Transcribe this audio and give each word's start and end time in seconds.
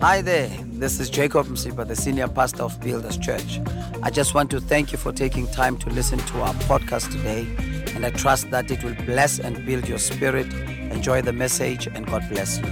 Hi 0.00 0.20
there, 0.20 0.48
this 0.74 1.00
is 1.00 1.08
Jacob 1.08 1.46
Msipa, 1.46 1.88
the 1.88 1.96
senior 1.96 2.28
pastor 2.28 2.64
of 2.64 2.78
Builders 2.82 3.16
Church. 3.16 3.60
I 4.02 4.10
just 4.10 4.34
want 4.34 4.50
to 4.50 4.60
thank 4.60 4.92
you 4.92 4.98
for 4.98 5.10
taking 5.10 5.46
time 5.46 5.78
to 5.78 5.88
listen 5.88 6.18
to 6.18 6.42
our 6.42 6.52
podcast 6.54 7.10
today, 7.10 7.46
and 7.94 8.04
I 8.04 8.10
trust 8.10 8.50
that 8.50 8.70
it 8.70 8.84
will 8.84 8.94
bless 9.06 9.38
and 9.38 9.64
build 9.64 9.88
your 9.88 9.96
spirit. 9.96 10.52
Enjoy 10.92 11.22
the 11.22 11.32
message, 11.32 11.86
and 11.86 12.06
God 12.06 12.28
bless 12.28 12.58
you. 12.58 12.66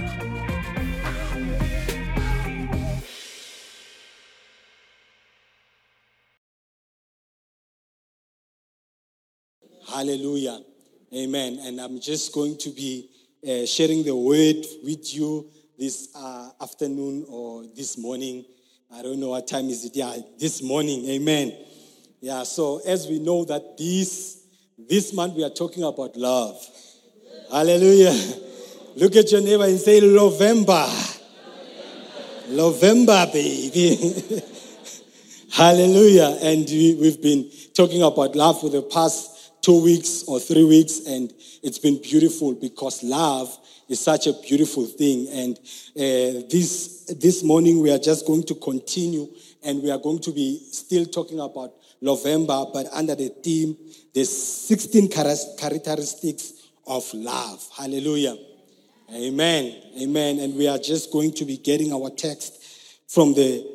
Hallelujah. 9.87 10.59
Amen. 11.11 11.57
And 11.63 11.81
I'm 11.81 11.99
just 11.99 12.33
going 12.33 12.57
to 12.59 12.69
be 12.69 13.09
uh, 13.43 13.65
sharing 13.65 14.03
the 14.03 14.15
word 14.15 14.63
with 14.83 15.13
you 15.15 15.49
this 15.77 16.09
uh, 16.15 16.49
afternoon 16.61 17.25
or 17.29 17.65
this 17.75 17.97
morning. 17.97 18.45
I 18.93 19.01
don't 19.01 19.19
know 19.19 19.29
what 19.29 19.47
time 19.47 19.69
is 19.69 19.85
it. 19.85 19.95
Yeah, 19.95 20.15
this 20.39 20.61
morning. 20.61 21.05
Amen. 21.09 21.53
Yeah, 22.21 22.43
so 22.43 22.81
as 22.85 23.07
we 23.07 23.19
know 23.19 23.45
that 23.45 23.77
this 23.77 24.45
this 24.77 25.13
month 25.13 25.35
we 25.35 25.43
are 25.43 25.49
talking 25.49 25.83
about 25.83 26.15
love. 26.15 26.57
Hallelujah. 27.51 28.13
Look 28.95 29.15
at 29.15 29.31
your 29.31 29.41
neighbor 29.41 29.65
and 29.65 29.79
say 29.79 29.99
November. 29.99 30.87
November, 32.49 33.27
baby. 33.31 34.41
Hallelujah. 35.51 36.37
And 36.41 36.65
we, 36.67 36.97
we've 36.99 37.21
been 37.21 37.49
talking 37.73 38.03
about 38.03 38.35
love 38.35 38.59
for 38.61 38.69
the 38.69 38.81
past 38.81 39.34
two 39.65 39.81
weeks 39.81 40.23
or 40.27 40.39
three 40.39 40.63
weeks, 40.63 41.07
and 41.07 41.33
it's 41.63 41.79
been 41.79 41.99
beautiful 41.99 42.53
because 42.53 43.01
love 43.01 43.49
is 43.89 43.99
such 43.99 44.27
a 44.27 44.33
beautiful 44.47 44.85
thing. 44.85 45.27
And 45.31 45.57
uh, 45.57 46.45
this 46.51 47.05
this 47.19 47.43
morning 47.43 47.81
we 47.81 47.89
are 47.89 47.97
just 47.97 48.27
going 48.27 48.43
to 48.43 48.53
continue, 48.53 49.27
and 49.63 49.81
we 49.81 49.89
are 49.89 49.97
going 49.97 50.19
to 50.19 50.31
be 50.31 50.59
still 50.71 51.05
talking 51.07 51.39
about 51.39 51.73
November, 51.99 52.63
but 52.71 52.85
under 52.93 53.15
the 53.15 53.29
theme, 53.29 53.75
the 54.13 54.23
16 54.23 55.09
characteristics 55.57 56.53
of 56.85 57.11
love. 57.15 57.67
Hallelujah. 57.75 58.37
Amen. 59.11 59.81
Amen. 59.99 60.39
And 60.41 60.53
we 60.53 60.67
are 60.67 60.77
just 60.77 61.11
going 61.11 61.31
to 61.33 61.45
be 61.45 61.57
getting 61.57 61.91
our 61.91 62.11
text 62.11 62.61
from 63.07 63.33
the 63.33 63.65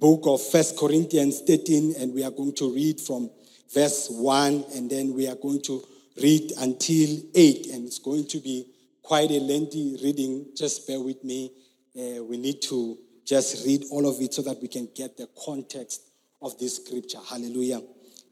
book 0.00 0.22
of 0.24 0.42
First 0.42 0.76
Corinthians 0.76 1.42
13, 1.42 1.94
and 2.00 2.12
we 2.12 2.24
are 2.24 2.32
going 2.32 2.54
to 2.54 2.74
read 2.74 3.00
from 3.00 3.30
verse 3.72 4.08
1, 4.10 4.64
and 4.74 4.90
then 4.90 5.14
we 5.14 5.28
are 5.28 5.36
going 5.36 5.62
to 5.62 5.82
read 6.20 6.52
until 6.58 7.20
8, 7.34 7.66
and 7.72 7.86
it's 7.86 7.98
going 7.98 8.26
to 8.28 8.40
be 8.40 8.66
quite 9.02 9.30
a 9.30 9.40
lengthy 9.40 9.98
reading. 10.02 10.46
Just 10.56 10.86
bear 10.86 11.00
with 11.00 11.22
me. 11.24 11.52
Uh, 11.96 12.22
we 12.24 12.36
need 12.36 12.60
to 12.62 12.98
just 13.24 13.66
read 13.66 13.84
all 13.90 14.08
of 14.08 14.20
it 14.20 14.34
so 14.34 14.42
that 14.42 14.60
we 14.60 14.68
can 14.68 14.88
get 14.94 15.16
the 15.16 15.28
context 15.44 16.02
of 16.40 16.58
this 16.58 16.76
scripture. 16.76 17.18
Hallelujah. 17.28 17.82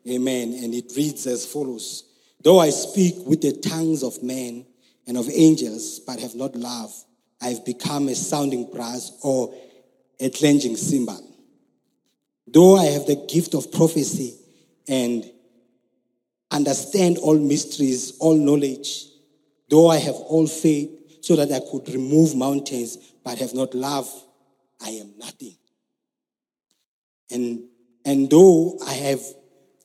Amen. 0.08 0.54
And 0.62 0.74
it 0.74 0.92
reads 0.96 1.26
as 1.26 1.46
follows 1.46 2.04
Though 2.42 2.60
I 2.60 2.70
speak 2.70 3.14
with 3.26 3.42
the 3.42 3.52
tongues 3.52 4.02
of 4.02 4.22
men 4.22 4.66
and 5.06 5.16
of 5.16 5.28
angels, 5.30 6.00
but 6.00 6.20
have 6.20 6.34
not 6.34 6.54
love, 6.54 6.92
I 7.40 7.48
have 7.48 7.64
become 7.64 8.08
a 8.08 8.14
sounding 8.14 8.70
brass 8.70 9.18
or 9.22 9.52
a 10.20 10.30
clanging 10.30 10.76
cymbal. 10.76 11.22
Though 12.46 12.76
I 12.76 12.84
have 12.84 13.06
the 13.06 13.26
gift 13.28 13.54
of 13.54 13.72
prophecy 13.72 14.38
and 14.88 15.30
understand 16.50 17.18
all 17.18 17.38
mysteries, 17.38 18.16
all 18.18 18.36
knowledge, 18.36 19.06
though 19.68 19.88
I 19.88 19.98
have 19.98 20.14
all 20.14 20.46
faith, 20.46 20.90
so 21.22 21.36
that 21.36 21.50
I 21.50 21.60
could 21.70 21.88
remove 21.92 22.36
mountains, 22.36 22.96
but 23.24 23.38
have 23.38 23.54
not 23.54 23.74
love, 23.74 24.08
I 24.80 24.90
am 24.90 25.14
nothing. 25.18 25.56
And, 27.30 27.64
and 28.04 28.30
though 28.30 28.78
I 28.86 28.92
have, 28.92 29.20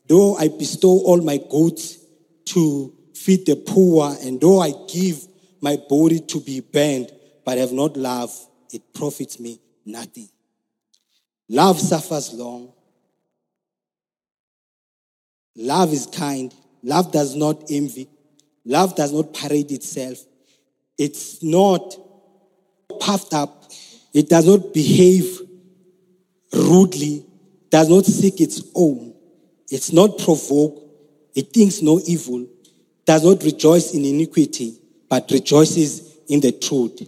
though 0.07 0.35
I 0.35 0.49
bestow 0.49 0.89
all 0.89 1.21
my 1.21 1.39
goods 1.49 1.97
to 2.45 2.93
feed 3.15 3.45
the 3.45 3.55
poor, 3.55 4.15
and 4.21 4.39
though 4.39 4.59
I 4.59 4.73
give 4.87 5.27
my 5.61 5.77
body 5.89 6.19
to 6.19 6.39
be 6.39 6.59
burned, 6.59 7.11
but 7.43 7.57
have 7.57 7.71
not 7.71 7.97
love, 7.97 8.31
it 8.71 8.93
profits 8.93 9.39
me 9.39 9.59
nothing. 9.85 10.29
Love 11.49 11.79
suffers 11.79 12.33
long. 12.33 12.71
Love 15.55 15.93
is 15.93 16.07
kind. 16.07 16.53
Love 16.83 17.11
does 17.11 17.35
not 17.35 17.63
envy. 17.69 18.07
Love 18.65 18.95
does 18.95 19.11
not 19.11 19.33
parade 19.33 19.71
itself. 19.71 20.17
It's 20.97 21.41
not 21.43 21.95
puffed 22.99 23.33
up. 23.33 23.71
It 24.13 24.29
does 24.29 24.45
not 24.45 24.73
behave 24.73 25.39
rudely, 26.53 27.25
does 27.69 27.89
not 27.89 28.05
seek 28.05 28.41
its 28.41 28.61
own. 28.75 29.13
It's 29.69 29.91
not 29.91 30.17
provoked. 30.17 30.79
It 31.33 31.53
thinks 31.53 31.81
no 31.81 32.01
evil, 32.05 32.45
does 33.05 33.23
not 33.23 33.43
rejoice 33.43 33.93
in 33.93 34.03
iniquity, 34.03 34.77
but 35.09 35.31
rejoices 35.31 36.17
in 36.27 36.41
the 36.41 36.51
truth. 36.51 37.07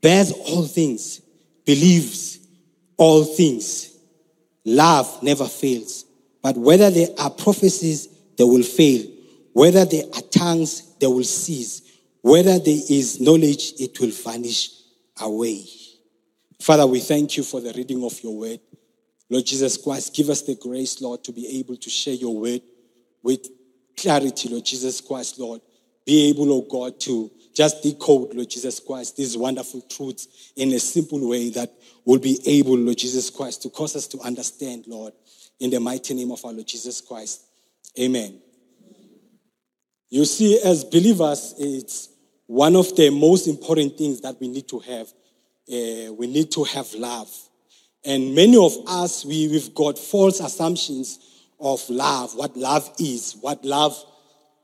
Bears 0.00 0.32
all 0.32 0.64
things, 0.64 1.20
believes 1.64 2.38
all 2.96 3.24
things. 3.24 3.96
Love 4.64 5.22
never 5.22 5.46
fails. 5.46 6.04
But 6.42 6.56
whether 6.56 6.90
there 6.90 7.08
are 7.18 7.30
prophecies, 7.30 8.08
they 8.36 8.44
will 8.44 8.62
fail. 8.62 9.06
Whether 9.52 9.84
there 9.84 10.04
are 10.14 10.22
tongues, 10.22 10.96
they 10.98 11.06
will 11.06 11.24
cease. 11.24 11.82
Whether 12.22 12.58
there 12.58 12.80
is 12.90 13.20
knowledge, 13.20 13.74
it 13.78 13.98
will 14.00 14.10
vanish 14.10 14.70
away. 15.20 15.64
Father, 16.60 16.86
we 16.86 17.00
thank 17.00 17.36
you 17.36 17.42
for 17.42 17.60
the 17.60 17.72
reading 17.72 18.04
of 18.04 18.22
your 18.22 18.36
word. 18.36 18.60
Lord 19.28 19.46
Jesus 19.46 19.76
Christ, 19.76 20.14
give 20.14 20.28
us 20.28 20.42
the 20.42 20.54
grace, 20.54 21.00
Lord, 21.00 21.24
to 21.24 21.32
be 21.32 21.58
able 21.58 21.76
to 21.76 21.90
share 21.90 22.14
your 22.14 22.36
word 22.36 22.60
with 23.22 23.48
clarity, 23.96 24.48
Lord 24.48 24.64
Jesus 24.64 25.00
Christ, 25.00 25.38
Lord. 25.38 25.60
Be 26.04 26.28
able, 26.30 26.52
oh 26.52 26.62
God, 26.62 27.00
to 27.00 27.30
just 27.54 27.82
decode, 27.82 28.34
Lord 28.34 28.50
Jesus 28.50 28.80
Christ, 28.80 29.16
these 29.16 29.36
wonderful 29.36 29.82
truths 29.82 30.52
in 30.56 30.72
a 30.72 30.78
simple 30.78 31.28
way 31.28 31.50
that 31.50 31.72
will 32.04 32.18
be 32.18 32.40
able, 32.46 32.76
Lord 32.76 32.98
Jesus 32.98 33.30
Christ, 33.30 33.62
to 33.62 33.70
cause 33.70 33.96
us 33.96 34.06
to 34.08 34.20
understand, 34.20 34.84
Lord, 34.86 35.12
in 35.62 35.70
the 35.70 35.78
mighty 35.78 36.12
name 36.12 36.32
of 36.32 36.44
our 36.44 36.52
Lord 36.52 36.66
Jesus 36.66 37.00
Christ. 37.00 37.42
Amen. 37.98 38.40
You 40.10 40.24
see, 40.24 40.60
as 40.60 40.82
believers, 40.82 41.54
it's 41.56 42.08
one 42.46 42.74
of 42.74 42.96
the 42.96 43.10
most 43.10 43.46
important 43.46 43.96
things 43.96 44.20
that 44.22 44.40
we 44.40 44.48
need 44.48 44.66
to 44.68 44.80
have. 44.80 45.06
Uh, 45.72 46.12
we 46.14 46.26
need 46.26 46.50
to 46.50 46.64
have 46.64 46.92
love. 46.94 47.30
And 48.04 48.34
many 48.34 48.56
of 48.56 48.72
us, 48.88 49.24
we, 49.24 49.46
we've 49.46 49.72
got 49.72 50.00
false 50.00 50.40
assumptions 50.40 51.20
of 51.60 51.88
love, 51.88 52.34
what 52.34 52.56
love 52.56 52.92
is, 52.98 53.36
what 53.40 53.64
love 53.64 53.96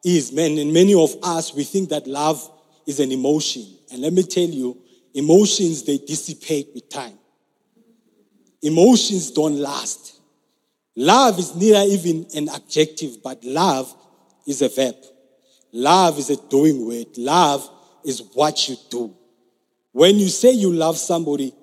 is. 0.05 0.33
Man, 0.33 0.59
and 0.59 0.73
many 0.73 0.95
of 0.95 1.15
us, 1.23 1.55
we 1.55 1.63
think 1.63 1.91
that 1.91 2.09
love 2.09 2.43
is 2.89 2.99
an 2.99 3.13
emotion. 3.13 3.65
And 3.93 4.03
let 4.03 4.13
me 4.13 4.25
tell 4.25 4.49
you, 4.49 4.77
emotions, 5.15 5.85
they 5.85 5.99
dissipate 5.99 6.71
with 6.75 6.89
time. 6.89 7.19
Emotions 8.63 9.31
don't 9.31 9.59
last. 9.59 10.18
Love 11.01 11.39
is 11.39 11.55
neither 11.55 11.85
even 11.93 12.27
an 12.35 12.49
adjective, 12.49 13.23
but 13.23 13.45
love 13.45 13.95
is 14.49 14.63
a 14.63 14.69
verb. 14.69 14.97
Love 15.73 16.19
is 16.19 16.29
a 16.29 16.37
doing 16.49 16.85
word. 16.85 17.07
Love 17.17 17.71
is 18.05 18.21
what 18.35 18.69
you 18.69 18.75
do. 18.91 19.15
When 19.93 20.19
you 20.19 20.29
say 20.29 20.51
you 20.51 20.73
love 20.73 20.99
somebody, 20.99 21.55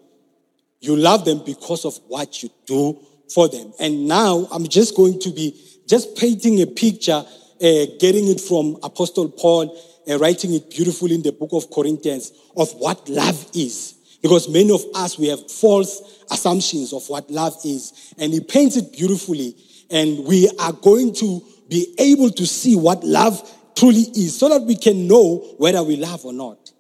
you 0.80 0.96
love 0.96 1.26
them 1.26 1.42
because 1.46 1.84
of 1.84 2.00
what 2.08 2.44
you 2.44 2.50
do 2.66 2.98
for 3.34 3.50
them. 3.50 3.74
And 3.78 4.08
now 4.08 4.48
I'm 4.54 4.70
just 4.70 4.96
going 4.96 5.20
to 5.20 5.32
be 5.32 5.54
just 5.86 6.16
painting 6.16 6.62
a 6.62 6.66
picture, 6.66 7.22
uh, 7.22 7.86
getting 8.00 8.30
it 8.30 8.40
from 8.40 8.78
Apostle 8.84 9.28
Paul, 9.32 9.78
uh, 10.10 10.18
writing 10.18 10.54
it 10.54 10.70
beautifully 10.70 11.14
in 11.14 11.24
the 11.24 11.34
book 11.34 11.50
of 11.52 11.70
Corinthians 11.70 12.32
of 12.56 12.72
what 12.76 13.10
love 13.10 13.50
is. 13.54 13.96
Because 14.22 14.50
many 14.50 14.72
of 14.72 14.84
us, 14.96 15.18
we 15.18 15.28
have 15.28 15.52
false 15.52 16.24
assumptions 16.32 16.94
of 16.94 17.08
what 17.10 17.30
love 17.30 17.56
is. 17.64 18.14
And 18.18 18.34
he 18.34 18.40
paints 18.40 18.76
it 18.78 18.92
beautifully. 18.92 19.56
And 19.90 20.26
we 20.26 20.50
are 20.60 20.74
going 20.74 21.14
to 21.16 21.44
be 21.70 21.96
able 22.00 22.30
to 22.32 22.46
see 22.46 22.76
what 22.76 23.04
love 23.04 23.52
truly 23.76 24.02
is 24.02 24.38
so 24.38 24.50
that 24.50 24.62
we 24.62 24.76
can 24.76 25.08
know 25.08 25.38
whether 25.58 25.84
we 25.84 25.98
love 25.98 26.26
or 26.26 26.34
not. 26.34 26.72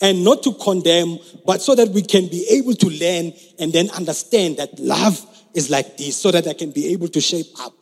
And 0.00 0.24
not 0.24 0.42
to 0.42 0.52
condemn, 0.54 1.18
but 1.46 1.62
so 1.62 1.74
that 1.74 1.88
we 1.88 2.02
can 2.02 2.28
be 2.28 2.46
able 2.50 2.74
to 2.74 2.86
learn 2.88 3.32
and 3.58 3.72
then 3.72 3.90
understand 3.90 4.58
that 4.58 4.78
love 4.78 5.24
is 5.54 5.70
like 5.70 5.96
this 5.96 6.16
so 6.16 6.30
that 6.30 6.46
I 6.46 6.52
can 6.52 6.72
be 6.72 6.92
able 6.92 7.08
to 7.08 7.20
shape 7.20 7.46
up. 7.60 7.72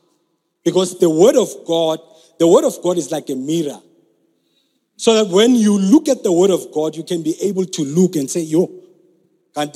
Because 0.64 0.98
the 0.98 1.10
word 1.10 1.36
of 1.36 1.50
God, 1.66 1.98
the 2.38 2.46
word 2.46 2.64
of 2.64 2.80
God 2.82 2.98
is 2.98 3.10
like 3.10 3.28
a 3.30 3.34
mirror. 3.34 3.80
So 4.96 5.14
that 5.14 5.32
when 5.32 5.54
you 5.56 5.78
look 5.78 6.08
at 6.08 6.22
the 6.22 6.30
word 6.30 6.50
of 6.50 6.70
God, 6.72 6.94
you 6.94 7.02
can 7.02 7.22
be 7.22 7.34
able 7.42 7.64
to 7.64 7.82
look 7.82 8.14
and 8.14 8.30
say, 8.30 8.42
yo, 8.42 8.70
And 9.56 9.72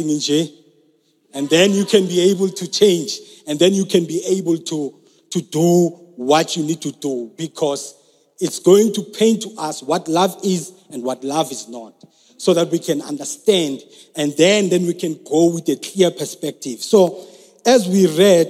then 1.50 1.72
you 1.72 1.84
can 1.84 2.06
be 2.06 2.30
able 2.30 2.48
to 2.48 2.70
change. 2.70 3.18
And 3.46 3.58
then 3.58 3.74
you 3.74 3.84
can 3.84 4.06
be 4.06 4.22
able 4.26 4.58
to, 4.58 4.94
to 5.30 5.40
do 5.40 5.88
what 6.16 6.56
you 6.56 6.64
need 6.64 6.80
to 6.82 6.92
do 6.92 7.32
because 7.36 7.94
it's 8.40 8.58
going 8.58 8.92
to 8.94 9.02
paint 9.02 9.42
to 9.42 9.54
us 9.58 9.82
what 9.82 10.08
love 10.08 10.38
is 10.44 10.72
and 10.90 11.02
what 11.02 11.22
love 11.24 11.50
is 11.52 11.68
not. 11.68 11.94
so 12.38 12.54
that 12.54 12.70
we 12.70 12.78
can 12.78 13.00
understand 13.02 13.82
and 14.14 14.32
then, 14.36 14.68
then 14.68 14.86
we 14.86 14.94
can 14.94 15.18
go 15.24 15.54
with 15.54 15.68
a 15.68 15.76
clear 15.76 16.10
perspective. 16.10 16.80
So, 16.80 17.26
as 17.64 17.88
we 17.88 18.06
read 18.06 18.46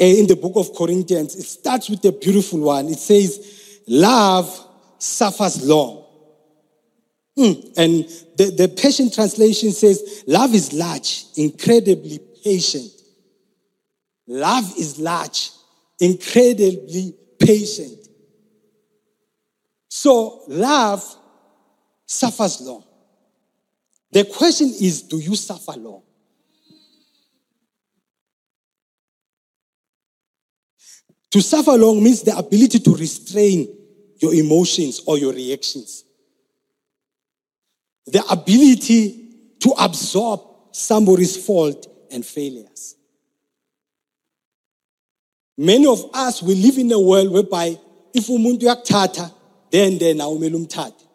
uh, 0.00 0.04
in 0.04 0.26
the 0.26 0.36
book 0.36 0.52
of 0.56 0.74
Corinthians, 0.76 1.34
it 1.34 1.44
starts 1.44 1.90
with 1.90 2.04
a 2.04 2.12
beautiful 2.12 2.60
one. 2.60 2.88
It 2.88 2.98
says, 2.98 3.80
Love 3.86 4.66
suffers 4.98 5.66
long. 5.66 5.99
Mm. 7.38 7.72
And 7.76 8.04
the, 8.36 8.54
the 8.56 8.68
Passion 8.68 9.10
Translation 9.10 9.72
says, 9.72 10.24
Love 10.26 10.54
is 10.54 10.72
large, 10.72 11.24
incredibly 11.36 12.20
patient. 12.44 12.90
Love 14.26 14.72
is 14.78 14.98
large, 14.98 15.50
incredibly 15.98 17.14
patient. 17.38 18.08
So, 19.88 20.42
love 20.48 21.04
suffers 22.06 22.60
long. 22.60 22.84
The 24.12 24.24
question 24.24 24.68
is 24.68 25.02
do 25.02 25.18
you 25.18 25.36
suffer 25.36 25.72
long? 25.72 26.02
To 31.30 31.40
suffer 31.40 31.72
long 31.72 32.02
means 32.02 32.22
the 32.22 32.36
ability 32.36 32.80
to 32.80 32.94
restrain 32.94 33.68
your 34.18 34.34
emotions 34.34 35.02
or 35.06 35.16
your 35.16 35.32
reactions. 35.32 36.04
The 38.12 38.24
ability 38.30 39.28
to 39.60 39.70
absorb 39.78 40.40
somebody's 40.72 41.36
fault 41.44 41.86
and 42.10 42.24
failures. 42.24 42.96
Many 45.56 45.86
of 45.86 46.10
us, 46.14 46.42
we 46.42 46.54
live 46.54 46.78
in 46.78 46.90
a 46.92 46.98
world 46.98 47.30
whereby 47.30 47.78
if 48.14 48.26
umuntu 48.28 48.60
yakuthatha, 48.62 49.32
then 49.70 49.98
then 49.98 50.18
awumele 50.18 50.66
umthathe. 50.66 51.06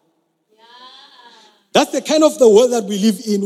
That's 1.74 1.92
the 1.92 2.02
kind 2.02 2.24
of 2.24 2.40
the 2.40 2.50
world 2.50 2.72
that 2.72 2.86
we 2.86 2.98
live 2.98 3.20
in. 3.28 3.44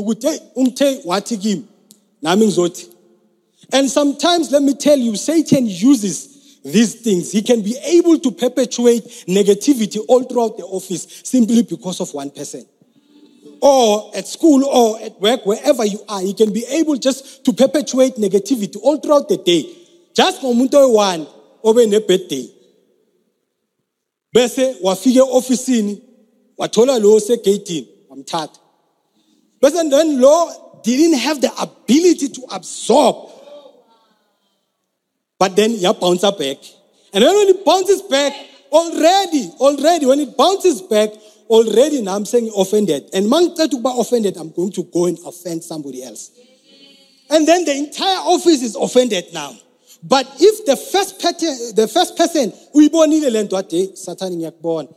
And 3.72 3.90
sometimes, 3.90 4.52
let 4.52 4.62
me 4.62 4.76
tell 4.76 4.98
you, 4.98 5.16
Satan 5.16 5.66
uses 5.66 6.60
these 6.64 6.96
things. 6.96 7.32
He 7.32 7.42
can 7.42 7.62
be 7.62 7.76
able 7.84 8.20
to 8.20 8.32
perpetuate 8.32 9.04
negativity 9.28 10.04
all 10.08 10.24
throughout 10.24 10.58
the 10.58 10.64
office 10.66 11.22
simply 11.24 11.64
because 11.64 12.02
of 12.02 12.14
one 12.14 12.30
person. 12.30 12.66
Or 13.62 14.12
at 14.16 14.28
school 14.28 14.64
or 14.66 15.02
at 15.02 15.20
work, 15.20 15.46
wherever 15.46 15.86
you 15.86 16.00
are, 16.08 16.24
you 16.24 16.34
can 16.34 16.54
be 16.54 16.66
able 16.70 16.96
just 16.96 17.44
to 17.46 17.54
perpetuate 17.54 18.16
negativity 18.16 18.78
all 18.82 18.98
throughout 19.00 19.28
the 19.28 19.38
day. 19.38 19.66
Just 20.14 20.42
ngomuntu 20.42 20.94
one 20.94 21.28
obe 21.64 21.88
ne-birthday. 21.88 22.50
Bese 24.34 24.76
wafike 24.82 25.22
ofisini 25.22 26.02
wathola 26.60 27.00
lo 27.00 27.20
segeyidini 27.20 27.88
wamthatha 28.10 28.60
but 29.62 29.74
then 29.74 30.20
law 30.22 30.82
didn't 30.84 31.18
have 31.18 31.42
the 31.42 31.52
ability 31.62 32.30
to 32.30 32.42
absorb 32.52 33.16
but 35.40 35.56
then 35.56 35.72
you 35.72 35.94
bounce 35.94 36.22
back 36.22 36.58
and 37.14 37.24
when 37.24 37.48
it 37.48 37.66
bounces 37.66 38.02
back 38.04 38.34
already 38.72 39.50
already 39.60 40.06
when 40.06 40.20
it 40.20 40.36
bounces 40.38 40.82
back 40.82 41.10
already 41.50 42.02
now 42.02 42.16
i'm 42.16 42.26
saying 42.26 42.52
offended. 42.56 43.10
And 43.14 43.30
man 43.30 43.56
to 43.56 43.68
be 43.68 43.94
offended 43.98 44.38
i'm 44.38 44.52
going 44.52 44.72
to 44.74 44.84
go 44.84 45.06
and 45.06 45.18
offend 45.26 45.64
somebody 45.64 46.04
else. 46.04 46.32
And 47.30 47.48
then 47.48 47.66
the 47.66 47.76
entire 47.76 48.18
office 48.18 48.64
is 48.64 48.76
offended 48.76 49.26
now. 49.34 49.56
But 50.02 50.28
if 50.40 50.66
the 50.66 50.76
first 50.76 51.22
person 51.22 51.76
the 51.76 51.88
first 51.88 52.16
person 52.18 52.52
uyibonile 52.74 53.32
lento 53.32 53.58
ade 53.58 53.98
satan 53.98 54.34
ngiyakubona. 54.34 54.94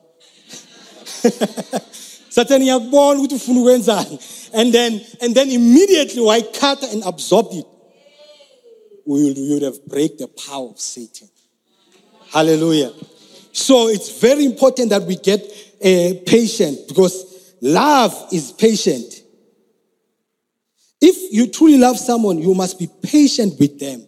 Satan 2.32 2.62
yakubona 2.62 3.20
ukuthi 3.20 3.34
ufuna 3.34 3.60
ukwenzani. 3.60 4.19
And 4.54 4.72
then 4.72 5.00
and 5.20 5.34
then 5.34 5.50
immediately 5.50 6.22
wayikhatha 6.22 6.93
and 6.93 7.02
absorbed 7.04 7.54
it. 7.54 7.66
We 9.04 9.34
would 9.50 9.62
have 9.62 9.84
break 9.87 10.19
the 10.19 10.28
power 10.28 10.70
of 10.70 10.81
Satan. 10.81 11.28
Hallelujah. 12.31 12.93
So 13.52 13.88
it's 13.88 14.20
very 14.20 14.44
important 14.46 14.90
that 14.90 15.02
we 15.02 15.16
get 15.16 15.43
uh, 15.84 16.14
patient 16.26 16.88
because 16.88 17.55
love 17.61 18.29
is 18.32 18.52
patient. 18.52 19.23
If 21.00 21.32
you 21.32 21.49
truly 21.49 21.79
love 21.79 21.99
someone, 21.99 22.38
you 22.38 22.55
must 22.55 22.79
be 22.79 22.88
patient 23.02 23.58
with 23.58 23.79
them. 23.79 24.06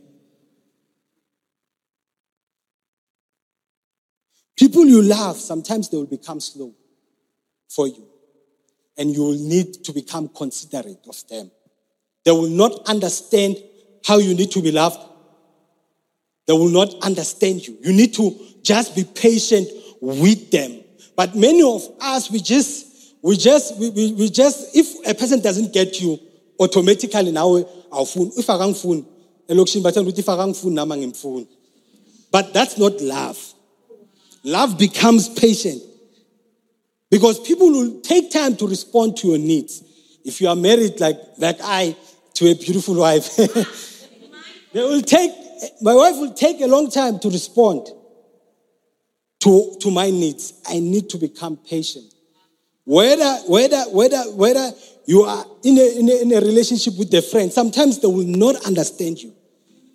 People 4.57 4.87
you 4.87 5.03
love, 5.03 5.37
sometimes 5.37 5.89
they 5.89 5.97
will 5.97 6.07
become 6.07 6.39
slow 6.39 6.73
for 7.69 7.89
you 7.89 8.07
and 8.97 9.11
you 9.11 9.23
will 9.23 9.39
need 9.39 9.83
to 9.85 9.93
become 9.93 10.29
considerate 10.29 11.05
of 11.09 11.17
them. 11.29 11.51
They 12.25 12.31
will 12.31 12.49
not 12.49 12.89
understand 12.89 13.57
how 14.07 14.19
you 14.19 14.35
need 14.35 14.53
to 14.53 14.63
be 14.63 14.71
loved. 14.71 15.01
They 16.47 16.53
will 16.53 16.69
not 16.69 16.95
understand 17.03 17.67
you. 17.67 17.77
You 17.83 17.93
need 17.93 18.15
to 18.15 18.39
just 18.63 18.95
be 18.95 19.03
patient 19.03 19.67
with 20.01 20.51
them. 20.53 20.84
But 21.17 21.35
many 21.35 21.63
of 21.63 21.83
us, 22.01 22.31
we 22.31 22.41
just, 22.41 23.15
we 23.23 23.37
just, 23.37 23.79
we, 23.79 23.91
we, 23.91 24.13
we 24.13 24.31
just, 24.31 24.77
if 24.77 25.07
a 25.09 25.15
person 25.15 25.41
doesn't 25.41 25.73
get 25.73 26.01
you, 26.01 26.19
automatically 26.59 27.33
now 27.33 27.57
our 27.93 28.07
phone, 28.07 28.31
if 28.37 28.49
I 28.49 28.59
can 28.59 28.75
phone, 28.75 29.07
if 29.49 30.29
I 30.29 30.37
can 30.37 30.55
phone, 31.13 31.47
But 32.31 32.53
that's 32.53 32.79
not 32.79 33.01
love. 33.01 33.55
Love 34.43 34.79
becomes 34.79 35.29
patient. 35.29 35.83
Because 37.11 37.39
people 37.41 37.71
will 37.71 38.01
take 38.01 38.31
time 38.31 38.57
to 38.57 38.67
respond 38.67 39.17
to 39.19 39.29
your 39.29 39.39
needs. 39.39 39.83
If 40.25 40.41
you 40.41 40.49
are 40.49 40.57
married 40.57 41.01
like, 41.01 41.17
like 41.39 41.59
I 41.63 41.97
to 42.35 42.51
a 42.51 42.55
beautiful 42.55 42.97
wife, 42.97 43.37
they 44.73 44.81
will 44.81 45.03
take, 45.03 45.31
my 45.81 45.95
wife 45.95 46.17
will 46.17 46.33
take 46.33 46.61
a 46.61 46.67
long 46.67 46.91
time 46.91 47.19
to 47.21 47.31
respond 47.31 47.89
to, 49.45 49.77
to 49.79 49.91
my 49.91 50.11
needs. 50.11 50.55
I 50.67 50.81
need 50.81 51.11
to 51.11 51.19
become 51.19 51.59
patient. 51.59 52.15
Whether, 52.85 53.35
whether, 53.47 53.83
whether, 53.91 54.23
whether 54.33 54.71
you 55.05 55.23
are 55.23 55.45
in 55.63 55.77
a, 55.77 55.99
in, 55.99 56.09
a, 56.09 56.23
in 56.23 56.33
a 56.33 56.41
relationship 56.41 56.95
with 56.99 57.13
a 57.13 57.21
friend, 57.21 57.53
sometimes 57.53 58.01
they 58.01 58.09
will 58.09 58.27
not 58.27 58.65
understand 58.67 59.23
you. 59.23 59.35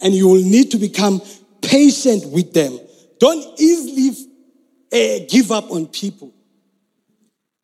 And 0.02 0.14
you 0.14 0.28
will 0.28 0.44
need 0.44 0.70
to 0.72 0.78
become 0.78 1.20
patient 1.64 2.28
with 2.28 2.54
them. 2.54 2.80
Don't 3.20 3.60
easily 3.60 4.28
uh, 4.94 5.26
give 5.28 5.52
up 5.52 5.72
on 5.72 5.88
people. 5.88 6.32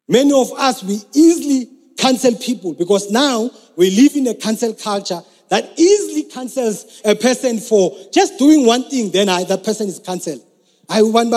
Many 0.08 0.34
of 0.34 0.52
us, 0.58 0.84
we 0.84 1.00
easily 1.14 1.70
cancel 1.98 2.36
people 2.36 2.74
because 2.74 3.12
now 3.12 3.52
we 3.76 3.92
live 3.92 4.16
in 4.16 4.26
a 4.28 4.34
cancel 4.34 4.74
culture 4.74 5.22
that 5.50 5.72
easily 5.78 6.24
cancels 6.24 7.02
a 7.06 7.16
person 7.16 7.60
for 7.60 7.96
just 8.12 8.40
doing 8.40 8.66
one 8.66 8.90
thing, 8.90 9.12
then 9.12 9.30
I, 9.30 9.44
that 9.44 9.64
person 9.64 9.88
is 9.88 10.00
I 10.90 11.02
want 11.02 11.32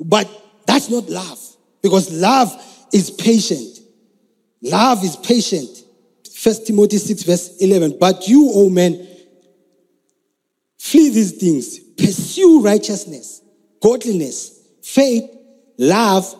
But 0.00 0.28
that's 0.66 0.88
not 0.90 1.08
love 1.08 1.38
because 1.82 2.10
love 2.12 2.50
is 2.92 3.10
patient. 3.10 3.80
Love 4.62 5.04
is 5.04 5.16
patient. 5.16 5.84
First 6.34 6.66
Timothy 6.66 6.98
6, 6.98 7.22
verse 7.24 7.56
11. 7.58 7.98
But 7.98 8.28
you, 8.28 8.50
O 8.52 8.68
men, 8.68 9.06
flee 10.78 11.10
these 11.10 11.32
things, 11.32 11.78
pursue 11.78 12.60
righteousness, 12.62 13.42
godliness, 13.80 14.60
faith, 14.82 15.30
love, 15.78 16.34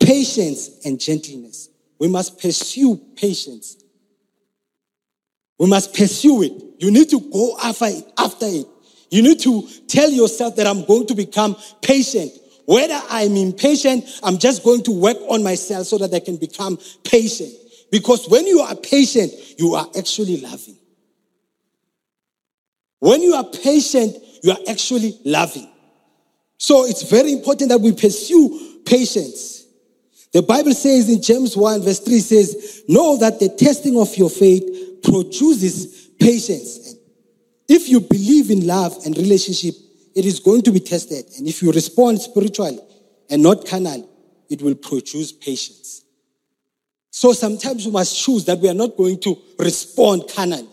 patience, 0.00 0.84
and 0.84 1.00
gentleness. 1.00 1.68
We 1.98 2.08
must 2.08 2.40
pursue 2.40 2.96
patience. 3.16 3.82
We 5.58 5.66
must 5.66 5.94
pursue 5.94 6.42
it. 6.42 6.52
You 6.78 6.90
need 6.90 7.10
to 7.10 7.20
go 7.20 7.56
after 7.62 7.86
it, 7.86 8.04
after 8.16 8.46
it. 8.46 8.66
You 9.10 9.22
need 9.22 9.40
to 9.40 9.66
tell 9.86 10.10
yourself 10.10 10.56
that 10.56 10.66
I'm 10.66 10.84
going 10.84 11.06
to 11.06 11.14
become 11.14 11.56
patient. 11.82 12.32
Whether 12.66 13.00
I'm 13.08 13.36
impatient, 13.36 14.04
I'm 14.22 14.38
just 14.38 14.62
going 14.62 14.82
to 14.84 14.90
work 14.90 15.16
on 15.28 15.42
myself 15.42 15.86
so 15.86 15.98
that 15.98 16.12
I 16.12 16.20
can 16.20 16.36
become 16.36 16.78
patient. 17.02 17.52
Because 17.90 18.28
when 18.28 18.46
you 18.46 18.60
are 18.60 18.74
patient, 18.74 19.32
you 19.58 19.74
are 19.74 19.86
actually 19.96 20.40
loving. 20.40 20.76
When 22.98 23.22
you 23.22 23.34
are 23.34 23.44
patient, 23.44 24.16
you 24.42 24.50
are 24.50 24.58
actually 24.68 25.18
loving. 25.24 25.70
So 26.58 26.84
it's 26.84 27.08
very 27.08 27.32
important 27.32 27.70
that 27.70 27.80
we 27.80 27.92
pursue 27.92 28.80
patience. 28.84 29.64
The 30.32 30.42
Bible 30.42 30.74
says 30.74 31.08
in 31.08 31.22
James 31.22 31.56
1, 31.56 31.82
verse 31.82 32.00
3 32.00 32.18
says, 32.18 32.82
Know 32.88 33.16
that 33.18 33.40
the 33.40 33.48
testing 33.48 33.98
of 33.98 34.14
your 34.16 34.28
faith 34.28 35.02
produces 35.02 36.08
patience. 36.20 36.96
If 37.68 37.88
you 37.88 38.00
believe 38.00 38.50
in 38.50 38.66
love 38.66 38.96
and 39.04 39.16
relationship, 39.16 39.74
it 40.14 40.24
is 40.24 40.40
going 40.40 40.62
to 40.62 40.72
be 40.72 40.80
tested. 40.80 41.26
And 41.36 41.46
if 41.46 41.62
you 41.62 41.70
respond 41.70 42.20
spiritually 42.20 42.80
and 43.30 43.42
not 43.42 43.66
carnal, 43.66 44.08
it 44.48 44.62
will 44.62 44.74
produce 44.74 45.32
patience. 45.32 46.02
So 47.10 47.32
sometimes 47.32 47.84
we 47.84 47.92
must 47.92 48.18
choose 48.18 48.44
that 48.46 48.58
we 48.58 48.68
are 48.68 48.74
not 48.74 48.96
going 48.96 49.20
to 49.20 49.36
respond 49.58 50.24
carnal. 50.34 50.66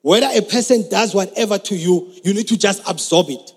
Whether 0.00 0.28
a 0.32 0.42
person 0.42 0.88
does 0.88 1.14
whatever 1.14 1.58
to 1.58 1.76
you, 1.76 2.12
you 2.24 2.32
need 2.32 2.48
to 2.48 2.56
just 2.56 2.82
absorb 2.88 3.28
it. 3.28 3.52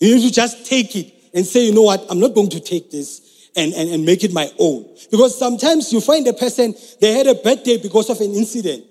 You 0.00 0.14
need 0.14 0.28
to 0.28 0.32
just 0.32 0.66
take 0.66 0.96
it 0.96 1.12
and 1.34 1.44
say, 1.44 1.66
you 1.66 1.74
know 1.74 1.82
what, 1.82 2.06
I'm 2.08 2.20
not 2.20 2.34
going 2.34 2.50
to 2.50 2.60
take 2.60 2.90
this. 2.90 3.20
and, 3.56 3.72
and, 3.72 3.90
and 3.90 4.04
make 4.04 4.24
it 4.24 4.32
my 4.32 4.50
own. 4.58 4.84
Because 5.10 5.38
sometimes 5.38 5.92
you 5.92 6.00
find 6.00 6.26
a 6.26 6.32
person, 6.32 6.74
they 7.00 7.12
had 7.12 7.26
a 7.26 7.34
bad 7.34 7.62
day 7.62 7.76
because 7.76 8.10
of 8.10 8.20
an 8.20 8.34
incident. 8.34 8.84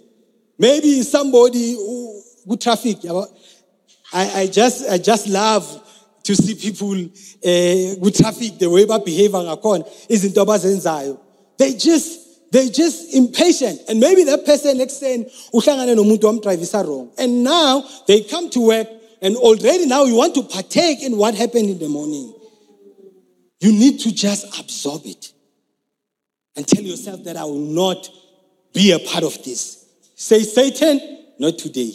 Maybe 0.57 1.01
somebody 1.01 1.73
who, 1.73 2.12
who 2.45 2.57
traffic. 2.57 2.97
I, 4.13 4.41
I, 4.41 4.47
just, 4.47 4.89
I 4.89 4.97
just 4.97 5.27
love 5.27 5.65
to 6.23 6.35
see 6.35 6.55
people 6.55 6.93
uh, 6.93 7.99
with 7.99 8.17
traffic, 8.17 8.57
the 8.59 8.69
way 8.69 8.85
behave 8.85 9.31
isn't 10.09 10.35
abazenzayo. 10.35 11.19
They 11.57 11.73
just 11.73 12.23
they 12.53 12.69
just 12.69 13.15
impatient. 13.15 13.81
And 13.89 13.99
maybe 13.99 14.23
that 14.25 14.45
person 14.45 14.77
next 14.77 15.01
uhlangane 15.01 15.95
nomuntu 15.95 16.87
wrong. 16.87 17.11
And 17.17 17.43
now 17.43 17.83
they 18.07 18.21
come 18.21 18.47
to 18.51 18.67
work 18.67 18.87
and 19.23 19.35
already 19.37 19.87
now 19.87 20.03
you 20.03 20.15
want 20.15 20.35
to 20.35 20.43
partake 20.43 21.01
in 21.01 21.17
what 21.17 21.33
happened 21.33 21.71
in 21.71 21.79
the 21.79 21.89
morning. 21.89 22.31
You 23.59 23.71
need 23.71 23.99
to 24.01 24.13
just 24.13 24.59
absorb 24.59 25.01
it 25.05 25.31
and 26.55 26.67
tell 26.67 26.83
yourself 26.83 27.23
that 27.23 27.37
I 27.37 27.43
will 27.43 27.57
not 27.57 28.07
be 28.71 28.91
a 28.91 28.99
part 28.99 29.23
of 29.23 29.43
this. 29.43 29.85
Say, 30.13 30.43
Satan, 30.43 31.23
not 31.39 31.57
today. 31.57 31.93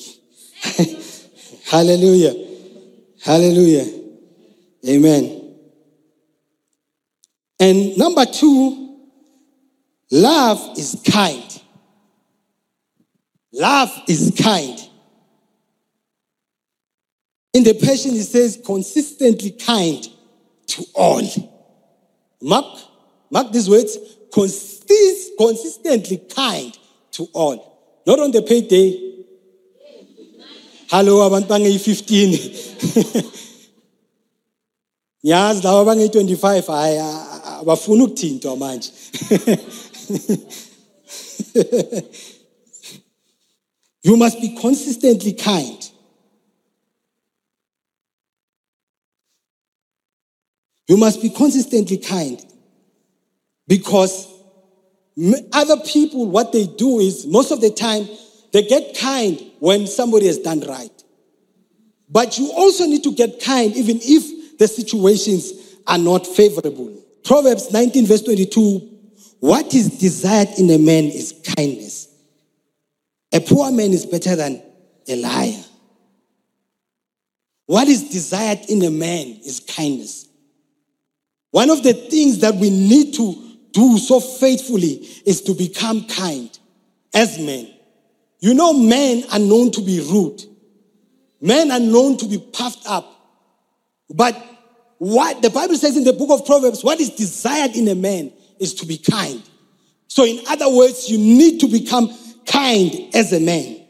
Hallelujah. 1.67 2.35
Hallelujah. 3.23 3.87
Amen. 4.87 5.55
And 7.61 7.97
number 7.99 8.25
two, 8.25 8.89
Love 10.11 10.79
is 10.79 11.03
kind. 11.11 11.63
Love 13.53 13.91
is 14.09 14.35
kind. 14.41 14.79
In 17.53 17.63
the 17.65 17.75
Passion, 17.75 18.15
it 18.15 18.25
says 18.25 18.61
consistently 18.65 19.51
kind 19.51 20.07
to 20.69 20.85
all. 20.95 21.23
Mark, 22.41 22.79
mark 23.31 23.53
these 23.53 23.69
words. 23.69 23.99
Consist, 24.33 25.33
consistently 25.37 26.19
kind 26.35 26.79
to 27.13 27.27
all. 27.35 28.01
Not 28.07 28.21
on 28.21 28.31
the 28.31 28.43
payday. 28.43 29.18
Hello, 30.91 31.23
abantu 31.23 31.49
bangeyi-15. 31.49 33.35
Yazi 35.23 35.63
laba 35.63 35.85
bangeyi-25 35.85 36.67
hayi 36.67 36.99
abafuna 37.61 38.05
ukuthintwa 38.05 38.57
manje. 38.57 38.91
you 44.03 44.17
must 44.17 44.41
be 44.41 44.49
consistently 44.49 45.33
kind. 45.33 45.91
You 50.89 50.97
must 50.97 51.21
be 51.21 51.29
consistently 51.29 51.99
kind 51.99 52.43
because 53.67 54.27
other 55.53 55.77
people, 55.81 56.25
what 56.31 56.53
they 56.53 56.65
do 56.67 56.99
is 57.01 57.27
most 57.27 57.51
of 57.51 57.61
the 57.61 57.69
time 57.69 58.09
they 58.53 58.63
get 58.63 58.97
kind 58.99 59.41
when 59.59 59.87
somebody 59.87 60.27
has 60.27 60.39
done 60.39 60.61
right. 60.61 60.91
But 62.09 62.39
you 62.39 62.51
also 62.53 62.87
need 62.87 63.05
to 63.05 63.13
get 63.15 63.43
kind 63.43 63.77
even 63.77 63.99
if 64.01 64.59
the 64.59 64.67
situations 64.67 65.53
are 65.87 65.99
not 65.99 66.27
favorable. 66.27 66.97
Proverbs 67.25 67.73
19, 67.73 68.07
verse 68.07 68.23
22 68.23 68.99
what 69.41 69.73
is 69.75 69.99
desired 69.99 70.49
in 70.59 70.71
a 70.71 70.79
man 70.79 71.05
is 71.05 71.35
kindness. 71.57 72.09
A 73.33 73.41
poor 73.41 73.71
man 73.71 73.93
is 73.93 74.07
better 74.07 74.35
than 74.35 74.63
a 75.07 75.17
liar. 75.17 75.65
What 77.67 77.89
is 77.89 78.09
desired 78.09 78.61
in 78.69 78.83
a 78.85 78.91
man 78.91 79.41
is 79.45 79.61
kindness. 79.61 80.27
One 81.51 81.71
of 81.71 81.83
the 81.83 81.93
things 81.93 82.39
that 82.41 82.55
we 82.55 82.71
need 82.71 83.15
to 83.15 83.35
do 83.73 83.99
so 83.99 84.21
faithfully 84.21 85.07
is 85.25 85.43
to 85.43 85.55
become 85.55 86.07
kind 86.07 86.59
as 87.15 87.39
men. 87.39 87.73
You 88.41 88.55
know, 88.55 88.73
men 88.73 89.25
are 89.33 89.39
known 89.39 89.71
to 89.73 89.81
be 89.81 90.01
rude. 90.01 90.43
Men 91.41 91.71
are 91.71 91.81
known 91.81 92.17
to 92.19 92.27
be 92.27 92.39
puffed 92.39 92.87
up. 92.87 93.15
But 94.11 94.37
what 94.99 95.43
the 95.43 95.51
Bible 95.51 95.77
says 95.77 95.97
in 95.97 96.05
the 96.05 96.13
book 96.13 96.31
of 96.31 96.47
Proverbs, 96.47 96.83
what 96.83 97.01
is 97.01 97.11
desired 97.11 97.77
in 97.77 97.89
a 97.89 97.95
man 97.95 98.33
is 98.59 98.75
to 98.75 98.87
be 98.87 98.99
kind. 98.99 99.43
So, 100.09 100.25
in 100.25 100.41
other 100.49 100.69
words, 100.69 101.09
you 101.09 101.19
need 101.19 101.61
to 101.61 101.69
become 101.69 102.13
kind 102.47 103.15
as 103.15 103.33
a 103.33 103.41
man. 103.41 103.85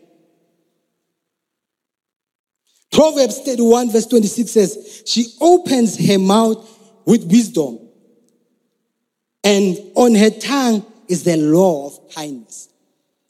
Proverbs 2.90 3.40
31, 3.40 3.90
verse 3.90 4.06
26 4.06 4.50
says, 4.50 5.02
She 5.06 5.34
opens 5.40 5.98
her 6.06 6.18
mouth 6.18 6.66
with 7.04 7.30
wisdom, 7.30 7.78
and 9.44 9.78
on 9.94 10.14
her 10.14 10.30
tongue 10.30 10.84
is 11.06 11.24
the 11.24 11.36
law 11.36 11.86
of 11.86 12.14
kindness. 12.14 12.68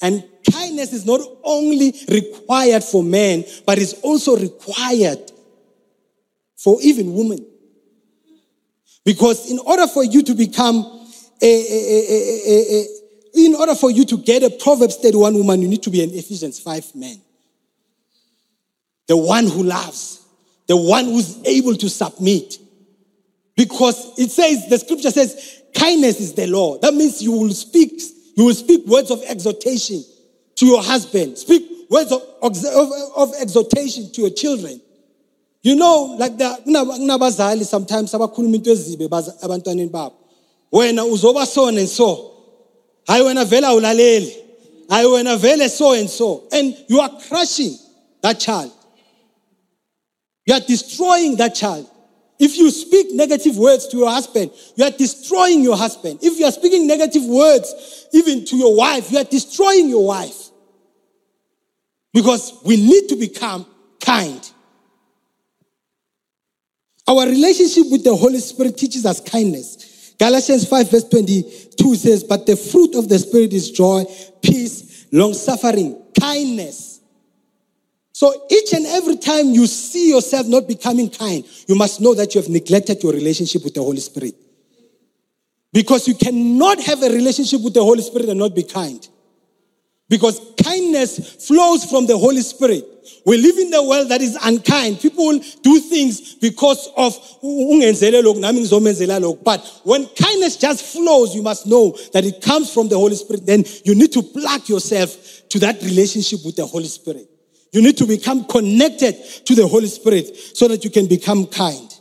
And 0.00 0.22
kindness 0.50 0.92
is 0.92 1.04
not 1.04 1.20
only 1.42 1.92
required 2.08 2.84
for 2.84 3.02
men, 3.02 3.44
but 3.66 3.78
is 3.78 3.94
also 4.02 4.36
required 4.36 5.32
for 6.56 6.78
even 6.82 7.14
women. 7.14 7.44
Because 9.04 9.50
in 9.50 9.58
order 9.58 9.86
for 9.86 10.04
you 10.04 10.22
to 10.22 10.34
become 10.34 11.06
a 11.42 12.86
in 13.34 13.54
order 13.54 13.74
for 13.74 13.90
you 13.90 14.04
to 14.04 14.16
get 14.18 14.42
a 14.42 14.50
Proverbs 14.50 14.96
31 14.96 15.34
woman, 15.34 15.62
you 15.62 15.68
need 15.68 15.82
to 15.82 15.90
be 15.90 16.02
an 16.02 16.10
Ephesians 16.10 16.58
5 16.60 16.94
man. 16.94 17.20
The 19.06 19.16
one 19.16 19.46
who 19.46 19.62
loves, 19.62 20.26
the 20.66 20.76
one 20.76 21.06
who's 21.06 21.38
able 21.44 21.74
to 21.74 21.88
submit. 21.88 22.58
Because 23.56 24.18
it 24.18 24.30
says, 24.30 24.68
the 24.68 24.78
scripture 24.78 25.10
says, 25.10 25.62
kindness 25.74 26.20
is 26.20 26.34
the 26.34 26.46
law. 26.46 26.78
That 26.78 26.94
means 26.94 27.22
you 27.22 27.32
will 27.32 27.50
speak, 27.50 28.00
you 28.38 28.44
will 28.44 28.54
speak 28.54 28.86
words 28.86 29.10
of 29.10 29.20
exhortation 29.24 30.00
to 30.54 30.64
your 30.64 30.80
husband, 30.80 31.36
speak 31.36 31.68
words 31.90 32.12
of, 32.12 32.22
of, 32.40 32.56
of 33.16 33.34
exhortation 33.40 34.12
to 34.12 34.20
your 34.20 34.30
children. 34.30 34.80
You 35.60 35.74
know, 35.74 36.14
like 36.16 36.38
the 36.38 36.44
kunabazali 36.64 37.64
sometimes 37.64 38.12
abakhuluma 38.12 38.54
into 38.54 38.70
ezibe 38.70 39.08
abantwaneni 39.08 39.90
babo. 39.90 40.14
Wena 40.72 41.02
uzoba 41.04 41.46
so 41.46 41.66
and 41.66 41.88
so. 41.88 42.32
Hayi 43.08 43.24
wena 43.24 43.44
vele 43.44 43.66
awulaleli. 43.66 44.32
Hayi 44.88 45.06
wena 45.06 45.36
vele 45.36 45.68
so 45.68 45.94
and 45.94 46.08
so. 46.08 46.44
And 46.52 46.76
you 46.86 47.00
are 47.00 47.10
crushing 47.26 47.76
that 48.22 48.38
child. 48.38 48.70
You 50.46 50.54
are 50.54 50.60
destroying 50.60 51.34
that 51.38 51.56
child 51.56 51.90
if 52.38 52.56
you 52.56 52.70
speak 52.70 53.14
negative 53.14 53.56
words 53.56 53.88
to 53.88 53.96
your 53.96 54.10
husband 54.10 54.50
you 54.76 54.84
are 54.84 54.90
destroying 54.90 55.62
your 55.62 55.76
husband. 55.76 56.18
If 56.22 56.38
you 56.38 56.46
are 56.46 56.52
speaking 56.52 56.86
negative 56.86 57.24
words 57.24 58.06
even 58.12 58.44
to 58.46 58.56
your 58.56 58.76
wife 58.76 59.10
you 59.10 59.18
are 59.18 59.24
destroying 59.24 59.88
your 59.88 60.06
wife. 60.06 60.50
Because 62.12 62.60
we 62.64 62.76
need 62.76 63.08
to 63.08 63.16
become 63.16 63.66
kind. 64.00 64.50
Our 67.06 67.26
relationship 67.26 67.90
with 67.90 68.04
the 68.04 68.14
holy 68.14 68.38
spirit 68.38 68.76
teaches 68.76 69.06
us 69.06 69.20
kindness. 69.20 70.14
Galatians 70.18 70.68
5, 70.68 70.90
verse 70.90 71.04
22 71.04 71.94
says, 71.94 72.24
But 72.24 72.44
the 72.44 72.56
fruit 72.56 72.96
of 72.96 73.08
the 73.08 73.18
Spirit 73.18 73.52
is 73.52 73.70
joy, 73.70 74.04
peace, 74.42 75.06
long 75.12 75.32
suffering, 75.32 76.02
kindness. 76.18 76.87
So 78.18 78.34
each 78.50 78.72
and 78.72 78.84
every 78.84 79.16
time 79.16 79.50
you 79.50 79.68
see 79.68 80.08
yourself 80.10 80.48
not 80.48 80.66
becoming 80.66 81.08
kind, 81.08 81.44
you 81.68 81.76
must 81.76 82.00
know 82.00 82.14
that 82.14 82.34
you 82.34 82.40
have 82.40 82.50
neglected 82.50 83.00
your 83.00 83.12
relationship 83.12 83.62
with 83.62 83.74
the 83.74 83.80
Holy 83.80 84.00
Spirit. 84.00 84.34
Because 85.72 86.08
you 86.08 86.16
cannot 86.16 86.82
have 86.82 87.00
a 87.04 87.10
relationship 87.10 87.60
with 87.62 87.74
the 87.74 87.84
Holy 87.84 88.02
Spirit 88.02 88.28
and 88.28 88.40
not 88.40 88.56
be 88.56 88.64
kind. 88.64 89.08
Because 90.08 90.40
kindness 90.60 91.46
flows 91.46 91.84
from 91.84 92.06
the 92.06 92.18
Holy 92.18 92.40
Spirit. 92.40 92.84
We 93.24 93.36
live 93.36 93.56
in 93.56 93.72
a 93.72 93.84
world 93.84 94.08
that 94.08 94.20
is 94.20 94.36
unkind. 94.42 94.98
People 94.98 95.38
do 95.62 95.78
things 95.78 96.34
because 96.34 96.88
of 96.96 97.14
but 99.44 99.80
when 99.84 100.06
kindness 100.06 100.56
just 100.56 100.84
flows, 100.84 101.36
you 101.36 101.42
must 101.44 101.68
know 101.68 101.96
that 102.12 102.24
it 102.24 102.42
comes 102.42 102.74
from 102.74 102.88
the 102.88 102.96
Holy 102.96 103.14
Spirit. 103.14 103.46
Then 103.46 103.64
you 103.84 103.94
need 103.94 104.10
to 104.10 104.22
plug 104.24 104.68
yourself 104.68 105.48
to 105.50 105.60
that 105.60 105.80
relationship 105.82 106.40
with 106.44 106.56
the 106.56 106.66
Holy 106.66 106.88
Spirit. 106.88 107.28
You 107.72 107.82
need 107.82 107.96
to 107.98 108.06
become 108.06 108.44
connected 108.44 109.14
to 109.44 109.54
the 109.54 109.66
Holy 109.66 109.88
Spirit 109.88 110.36
so 110.36 110.68
that 110.68 110.84
you 110.84 110.90
can 110.90 111.06
become 111.06 111.46
kind. 111.46 111.94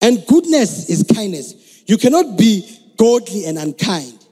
And 0.00 0.24
goodness 0.26 0.90
is 0.90 1.04
kindness. 1.14 1.82
You 1.86 1.98
cannot 1.98 2.36
be 2.36 2.68
godly 2.96 3.46
and 3.46 3.58
unkind. 3.58 4.24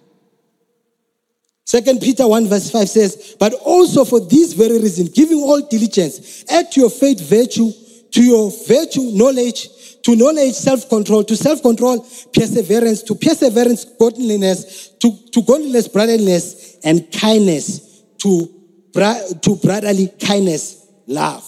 Second 1.64 2.00
Peter 2.00 2.28
1 2.28 2.46
verse 2.46 2.70
5 2.70 2.88
says, 2.88 3.36
but 3.40 3.54
also 3.54 4.04
for 4.04 4.20
this 4.20 4.52
very 4.52 4.78
reason, 4.78 5.06
giving 5.06 5.38
all 5.38 5.60
diligence, 5.62 6.44
add 6.50 6.70
to 6.72 6.80
your 6.80 6.90
faith 6.90 7.20
virtue, 7.20 7.70
to 8.10 8.22
your 8.22 8.52
virtue 8.68 9.10
knowledge, 9.12 9.68
to 10.02 10.14
knowledge 10.14 10.52
self-control, 10.52 11.24
to 11.24 11.36
self-control 11.36 12.06
perseverance, 12.32 13.02
to 13.02 13.14
perseverance 13.14 13.84
godliness, 13.84 14.90
to, 15.00 15.10
to 15.32 15.42
godliness 15.42 15.88
brotherliness, 15.88 16.63
and 16.84 17.10
kindness, 17.10 18.02
to, 18.18 18.46
to 18.94 19.56
brotherly 19.62 20.08
kindness 20.20 20.86
love. 21.06 21.44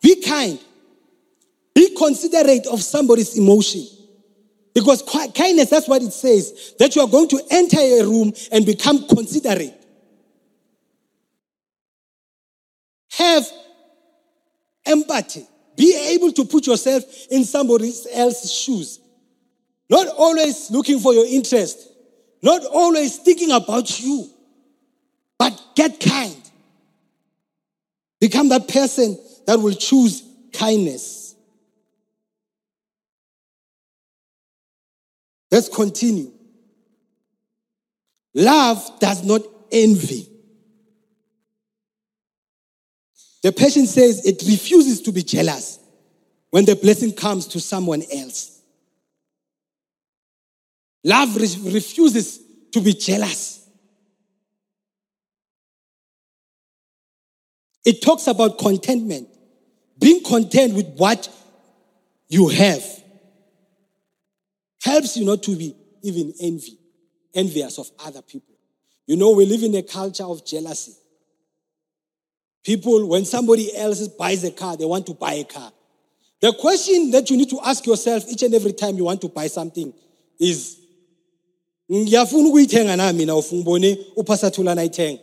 Be 0.00 0.22
kind. 0.22 0.58
Be 1.74 1.94
considerate 1.96 2.66
of 2.66 2.82
somebody's 2.82 3.36
emotion. 3.36 3.86
Because 4.74 5.02
kindness, 5.34 5.70
that's 5.70 5.88
what 5.88 6.02
it 6.02 6.12
says, 6.12 6.74
that 6.78 6.94
you 6.94 7.02
are 7.02 7.08
going 7.08 7.28
to 7.28 7.42
enter 7.50 7.78
a 7.78 8.02
room 8.04 8.32
and 8.52 8.64
become 8.64 9.08
considerate. 9.08 9.74
Have 13.10 13.44
empathy. 14.86 15.46
Be 15.76 16.14
able 16.14 16.32
to 16.32 16.44
put 16.44 16.66
yourself 16.66 17.04
in 17.30 17.44
somebody 17.44 17.92
else's 18.12 18.52
shoes. 18.52 19.00
Not 19.90 20.08
always 20.08 20.70
looking 20.70 21.00
for 21.00 21.14
your 21.14 21.26
interest, 21.26 21.88
not 22.42 22.64
always 22.66 23.16
thinking 23.16 23.50
about 23.50 23.98
you, 24.00 24.28
but 25.38 25.60
get 25.74 26.00
kind. 26.00 26.36
Become 28.20 28.48
that 28.48 28.68
person 28.68 29.18
that 29.46 29.58
will 29.58 29.74
choose 29.74 30.22
kindness. 30.52 31.34
Let's 35.50 35.68
continue. 35.68 36.30
Love 38.34 39.00
does 39.00 39.24
not 39.24 39.42
envy. 39.72 40.28
The 43.42 43.52
Passion 43.52 43.86
says 43.86 44.26
it 44.26 44.42
refuses 44.46 45.00
to 45.02 45.12
be 45.12 45.22
jealous 45.22 45.78
when 46.50 46.64
the 46.64 46.76
blessing 46.76 47.12
comes 47.12 47.46
to 47.48 47.60
someone 47.60 48.02
else. 48.12 48.60
Love 51.04 51.36
re- 51.36 51.72
refuses 51.72 52.40
to 52.72 52.80
be 52.80 52.92
jealous. 52.92 53.57
It 57.88 58.02
talks 58.02 58.26
about 58.26 58.58
contentment, 58.58 59.28
being 59.98 60.22
content 60.22 60.74
with 60.74 60.88
what 60.98 61.26
you 62.28 62.48
have. 62.48 62.84
Helps 64.82 65.16
you 65.16 65.24
not 65.24 65.42
to 65.44 65.56
be 65.56 65.74
even 66.02 66.34
envy, 66.38 66.78
envious 67.32 67.78
of 67.78 67.90
other 68.04 68.20
people. 68.20 68.54
You 69.06 69.16
know, 69.16 69.30
we 69.30 69.46
live 69.46 69.62
in 69.62 69.74
a 69.74 69.82
culture 69.82 70.24
of 70.24 70.44
jealousy. 70.44 70.92
People, 72.62 73.08
when 73.08 73.24
somebody 73.24 73.74
else 73.74 74.06
buys 74.06 74.44
a 74.44 74.50
car, 74.50 74.76
they 74.76 74.84
want 74.84 75.06
to 75.06 75.14
buy 75.14 75.32
a 75.32 75.44
car. 75.44 75.72
The 76.42 76.52
question 76.52 77.10
that 77.12 77.30
you 77.30 77.38
need 77.38 77.48
to 77.48 77.60
ask 77.64 77.86
yourself 77.86 78.28
each 78.28 78.42
and 78.42 78.52
every 78.54 78.74
time 78.74 78.96
you 78.98 79.04
want 79.04 79.22
to 79.22 79.30
buy 79.30 79.46
something 79.46 79.94
is 80.38 80.76
ngiyafuna 81.90 82.48
ukuyithenga 82.48 82.96
na 82.96 83.12
mina 83.12 83.36
ufungibone 83.36 83.98
uphasathula 84.16 84.74
nayithenga 84.74 85.22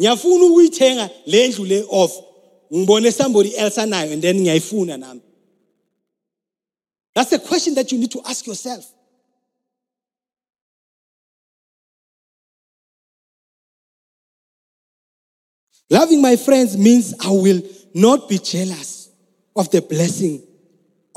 ngiyafuna 0.00 0.44
ukuyithenga 0.44 1.10
le 1.26 1.48
ndlu 1.48 1.64
le 1.64 1.84
off 1.88 2.12
ngibone 2.74 3.12
somebody 3.12 3.56
else 3.56 3.80
anayo 3.80 4.12
and 4.12 4.22
then 4.22 4.40
ngiyayifuna 4.40 4.96
nami 4.96 5.20
that's 7.14 7.30
the 7.30 7.38
question 7.38 7.74
that 7.74 7.92
you 7.92 7.98
need 7.98 8.10
to 8.10 8.20
ask 8.24 8.46
yourself 8.46 8.84
Loving 15.90 16.20
my 16.20 16.36
friends 16.36 16.76
means 16.76 17.14
I 17.24 17.30
will 17.30 17.62
not 17.94 18.28
be 18.28 18.38
jealous 18.38 19.08
of 19.56 19.70
the 19.70 19.80
blessing 19.80 20.42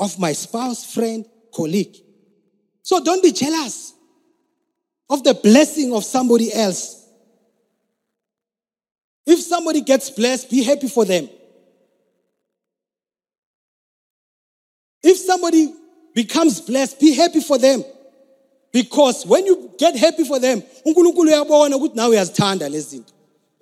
of 0.00 0.18
my 0.18 0.32
spouse, 0.32 0.92
friend, 0.94 1.26
colleague. 1.54 1.96
So 2.82 3.02
don't 3.04 3.22
be 3.22 3.32
jealous 3.32 3.92
of 5.10 5.22
the 5.22 5.34
blessing 5.34 5.94
of 5.94 6.04
somebody 6.04 6.52
else. 6.52 7.01
If 9.26 9.40
somebody 9.40 9.80
gets 9.82 10.10
blessed, 10.10 10.50
be 10.50 10.62
happy 10.62 10.88
for 10.88 11.04
them. 11.04 11.28
If 15.02 15.18
somebody 15.18 15.72
becomes 16.14 16.60
blessed, 16.60 17.00
be 17.00 17.14
happy 17.14 17.40
for 17.40 17.58
them. 17.58 17.84
Because 18.72 19.26
when 19.26 19.46
you 19.46 19.70
get 19.78 19.96
happy 19.96 20.24
for 20.24 20.38
them, 20.38 20.62
uyabona 20.84 21.76
ukuthi 21.76 21.96
nawe 21.96 22.10
uyazithanda 22.10 22.68
lezi 22.68 22.96
zinto. 22.96 23.12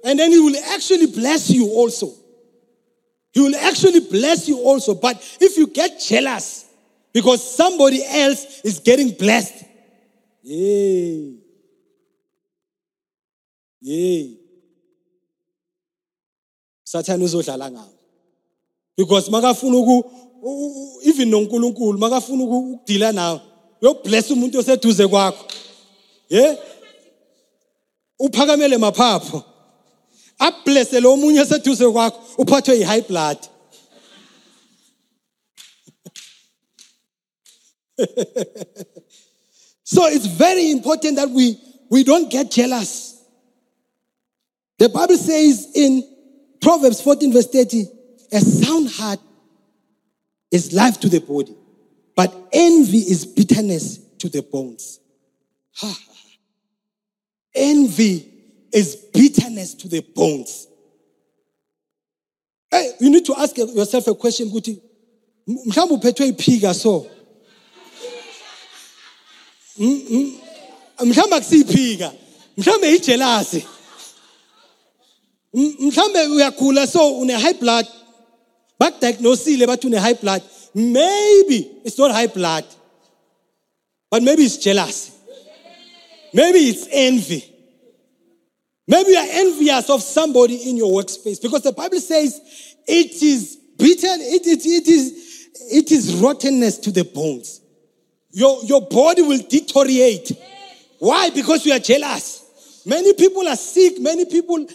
And 0.05 0.19
then 0.19 0.31
he 0.31 0.39
will 0.39 0.57
actually 0.73 1.07
bless 1.07 1.51
you 1.51 1.67
also. 1.67 2.15
He 3.33 3.41
will 3.41 3.57
actually 3.57 4.01
bless 4.01 4.49
you 4.49 4.59
also. 4.59 4.95
But 4.95 5.17
if 5.41 5.57
you 5.57 5.67
get 5.67 6.01
jealous 6.01 6.67
because 7.13 7.57
somebody 7.57 8.03
else 8.05 8.61
is 8.65 8.79
getting 8.79 9.11
blessed, 9.11 9.65
yay. 10.43 11.37
Yay. 13.81 14.40
Satan 16.91 17.23
uzodlala 17.23 17.71
ngawo. 17.71 17.93
Because 18.97 19.31
makafuna 19.31 19.77
uku 19.77 20.05
even 21.05 21.31
noNkulunkulu 21.31 21.99
makafuna 21.99 22.45
ukudila 22.45 23.13
nawe 23.13 23.41
uyobless 23.83 24.31
umuntu 24.31 24.59
oseduze 24.59 25.09
kwakho. 25.09 25.45
Yeah? 26.29 26.57
Uphakamele 28.19 28.79
maphapho. 28.79 29.45
ablese 30.39 31.01
lo 31.01 31.13
omunye 31.13 31.41
eseduze 31.41 31.89
kwakho 31.93 32.21
uphathwe 32.39 32.77
yi-high 32.79 33.03
blood 33.09 33.39
so 39.85 40.07
it's 40.09 40.27
very 40.27 40.71
important 40.71 41.17
that 41.17 41.29
we, 41.31 41.57
we 41.91 42.03
don't 42.03 42.31
get 42.31 42.51
jealous. 42.51 43.23
The 44.79 44.89
Bible 44.89 45.19
says 45.19 45.69
in 45.75 46.03
Proverbs 46.61 47.01
14, 47.01 47.33
verse 47.33 47.49
30, 47.49 47.87
a 48.33 48.41
sound 48.41 48.91
heart 48.91 49.21
is 50.51 50.73
life 50.73 51.01
to 51.01 51.09
the 51.09 51.21
body, 51.21 51.55
but 52.15 52.35
envy 52.53 52.99
is 52.99 53.25
bitterness 53.25 53.99
to 54.19 54.29
the 54.29 54.43
bones. 54.43 55.01
envy 57.55 58.31
is 58.73 58.97
bitterness 59.13 59.75
to 59.75 59.89
the 59.89 60.01
bones. 60.01 60.67
Hey, 62.71 62.93
you 63.01 63.11
need 63.11 63.25
to 63.25 63.35
ask 63.37 63.57
yourself 63.57 64.07
a 64.07 64.15
question 64.15 64.49
ukuthi 64.49 64.81
mhlawumbe 65.47 65.95
uphethwe 65.95 66.29
iphika 66.29 66.75
so? 66.75 67.07
Mhlawumbe 70.99 71.37
akusiyiphika 71.37 72.13
mhlawumbe 72.57 72.95
ijelasi 72.95 73.65
mhlawumbe 75.55 76.27
uyagula 76.27 76.87
so 76.87 77.23
une 77.23 77.33
high 77.33 77.59
blood 77.61 77.87
bakudiagnosile 78.79 79.67
bathi 79.67 79.87
une 79.87 79.99
high 79.99 80.19
blood 80.23 80.43
maybe 80.75 81.67
it's 81.85 81.99
not 81.99 82.13
high 82.13 82.29
blood 82.29 82.65
but 84.11 84.23
maybe 84.23 84.45
it's 84.45 84.59
jealousy 84.59 85.13
maybe 86.33 86.59
it's 86.59 86.87
envy 86.91 87.51
Maybe 88.91 89.13
you 89.13 89.19
are 89.19 89.29
envious 89.31 89.89
of 89.89 90.03
somebody 90.03 90.69
in 90.69 90.77
your 90.77 90.91
workspace 90.91 91.41
because 91.41 91.63
the 91.63 91.71
Bible 91.71 92.01
says 92.01 92.41
it 92.89 93.23
is 93.23 93.57
bitter, 93.79 94.09
it, 94.09 94.45
it, 94.45 94.67
it, 94.67 94.89
is, 94.89 95.49
it 95.71 95.93
is 95.93 96.17
rottenness 96.17 96.77
to 96.79 96.91
the 96.91 97.05
bones. 97.05 97.61
Your, 98.33 98.65
your 98.65 98.81
body 98.89 99.23
will 99.23 99.39
deteriorate. 99.49 100.33
Why? 100.99 101.31
Because 101.31 101.65
you 101.65 101.73
are 101.73 101.79
jealous. 101.79 102.40
Many 102.87 103.13
people 103.15 103.47
are 103.47 103.57
sick. 103.57 104.01
Many 104.01 104.25
people 104.25 104.67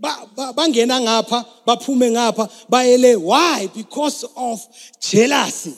bangena 0.00 1.00
ngapha 1.00 1.44
baphume 1.66 2.10
ngapha 2.10 2.50
bayele 2.68 3.16
why 3.16 3.68
because 3.74 4.24
of 4.36 4.60
jealousy 5.00 5.74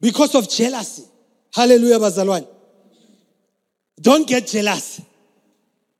because 0.00 0.34
of 0.34 0.48
jealousy 0.48 1.04
hallelujah 1.52 1.98
bazalwane 1.98 2.46
don't 4.00 4.26
get 4.26 4.46
jealous. 4.46 5.00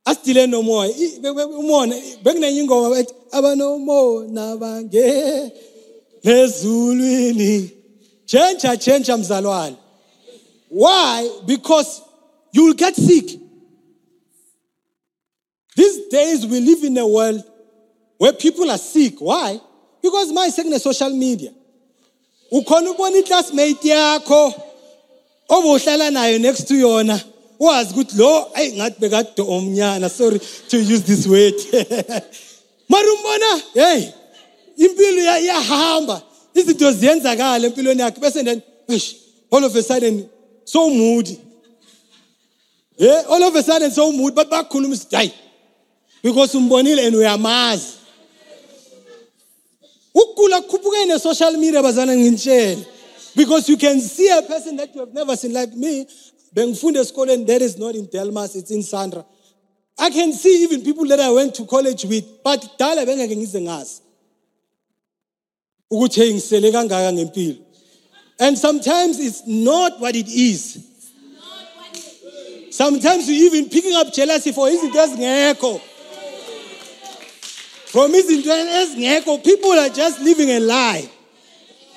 Asitile 0.07 0.49
no 0.49 0.63
more. 0.63 0.87
Umona 0.87 1.97
bekunenye 2.23 2.61
ingoma 2.61 2.91
bathi 2.91 3.15
abanomona 3.33 4.57
bange 4.59 5.53
lezulwini. 6.25 7.71
Change 8.27 8.79
change 8.79 9.13
mzalwane. 9.13 9.77
Why? 10.75 11.31
Because 11.47 12.03
you 12.53 12.65
will 12.65 12.75
get 12.75 12.97
sick. 12.97 13.39
These 15.77 16.09
days 16.09 16.45
we 16.45 16.59
live 16.59 16.83
in 16.83 16.99
a 16.99 17.07
world 17.07 17.45
where 18.19 18.33
people 18.33 18.69
are 18.69 18.79
sick. 18.79 19.21
Why? 19.21 19.61
Because 20.03 20.33
my 20.33 20.49
second 20.49 20.77
social 20.81 21.11
media. 21.11 21.51
Ukhona 22.53 22.91
ubona 22.91 23.19
i-classmate 23.19 23.85
yakho 23.85 24.53
obuhlala 25.49 26.11
nayo 26.11 26.41
next 26.41 26.65
to 26.65 26.75
yona 26.75 27.23
wazi 27.61 27.95
ukuthi 27.95 28.19
lo 28.19 28.51
ayi 28.55 28.73
ngathi 28.73 29.01
bekade 29.01 29.43
omnyana 29.43 30.11
sorry 30.11 30.41
to 30.69 30.79
use 30.79 31.03
this 31.03 31.27
word 31.27 31.55
mara 32.89 33.07
umbona 33.13 33.63
hey 33.75 34.09
impilo 34.77 35.39
iyahamba 35.41 36.23
izinto 36.55 36.93
ziyenzakala 36.93 37.67
empilweni 37.67 38.01
yakhe 38.01 38.21
bese 38.21 38.45
then 38.45 38.63
all 39.51 39.65
of 39.65 39.75
a 39.77 39.83
sudden 39.83 40.29
so 40.65 40.91
moody 40.91 41.41
yeah 42.97 43.23
all 43.29 43.43
of 43.43 43.55
a 43.55 43.63
sudden 43.63 43.91
so 43.91 44.13
moody 44.13 44.35
but 44.35 44.51
bakhuluma 44.51 44.95
isithi 44.95 45.17
hayi 45.17 45.33
because 46.25 46.55
umbonile 46.55 47.07
and 47.07 47.17
uyamazi. 47.17 47.99
Ukugula 50.15 50.61
kukhuphuke 50.63 51.07
ne-social 51.07 51.53
media 51.59 51.83
bazana 51.83 52.17
ngintshele. 52.17 52.87
Because 53.37 53.69
you 53.69 53.77
can 53.77 54.01
see 54.01 54.31
a 54.31 54.41
person 54.43 54.77
that 54.77 54.95
you 54.95 55.01
have 55.01 55.13
never 55.13 55.37
seen 55.37 55.53
like 55.53 55.75
me 55.75 56.07
bengifunda 56.55 57.01
esikoleni 57.01 57.47
that 57.47 57.61
is 57.61 57.77
not 57.77 57.95
in 57.95 58.07
delmas 58.07 58.57
it's 58.57 58.71
in 58.71 58.83
sandra. 58.83 59.25
I 59.99 60.09
can 60.09 60.33
see 60.33 60.63
even 60.63 60.83
people 60.83 61.07
that 61.09 61.21
i 61.21 61.31
went 61.31 61.55
to 61.57 61.67
college 61.67 62.05
with 62.05 62.25
but 62.43 62.79
dala 62.79 63.05
bengeke 63.05 63.37
ngize 63.37 63.61
ngazi. 63.61 64.01
Ukuthi 65.93 66.21
hey 66.21 66.33
ngisele 66.33 66.73
kangaka 66.73 67.13
ngempilo. 67.13 67.64
And 68.39 68.59
sometimes 68.59 69.21
it's 69.21 69.47
not 69.47 70.01
what 70.01 70.17
it 70.17 70.29
is. 70.29 70.79
Sometimes 72.71 73.29
you 73.29 73.47
even 73.47 73.69
picking 73.69 73.95
up 73.95 74.13
jealousy 74.13 74.51
for 74.51 74.69
izinto 74.69 74.99
ezingekho. 74.99 75.81
From 77.87 78.13
izinto 78.13 78.51
ezingekho 78.51 79.45
people 79.45 79.73
are 79.73 79.89
just 79.89 80.21
living 80.21 80.51
a 80.51 80.61
lie. 80.61 81.09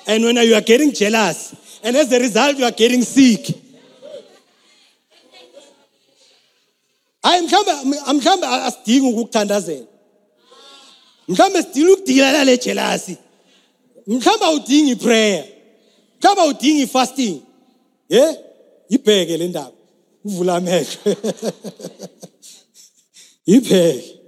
And 0.06 0.24
when 0.24 0.36
you 0.36 0.54
are 0.54 0.60
getting 0.60 0.92
jealous 0.92 1.80
and 1.82 1.96
as 1.96 2.12
a 2.12 2.20
result 2.20 2.56
you 2.56 2.64
are 2.64 2.70
getting 2.70 3.02
sick. 3.02 3.46
Hayi 7.24 7.42
mhlawumbe 7.42 7.96
mhlawumbe 8.12 8.46
asidingi 8.46 9.08
ukukuthandazela. 9.08 9.86
Mhlawumbe 11.28 11.62
sidinga 11.62 11.92
ukudila 11.92 12.32
nale 12.32 12.56
jealousy. 12.56 13.16
Mhlawumbe 14.06 14.44
awudingi 14.44 14.96
prayer 14.96 15.57
mhlawumbe 16.20 16.42
awudingi 16.42 16.86
fasting 16.86 17.40
ye 18.08 18.36
ibheke 18.88 19.36
le 19.36 19.48
ndaba 19.48 19.72
uvula 20.24 20.56
amehlo 20.56 20.86
ibheke 23.46 24.18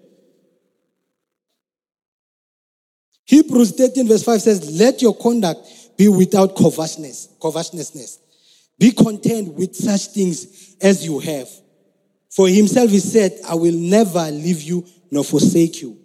Hebrews 3.30 3.70
13, 3.76 4.08
verse 4.08 4.24
5 4.24 4.42
says, 4.42 4.80
Let 4.80 5.00
your 5.02 5.14
conduct 5.14 5.96
be 5.96 6.08
without 6.08 6.56
covetousness, 6.56 7.28
covetousness. 7.40 8.18
Be 8.76 8.90
content 8.90 9.54
with 9.54 9.76
such 9.76 10.08
things 10.08 10.74
as 10.82 11.06
you 11.06 11.20
have. 11.20 11.48
For 12.28 12.48
himself 12.48 12.90
he 12.90 12.98
said, 12.98 13.38
I 13.48 13.54
will 13.54 13.76
never 13.76 14.28
leave 14.32 14.62
you 14.62 14.84
nor 15.12 15.22
forsake 15.22 15.80
you. 15.80 15.96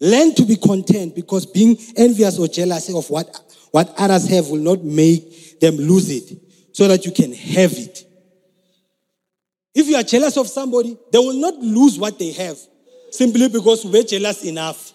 Learn 0.00 0.34
to 0.34 0.44
be 0.44 0.56
content 0.56 1.14
because 1.14 1.46
being 1.46 1.78
envious 1.96 2.38
or 2.38 2.46
jealous 2.46 2.92
of 2.94 3.08
what, 3.08 3.26
what 3.70 3.94
others 3.98 4.28
have 4.28 4.48
will 4.48 4.58
not 4.58 4.82
make 4.82 5.60
them 5.60 5.76
lose 5.76 6.10
it 6.10 6.38
so 6.72 6.88
that 6.88 7.04
you 7.04 7.12
can 7.12 7.32
have 7.32 7.72
it. 7.72 8.04
If 9.74 9.86
you 9.86 9.96
are 9.96 10.02
jealous 10.02 10.36
of 10.36 10.48
somebody, 10.48 10.96
they 11.12 11.18
will 11.18 11.40
not 11.40 11.54
lose 11.58 11.98
what 11.98 12.18
they 12.18 12.32
have 12.32 12.58
simply 13.10 13.48
because 13.48 13.84
we're 13.84 14.02
jealous 14.02 14.44
enough. 14.44 14.92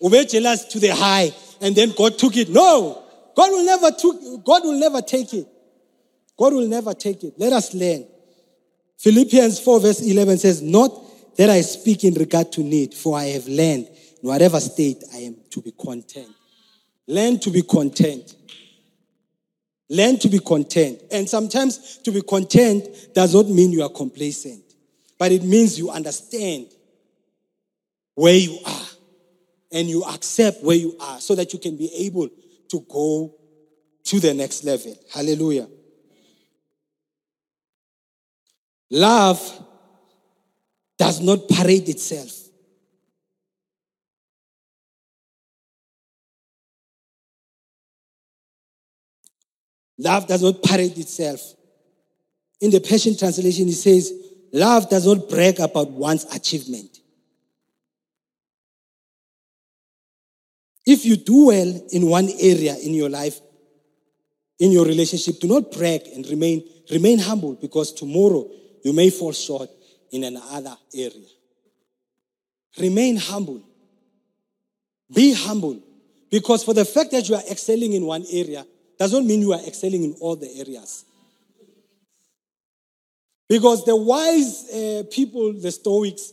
We're 0.00 0.24
jealous 0.24 0.64
to 0.66 0.78
the 0.78 0.94
high, 0.94 1.32
and 1.60 1.74
then 1.74 1.92
God 1.96 2.18
took 2.18 2.36
it. 2.36 2.48
No, 2.50 3.02
God 3.34 3.50
will 3.50 3.64
never 3.64 3.90
took, 3.90 4.44
God 4.44 4.64
will 4.64 4.78
never 4.78 5.00
take 5.00 5.32
it. 5.32 5.46
God 6.36 6.52
will 6.52 6.68
never 6.68 6.94
take 6.94 7.22
it. 7.24 7.34
Let 7.38 7.52
us 7.52 7.74
learn. 7.74 8.06
Philippians 8.98 9.60
4, 9.60 9.80
verse 9.80 10.00
11 10.02 10.38
says, 10.38 10.62
Not 10.62 10.90
that 11.36 11.50
I 11.50 11.60
speak 11.60 12.04
in 12.04 12.14
regard 12.14 12.52
to 12.52 12.62
need, 12.62 12.94
for 12.94 13.16
I 13.16 13.24
have 13.24 13.46
learned 13.46 13.88
in 13.88 14.28
whatever 14.28 14.60
state 14.60 15.02
I 15.12 15.18
am 15.18 15.36
to 15.50 15.60
be 15.60 15.72
content. 15.72 16.28
Learn 17.06 17.38
to 17.40 17.50
be 17.50 17.62
content. 17.62 18.34
Learn 19.90 20.18
to 20.18 20.28
be 20.28 20.38
content. 20.38 21.02
And 21.10 21.28
sometimes 21.28 21.98
to 21.98 22.10
be 22.10 22.22
content 22.22 22.88
does 23.14 23.34
not 23.34 23.48
mean 23.48 23.72
you 23.72 23.82
are 23.82 23.90
complacent, 23.90 24.64
but 25.18 25.30
it 25.30 25.42
means 25.42 25.78
you 25.78 25.90
understand 25.90 26.68
where 28.14 28.36
you 28.36 28.58
are 28.64 28.86
and 29.72 29.88
you 29.88 30.04
accept 30.04 30.62
where 30.62 30.76
you 30.76 30.96
are 31.00 31.20
so 31.20 31.34
that 31.34 31.52
you 31.52 31.58
can 31.58 31.76
be 31.76 31.92
able 32.06 32.28
to 32.68 32.80
go 32.88 33.34
to 34.04 34.20
the 34.20 34.32
next 34.32 34.64
level. 34.64 34.96
Hallelujah. 35.12 35.68
Love 38.90 39.66
does 40.96 41.20
not 41.20 41.48
parade 41.48 41.88
itself. 41.88 42.43
Love 49.98 50.26
does 50.26 50.42
not 50.42 50.62
parade 50.62 50.96
itself. 50.98 51.40
In 52.60 52.70
the 52.70 52.80
Passion 52.80 53.16
Translation, 53.16 53.68
it 53.68 53.74
says, 53.74 54.12
Love 54.52 54.88
does 54.88 55.06
not 55.06 55.28
brag 55.28 55.60
about 55.60 55.90
one's 55.90 56.24
achievement. 56.34 56.98
If 60.86 61.04
you 61.04 61.16
do 61.16 61.46
well 61.46 61.86
in 61.90 62.06
one 62.06 62.28
area 62.40 62.76
in 62.76 62.94
your 62.94 63.08
life, 63.08 63.40
in 64.58 64.70
your 64.70 64.84
relationship, 64.84 65.40
do 65.40 65.48
not 65.48 65.72
brag 65.72 66.02
and 66.14 66.26
remain, 66.28 66.62
remain 66.90 67.18
humble 67.18 67.54
because 67.54 67.92
tomorrow 67.92 68.48
you 68.84 68.92
may 68.92 69.10
fall 69.10 69.32
short 69.32 69.70
in 70.12 70.24
another 70.24 70.76
area. 70.94 71.28
Remain 72.78 73.16
humble. 73.16 73.62
Be 75.12 75.32
humble. 75.32 75.82
Because 76.30 76.64
for 76.64 76.74
the 76.74 76.84
fact 76.84 77.10
that 77.12 77.28
you 77.28 77.34
are 77.34 77.42
excelling 77.50 77.92
in 77.92 78.04
one 78.04 78.24
area 78.30 78.66
doesn't 78.98 79.26
mean 79.26 79.40
you 79.40 79.52
are 79.52 79.60
excelling 79.66 80.04
in 80.04 80.16
all 80.20 80.36
the 80.36 80.50
areas. 80.58 81.04
Because 83.48 83.84
the 83.84 83.94
wise 83.94 84.70
uh, 84.70 85.02
people, 85.10 85.52
the 85.52 85.70
Stoics, 85.70 86.32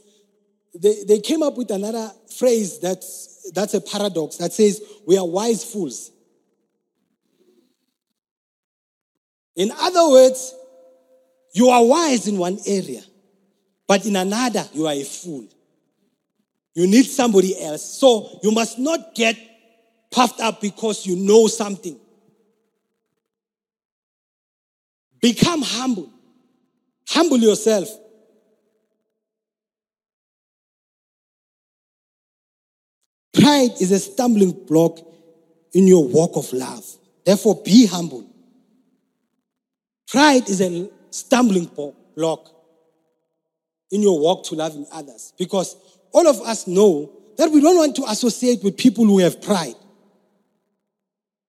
they, 0.74 1.04
they 1.08 1.19
came 1.19 1.43
up 1.43 1.58
with 1.58 1.71
another 1.71 2.10
phrase 2.38 2.80
that's 2.80 3.52
that's 3.54 3.74
a 3.74 3.82
paradox 3.82 4.38
that 4.38 4.54
says 4.54 4.82
we 5.06 5.17
are 5.17 5.26
wise 5.26 5.63
fools. 5.63 6.12
In 9.56 9.71
other 9.71 10.10
words, 10.10 10.56
you 11.54 11.69
are 11.69 11.84
wise 11.84 12.28
in 12.28 12.38
one 12.38 12.58
area, 12.65 13.02
but 13.88 14.06
in 14.06 14.15
another, 14.15 14.63
you 14.74 14.88
are 14.88 14.93
a 14.93 15.04
fool. 15.04 15.47
You 16.74 16.88
need 16.88 17.06
somebody 17.06 17.62
else. 17.62 17.84
So 17.84 18.39
you 18.41 18.52
must 18.52 18.80
not 18.80 19.13
get 19.13 19.36
puffed 20.10 20.39
up 20.39 20.62
because 20.62 21.06
you 21.06 21.17
know 21.17 21.47
something. 21.47 22.00
Become 25.21 25.62
humble. 25.62 26.12
Humble 27.07 27.38
yourself. 27.38 27.88
Pride 33.34 33.71
is 33.79 33.91
a 33.91 33.99
stumbling 33.99 34.51
block 34.51 34.99
in 35.73 35.88
your 35.88 36.07
walk 36.07 36.36
of 36.36 36.51
love. 36.53 36.86
Therefore, 37.25 37.62
be 37.63 37.86
humble. 37.86 38.27
Pride 40.07 40.49
is 40.49 40.62
a 40.62 40.89
stumbling 41.12 41.69
block 42.15 42.49
in 43.91 44.01
your 44.01 44.19
walk 44.19 44.45
to 44.45 44.55
loving 44.55 44.86
others 44.91 45.34
because 45.38 45.75
all 46.12 46.27
of 46.27 46.41
us 46.41 46.67
know 46.67 47.12
that 47.38 47.49
we 47.49 47.62
don't 47.62 47.77
want 47.77 47.95
to 47.95 48.03
associate 48.03 48.63
with 48.63 48.77
people 48.77 49.05
who 49.05 49.19
have 49.19 49.41
pride. 49.41 49.75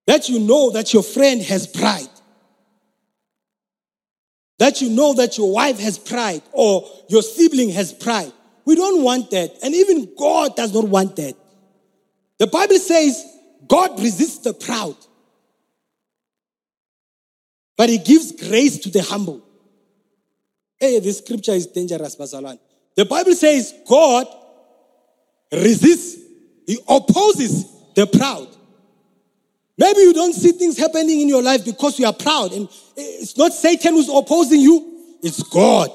That 0.07 0.29
you 0.29 0.39
know 0.39 0.71
that 0.71 0.93
your 0.93 1.03
friend 1.03 1.41
has 1.41 1.67
pride. 1.67 2.07
That 4.63 4.79
you 4.79 4.89
know 4.89 5.13
that 5.15 5.37
your 5.37 5.51
wife 5.51 5.77
has 5.79 5.97
pride 5.97 6.41
or 6.53 6.89
your 7.09 7.21
sibling 7.21 7.71
has 7.71 7.91
pride. 7.91 8.31
We 8.63 8.77
don't 8.77 9.03
want 9.03 9.29
that. 9.31 9.51
And 9.61 9.75
even 9.75 10.15
God 10.17 10.55
does 10.55 10.73
not 10.73 10.87
want 10.87 11.17
that. 11.17 11.35
The 12.39 12.47
Bible 12.47 12.77
says 12.77 13.25
God 13.67 13.99
resists 13.99 14.37
the 14.37 14.53
proud, 14.53 14.95
but 17.75 17.89
He 17.89 17.97
gives 17.97 18.31
grace 18.31 18.77
to 18.77 18.89
the 18.89 19.01
humble. 19.01 19.45
Hey, 20.79 20.97
this 21.01 21.17
scripture 21.17 21.51
is 21.51 21.67
dangerous, 21.67 22.15
Basalan. 22.15 22.57
The 22.95 23.03
Bible 23.03 23.35
says 23.35 23.73
God 23.85 24.27
resists, 25.51 26.21
He 26.65 26.79
opposes 26.87 27.65
the 27.95 28.07
proud. 28.07 28.47
Maybe 29.83 29.99
you 29.99 30.13
don't 30.13 30.31
see 30.31 30.53
things 30.53 30.77
happening 30.77 31.19
in 31.19 31.27
your 31.27 31.43
life 31.43 31.65
because 31.65 31.99
you 31.99 32.05
are 32.05 32.13
proud, 32.13 32.53
and 32.53 32.69
it's 32.95 33.35
not 33.35 33.51
Satan 33.51 33.95
who's 33.95 34.07
opposing 34.07 34.61
you, 34.61 35.17
it's 35.21 35.43
God. 35.43 35.89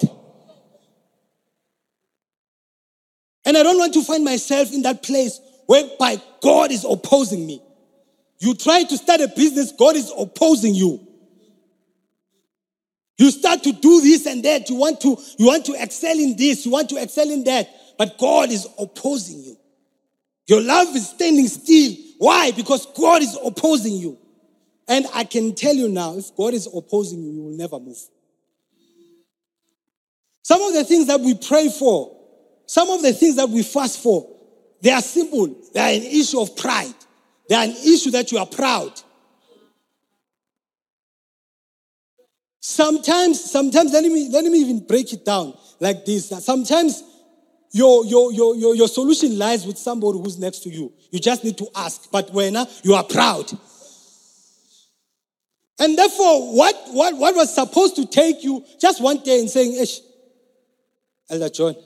And 3.47 3.57
I 3.57 3.63
don't 3.63 3.79
want 3.79 3.95
to 3.95 4.05
find 4.05 4.23
myself 4.23 4.75
in 4.75 4.83
that 4.83 5.03
place 5.03 5.41
whereby 5.65 6.21
God 6.43 6.71
is 6.71 6.85
opposing 6.85 7.47
me. 7.47 7.63
You 8.41 8.55
try 8.55 8.83
to 8.83 8.99
start 8.99 9.23
a 9.23 9.29
business, 9.29 9.73
God 9.73 9.97
is 9.97 10.13
opposing 10.19 10.75
you. 10.75 11.01
You 13.17 13.31
start 13.31 13.63
to 13.63 13.73
do 13.73 14.03
this 14.03 14.27
and 14.27 14.45
that. 14.45 14.69
You 14.69 14.77
want 14.77 15.01
to, 15.01 15.17
you 15.39 15.47
want 15.47 15.65
to 15.65 15.83
excel 15.83 16.19
in 16.19 16.37
this, 16.37 16.67
you 16.67 16.73
want 16.73 16.91
to 16.91 17.03
excel 17.03 17.31
in 17.31 17.43
that, 17.45 17.71
but 17.97 18.19
God 18.19 18.51
is 18.51 18.69
opposing 18.79 19.43
you. 19.45 19.57
Your 20.47 20.61
love 20.61 20.95
is 20.95 21.09
standing 21.09 21.49
still. 21.49 21.95
Why? 22.19 22.51
Because 22.51 22.87
God 22.87 23.23
is 23.23 23.39
opposing 23.45 23.95
you. 23.95 24.19
And 24.87 25.07
I 25.15 25.25
can 25.25 25.55
tell 25.55 25.75
you 25.75 25.89
now, 25.89 26.17
if 26.17 26.35
God 26.37 26.55
is 26.55 26.67
opposing 26.67 27.23
you, 27.23 27.31
you 27.31 27.43
will 27.43 27.57
never 27.57 27.79
move. 27.79 27.99
Some 30.43 30.63
of 30.63 30.75
the 30.75 30.85
things 30.85 31.07
that 31.07 31.21
we 31.21 31.35
pray 31.35 31.69
for, 31.69 32.17
some 32.67 32.89
of 32.91 33.03
the 33.03 33.13
things 33.13 33.37
that 33.37 33.49
we 33.49 33.63
fast 33.63 34.03
for, 34.03 34.29
they 34.81 34.91
are 34.91 35.03
simple. 35.03 35.55
They 35.73 35.81
are 35.81 35.91
an 35.91 36.03
issue 36.03 36.41
of 36.41 36.57
pride. 36.57 36.95
They 37.49 37.55
are 37.55 37.65
an 37.65 37.71
issue 37.71 38.11
that 38.13 38.33
you 38.33 38.39
are 38.39 38.47
proud. 38.47 39.01
Sometimes, 42.61 43.51
sometimes, 43.51 43.93
let 43.93 44.05
me, 44.05 44.29
let 44.31 44.45
me 44.45 44.59
even 44.59 44.87
break 44.87 45.13
it 45.13 45.25
down 45.25 45.57
like 45.81 46.05
this. 46.05 46.29
Sometimes 46.45 47.03
your, 47.73 48.05
your, 48.07 48.33
your, 48.33 48.57
your, 48.57 48.75
your 48.75 48.89
solution 48.89 49.39
lies 49.39 49.67
with 49.67 49.79
somebody 49.79 50.19
who's 50.19 50.39
next 50.39 50.61
to 50.61 50.71
you. 50.71 50.93
You 51.11 51.21
just 51.21 51.45
need 51.45 51.59
to 51.59 51.69
ask. 51.75 52.11
But 52.11 52.33
when 52.33 52.57
you 52.83 52.95
are 52.95 53.05
proud. 53.05 53.51
And 55.81 55.97
therefore, 55.97 56.55
what, 56.57 56.75
what, 56.89 57.17
what 57.17 57.35
was 57.37 57.55
supposed 57.55 57.97
to 57.97 58.07
take 58.07 58.43
you 58.43 58.65
just 58.81 59.01
one 59.01 59.19
day 59.23 59.39
and 59.41 59.49
saying, 59.49 59.81
Ish, 59.81 60.01
Elder 61.31 61.49
John, 61.51 61.77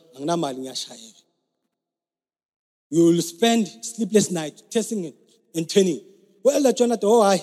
you 2.90 3.04
will 3.04 3.22
spend 3.22 3.68
sleepless 3.68 4.30
night 4.30 4.62
testing 4.70 5.04
it 5.04 5.14
and 5.54 5.68
turning. 5.68 6.00
Well, 6.42 6.56
Elder 6.56 6.72
John, 6.72 6.98
oh, 7.02 7.22
I, 7.22 7.38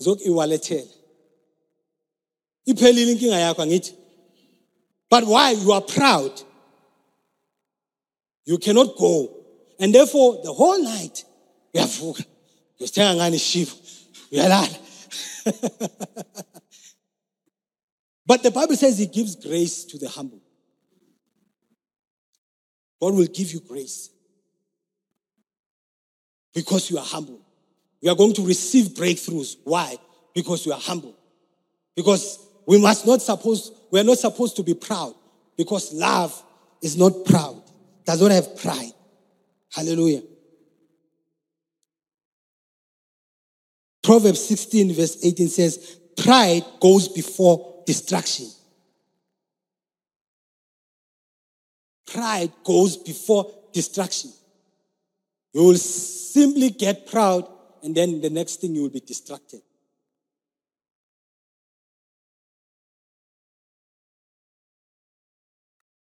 zok 0.00 0.24
iwalethele. 0.26 0.88
Iphelile 2.66 3.14
inkinga 3.14 3.54
yakho. 3.54 3.94
But 5.10 5.26
why? 5.26 5.50
You 5.52 5.72
are 5.72 5.80
proud. 5.80 6.42
You 8.44 8.58
cannot 8.58 8.96
go. 8.96 9.44
And 9.78 9.94
therefore, 9.94 10.40
the 10.42 10.52
whole 10.52 10.82
night, 10.82 11.24
uyavuka. 11.74 12.24
Uyosithenga 12.80 13.14
ngani 13.16 13.36
ishivo. 13.36 13.76
Uyalala. 14.32 14.78
but 18.26 18.42
the 18.42 18.50
Bible 18.50 18.76
says 18.76 18.98
he 18.98 19.06
gives 19.06 19.36
grace 19.36 19.84
to 19.84 19.98
the 19.98 20.08
humble. 20.08 20.40
God 23.00 23.14
will 23.14 23.26
give 23.26 23.52
you 23.52 23.60
grace 23.60 24.10
because 26.54 26.90
you 26.90 26.98
are 26.98 27.04
humble. 27.04 27.40
You 28.00 28.10
are 28.10 28.16
going 28.16 28.34
to 28.34 28.46
receive 28.46 28.88
breakthroughs. 28.88 29.56
Why? 29.64 29.96
Because 30.34 30.64
you 30.64 30.72
are 30.72 30.80
humble. 30.80 31.14
Because 31.96 32.38
we 32.66 32.80
must 32.80 33.06
not 33.06 33.20
suppose, 33.20 33.72
we 33.90 34.00
are 34.00 34.04
not 34.04 34.18
supposed 34.18 34.56
to 34.56 34.62
be 34.62 34.74
proud 34.74 35.14
because 35.56 35.92
love 35.92 36.42
is 36.82 36.96
not 36.96 37.24
proud, 37.24 37.62
does 38.04 38.20
not 38.20 38.30
have 38.30 38.56
pride. 38.56 38.92
Hallelujah. 39.72 40.22
Proverbs 44.02 44.44
16, 44.44 44.94
verse 44.94 45.24
18 45.24 45.48
says, 45.48 45.98
Pride 46.16 46.64
goes 46.80 47.08
before 47.08 47.82
destruction. 47.86 48.46
Pride 52.06 52.52
goes 52.62 52.96
before 52.98 53.50
destruction. 53.72 54.30
You 55.52 55.64
will 55.64 55.76
simply 55.76 56.70
get 56.70 57.06
proud, 57.06 57.48
and 57.82 57.94
then 57.94 58.20
the 58.20 58.30
next 58.30 58.60
thing 58.60 58.74
you 58.74 58.82
will 58.82 58.90
be 58.90 59.00
distracted. 59.00 59.62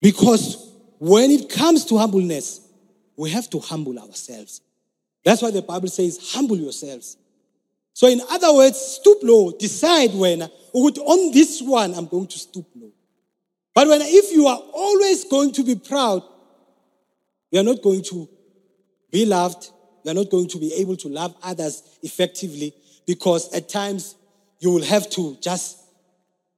Because 0.00 0.67
when 0.98 1.30
it 1.30 1.48
comes 1.48 1.84
to 1.86 1.98
humbleness, 1.98 2.60
we 3.16 3.30
have 3.30 3.48
to 3.50 3.58
humble 3.58 3.98
ourselves. 3.98 4.60
That's 5.24 5.42
why 5.42 5.50
the 5.50 5.62
Bible 5.62 5.88
says, 5.88 6.32
humble 6.32 6.56
yourselves. 6.56 7.16
So, 7.92 8.06
in 8.06 8.20
other 8.30 8.54
words, 8.54 8.78
stoop 8.78 9.18
low, 9.22 9.50
decide 9.50 10.14
when, 10.14 10.42
on 10.42 11.32
this 11.32 11.60
one, 11.60 11.94
I'm 11.94 12.06
going 12.06 12.28
to 12.28 12.38
stoop 12.38 12.66
low. 12.76 12.92
But 13.74 13.88
when, 13.88 14.00
if 14.02 14.32
you 14.32 14.46
are 14.46 14.58
always 14.72 15.24
going 15.24 15.52
to 15.52 15.64
be 15.64 15.74
proud, 15.74 16.22
you 17.50 17.60
are 17.60 17.64
not 17.64 17.82
going 17.82 18.02
to 18.04 18.28
be 19.10 19.24
loved, 19.24 19.70
you 20.04 20.10
are 20.10 20.14
not 20.14 20.30
going 20.30 20.48
to 20.48 20.58
be 20.58 20.74
able 20.74 20.96
to 20.96 21.08
love 21.08 21.34
others 21.42 21.98
effectively 22.02 22.72
because 23.06 23.52
at 23.52 23.68
times 23.68 24.14
you 24.60 24.70
will 24.70 24.84
have 24.84 25.08
to 25.10 25.36
just 25.40 25.78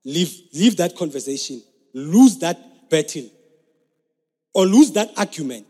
leave, 0.05 0.35
leave 0.53 0.77
that 0.77 0.97
conversation, 0.97 1.63
lose 1.95 2.39
that 2.39 2.91
battle, 2.91 3.31
or 4.55 4.67
lose 4.67 4.93
that 4.93 5.11
argument. 5.17 5.67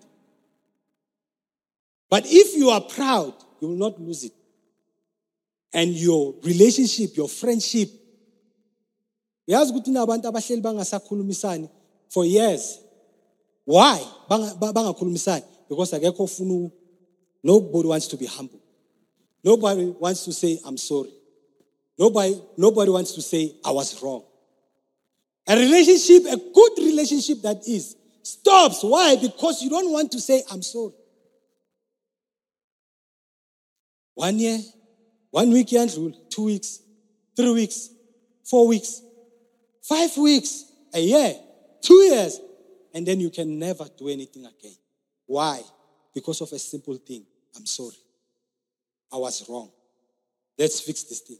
But 2.08 2.24
if 2.26 2.56
you 2.56 2.70
are 2.70 2.80
proud, 2.80 3.34
you 3.60 3.68
will 3.68 3.76
not 3.76 4.00
lose 4.00 4.24
it. 4.24 4.32
And 5.72 5.90
your 5.90 6.34
relationship, 6.42 7.16
your 7.16 7.28
friendship. 7.28 7.88
for 12.10 12.24
years. 12.24 12.80
Why? 13.64 14.02
Bangakhulumisani? 14.28 15.44
Because 15.68 15.92
akekho 15.92 16.26
ofuna 16.26 16.72
nobody 17.44 17.88
wants 17.88 18.08
to 18.08 18.16
be 18.16 18.26
humble. 18.26 18.60
Nobody 19.44 19.86
wants 19.98 20.24
to 20.24 20.32
say 20.32 20.58
i'm 20.66 20.76
sorry. 20.76 21.12
Nobody 21.96 22.40
nobody 22.56 22.90
wants 22.90 23.12
to 23.12 23.22
say 23.22 23.54
i 23.64 23.70
was 23.70 24.02
wrong. 24.02 24.24
A 25.46 25.56
relationship 25.56 26.24
a 26.26 26.36
good 26.36 26.78
relationship 26.78 27.42
that 27.42 27.62
is 27.66 27.94
stops 28.22 28.82
why 28.82 29.16
because 29.16 29.62
you 29.62 29.70
don't 29.70 29.90
want 29.90 30.10
to 30.12 30.20
say 30.20 30.42
i'm 30.50 30.62
sorry 30.62 30.92
one 34.14 34.38
year 34.38 34.58
one 35.30 35.50
week 35.50 35.68
two 35.68 36.44
weeks, 36.44 36.80
three 37.36 37.52
weeks, 37.52 37.90
four 38.44 38.66
weeks, 38.66 39.02
five 39.82 40.16
weeks, 40.16 40.64
a 40.92 41.00
year, 41.00 41.34
two 41.80 41.94
years, 41.94 42.40
and 42.92 43.06
then 43.06 43.20
you 43.20 43.30
can 43.30 43.58
never 43.58 43.86
do 43.96 44.08
anything 44.08 44.44
again. 44.44 44.74
Why? 45.26 45.62
Because 46.12 46.40
of 46.40 46.52
a 46.52 46.58
simple 46.58 46.96
thing. 46.96 47.24
I'm 47.56 47.66
sorry. 47.66 47.96
I 49.12 49.16
was 49.16 49.48
wrong. 49.48 49.70
Let's 50.58 50.80
fix 50.80 51.04
this 51.04 51.20
thing. 51.20 51.38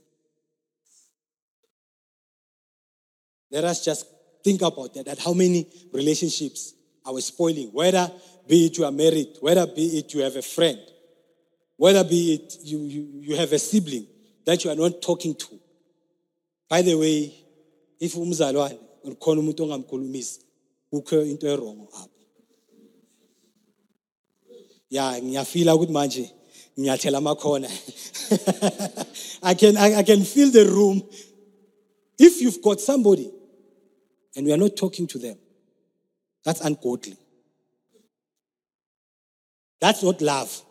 Let 3.50 3.64
us 3.64 3.84
just 3.84 4.06
think 4.42 4.62
about 4.62 4.94
that, 4.94 5.06
that 5.06 5.18
how 5.18 5.32
many 5.32 5.66
relationships 5.92 6.74
are 7.04 7.14
we 7.14 7.20
spoiling, 7.20 7.68
whether 7.68 8.10
be 8.46 8.66
it 8.66 8.78
you 8.78 8.84
are 8.84 8.92
married, 8.92 9.36
whether 9.40 9.66
be 9.66 9.98
it 9.98 10.12
you 10.14 10.20
have 10.20 10.36
a 10.36 10.42
friend, 10.42 10.78
whether 11.76 12.04
be 12.04 12.34
it 12.34 12.56
you, 12.62 12.80
you, 12.80 13.08
you 13.20 13.36
have 13.36 13.52
a 13.52 13.58
sibling 13.58 14.06
that 14.44 14.64
you 14.64 14.70
are 14.70 14.76
not 14.76 15.00
talking 15.02 15.34
to. 15.34 15.58
By 16.68 16.82
the 16.82 16.94
way, 16.94 17.34
if 17.98 18.14
umzalwane 18.14 18.78
ukhona 19.04 19.40
umuntu 19.40 19.62
ongamkhulumisi 19.62 20.40
kukho 20.92 21.22
into 21.22 21.46
erongo 21.46 21.88
apho. 21.94 22.10
Ya 24.90 25.22
ngiyafila 25.22 25.74
ukuthi 25.74 25.92
manje 25.92 26.30
ngiyathela 26.78 27.18
amakhona. 27.18 27.68
I 29.42 29.54
can 29.54 29.76
I, 29.76 29.94
I 29.96 30.02
can 30.02 30.24
feel 30.24 30.50
the 30.50 30.66
room. 30.66 31.02
If 32.18 32.40
you've 32.42 32.60
got 32.62 32.80
somebody 32.80 33.30
and 34.36 34.46
we 34.46 34.52
are 34.52 34.56
not 34.56 34.76
talking 34.76 35.06
to 35.08 35.18
them, 35.18 35.36
that's 36.44 36.60
ungodly. 36.60 37.16
That's 39.80 40.02
not 40.02 40.20
love. 40.20 40.62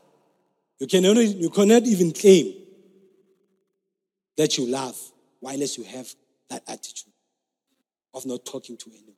You 0.79 0.87
cannot, 0.87 1.17
you 1.17 1.49
cannot 1.49 1.83
even 1.83 2.11
claim 2.11 2.53
that 4.37 4.57
you 4.57 4.67
love 4.67 4.97
while 5.39 5.57
you 5.57 5.83
have 5.83 6.13
that 6.49 6.63
attitude 6.67 7.13
of 8.13 8.25
not 8.25 8.45
talking 8.45 8.77
to 8.77 8.89
anyone. 8.89 9.15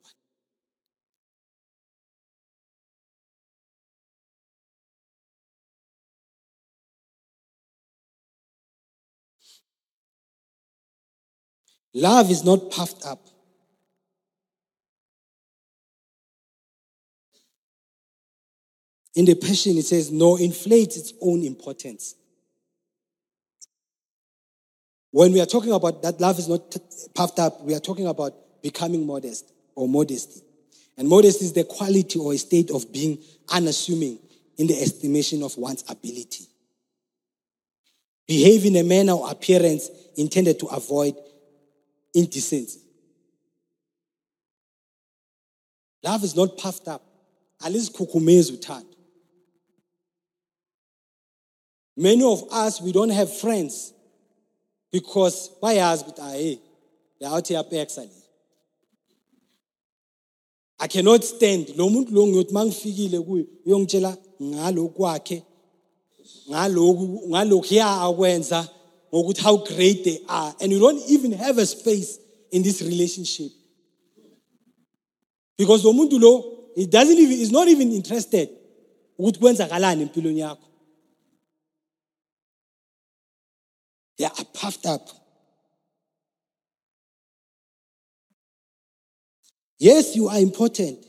Love 11.94 12.32
is 12.32 12.44
not 12.44 12.72
puffed 12.72 13.06
up. 13.06 13.31
In 19.16 19.26
the 19.26 19.36
Passion, 19.36 19.78
it 19.78 19.86
says, 19.86 20.12
nor 20.12 20.40
inflates 20.40 20.98
its 20.98 21.14
own 21.22 21.44
importance. 21.44 22.16
When 25.12 25.34
we 25.34 25.42
are 25.42 25.46
talking 25.46 25.74
about 25.74 26.02
that 26.04 26.22
love 26.22 26.40
is 26.40 26.48
not 26.48 26.76
puffed 27.14 27.40
up, 27.40 27.62
we 27.62 27.76
are 27.76 27.80
talking 27.80 28.08
about 28.08 28.34
becoming 28.62 29.06
modest 29.06 29.52
or 29.76 29.88
modesty. 29.88 30.42
And 30.98 31.10
modesty 31.10 31.46
is 31.46 31.54
the 31.54 31.66
quality 31.66 32.18
or 32.18 32.34
a 32.34 32.38
state 32.38 32.72
of 32.72 32.92
being 32.94 33.18
unassuming 33.50 34.20
in 34.58 34.68
the 34.68 34.80
estimation 34.82 35.44
of 35.44 35.58
one's 35.58 35.84
ability. 35.90 36.46
Behave 38.28 38.66
in 38.66 38.78
a 38.78 38.84
manner 38.84 39.14
or 39.14 39.30
appearance 39.30 39.90
intended 40.16 40.60
to 40.60 40.68
avoid 40.68 41.16
indecency. 42.14 42.80
Love 46.04 46.24
is 46.24 46.36
not 46.36 46.58
puffed 46.58 46.88
up. 46.88 47.04
Alisikhukhumezi 47.62 48.58
uthando. 48.58 48.91
Many 51.98 52.24
of 52.24 52.44
us, 52.52 52.82
we 52.82 52.92
don't 52.92 53.10
have 53.10 53.32
friends 53.32 53.94
because 54.92 55.52
bayazi 55.62 56.04
ukuthi 56.04 56.22
hayi 56.22 56.60
le 57.20 57.28
awuthi 57.28 57.54
yapeksa 57.54 58.02
le 58.02 58.22
I 60.80 60.88
cannot 60.88 61.24
stand. 61.24 61.78
Lo 61.78 61.90
muntu 61.90 62.12
lo 62.12 62.28
ngiyothi 62.28 62.54
mangifikile 62.54 63.22
kuye 63.22 63.46
uyongitshela 63.66 64.18
ngalo 64.42 64.88
kwakhe 64.88 65.44
ngaloku 66.50 67.30
ngalokhu 67.30 67.82
akwenza 67.82 68.68
ngokuthi 69.14 69.42
how 69.42 69.58
great 69.58 70.04
they 70.04 70.20
are. 70.28 70.56
And 70.60 70.72
you 70.72 70.80
don't 70.80 71.02
even 71.08 71.34
have 71.34 71.60
a 71.60 71.66
space 71.66 72.18
in 72.52 72.64
this 72.64 72.82
relationship. 72.82 73.52
Because 75.58 75.86
lo 75.86 75.94
muntu 75.94 76.20
lo 76.20 76.72
he 76.76 76.88
doesn't 76.88 77.18
even 77.18 77.38
is 77.40 77.52
not 77.52 77.68
even 77.68 77.92
interested 77.92 78.50
ukuthi 79.20 79.40
kwenzakalani 79.40 80.02
empilweni 80.02 80.40
yakho 80.40 80.71
they 84.22 84.28
are 84.28 84.46
puffed 84.54 84.86
up. 84.86 85.10
Yes 89.80 90.16
you 90.16 90.28
are 90.30 90.38
important. 90.38 91.04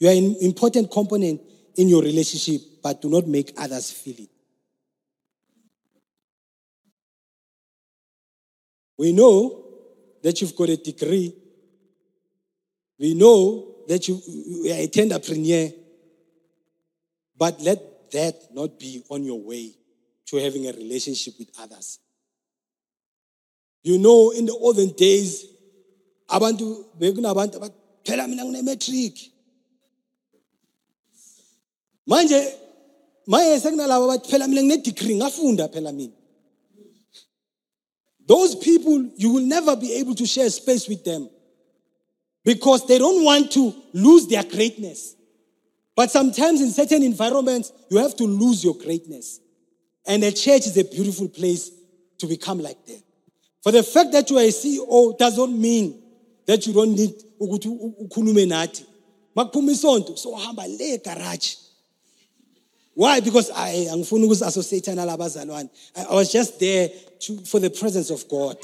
You 0.00 0.08
are 0.08 0.12
an 0.12 0.34
important 0.40 0.90
component 0.90 1.40
in 1.76 1.88
your 1.88 2.02
relationship 2.02 2.60
but 2.82 3.00
do 3.00 3.08
not 3.08 3.28
make 3.28 3.52
others 3.56 3.92
feel 3.92 4.16
it. 4.18 4.30
We 8.98 9.12
know 9.12 9.64
that 10.24 10.40
you've 10.40 10.56
got 10.56 10.68
a 10.68 10.76
degree. 10.76 11.32
We 12.98 13.14
know 13.14 13.76
that 13.86 14.08
you, 14.08 14.20
you 14.26 14.72
are 14.72 14.78
a 14.78 14.88
tenderpreneur, 14.88 15.72
but 17.38 17.60
let 17.60 18.10
that 18.10 18.34
not 18.52 18.80
be 18.80 19.04
on 19.08 19.22
your 19.22 19.40
way 19.40 19.70
to 20.26 20.36
having 20.38 20.66
a 20.66 20.72
relationship 20.72 21.34
with 21.38 21.50
others. 21.60 22.00
You 23.86 23.98
know, 23.98 24.32
in 24.32 24.46
the 24.46 24.52
olden 24.52 24.90
days, 24.96 25.46
abantu 26.28 26.84
bekunabantu 26.98 27.56
abathi 27.56 28.28
mina 28.28 28.44
ngine-matric 28.44 29.14
manje 32.06 32.40
manje 33.28 33.60
sekunalabo 33.60 34.04
abathi 34.06 34.28
phela 34.30 34.48
mina 34.48 34.62
ngine-degree 34.62 35.16
ngafunda 35.16 35.68
phela 35.68 35.92
mina 35.92 36.12
those 38.26 38.56
people 38.56 39.08
you 39.16 39.30
will 39.34 39.46
never 39.46 39.76
be 39.76 39.92
able 40.00 40.16
to 40.16 40.26
share 40.26 40.50
space 40.50 40.88
with 40.88 41.04
them 41.04 41.28
because 42.44 42.86
they 42.88 42.98
don't 42.98 43.24
want 43.24 43.52
to 43.52 43.74
lose 43.92 44.26
their 44.28 44.44
greatness. 44.44 45.14
But 45.96 46.10
sometimes 46.10 46.60
in 46.60 46.70
certain 46.70 47.02
environments, 47.02 47.72
you 47.90 47.98
have 47.98 48.14
to 48.16 48.24
lose 48.24 48.62
your 48.62 48.74
greatness. 48.74 49.40
And 50.06 50.22
a 50.22 50.30
church 50.30 50.66
is 50.66 50.76
a 50.76 50.84
beautiful 50.84 51.28
place 51.28 51.70
to 52.18 52.26
become 52.28 52.60
like 52.60 52.84
that. 52.86 53.05
For 53.62 53.72
the 53.72 53.82
fact 53.82 54.12
that 54.12 54.30
you 54.30 54.38
are 54.38 54.44
a 54.44 54.48
CEO 54.48 55.18
does 55.18 55.36
not 55.36 55.50
mean 55.50 56.02
that 56.46 56.66
you 56.66 56.72
don't 56.72 56.94
need 56.94 57.14
ukuthi 57.40 57.68
ukhulume 58.00 58.46
nathi. 58.46 58.84
Makuphuma 59.36 59.72
isonto 59.72 60.16
so 60.16 60.34
hamba 60.34 60.62
le 60.66 60.98
garage. 60.98 61.56
Why? 62.94 63.20
Because 63.20 63.50
I 63.50 63.88
angifuni 63.90 64.26
ukuzi-associate 64.26 64.94
nalabazalwane. 64.94 65.68
I 65.94 66.14
was 66.14 66.32
just 66.32 66.58
there 66.58 66.88
to, 67.20 67.38
for 67.44 67.60
the 67.60 67.68
presence 67.68 68.10
of 68.10 68.26
God. 68.26 68.56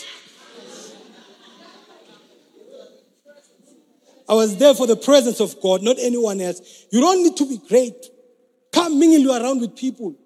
I 4.27 4.35
was 4.35 4.57
there 4.57 4.75
for 4.75 4.87
the 4.87 4.97
presence 4.97 5.41
of 5.41 5.61
God, 5.61 5.83
not 5.83 5.99
anyone 5.99 6.41
else. 6.41 6.87
You 6.91 7.03
don't 7.03 7.23
need 7.23 7.37
to 7.37 7.47
be 7.47 7.59
great. 7.69 8.07
Come 8.73 8.99
mingle 8.99 9.21
you 9.21 9.33
around 9.33 9.61
with 9.61 9.77
people. 9.77 10.17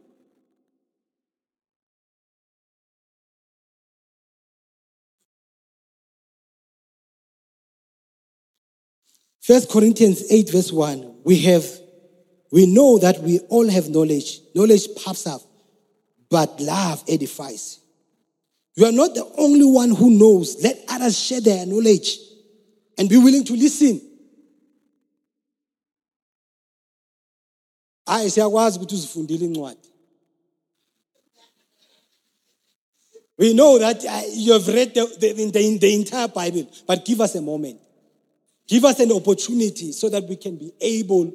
First 9.46 9.70
Corinthians 9.70 10.24
8, 10.28 10.50
verse 10.50 10.72
1. 10.72 11.18
We 11.22 11.38
have, 11.42 11.64
we 12.50 12.66
know 12.66 12.98
that 12.98 13.20
we 13.20 13.38
all 13.48 13.68
have 13.68 13.88
knowledge. 13.88 14.40
Knowledge 14.56 14.88
puffs 14.96 15.24
up, 15.24 15.40
but 16.28 16.60
love 16.60 17.04
edifies. 17.06 17.78
You 18.74 18.86
are 18.86 18.92
not 18.92 19.14
the 19.14 19.24
only 19.38 19.64
one 19.64 19.94
who 19.94 20.10
knows. 20.10 20.60
Let 20.64 20.84
others 20.88 21.16
share 21.16 21.40
their 21.40 21.64
knowledge 21.64 22.18
and 22.98 23.08
be 23.08 23.18
willing 23.18 23.44
to 23.44 23.52
listen. 23.52 24.00
hayi 28.06 28.30
siyakwazi 28.30 28.78
ukuthi 28.78 29.76
we 33.38 33.52
know 33.52 33.78
that 33.78 34.04
uh, 34.04 34.22
you 34.32 34.52
have 34.52 34.68
read 34.68 34.94
the, 34.94 35.04
the, 35.20 35.32
the, 35.50 35.78
the 35.78 35.94
entire 35.94 36.28
bible 36.28 36.66
but 36.86 37.04
give 37.04 37.20
us 37.20 37.34
a 37.34 37.42
moment 37.42 37.80
give 38.66 38.84
us 38.84 39.00
an 39.00 39.12
opportunity 39.12 39.92
so 39.92 40.08
that 40.08 40.24
we 40.24 40.36
can 40.36 40.56
be 40.56 40.72
able 40.80 41.32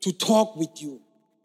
to 0.00 0.12
talk 0.12 0.56
with 0.56 0.70
you 0.82 1.00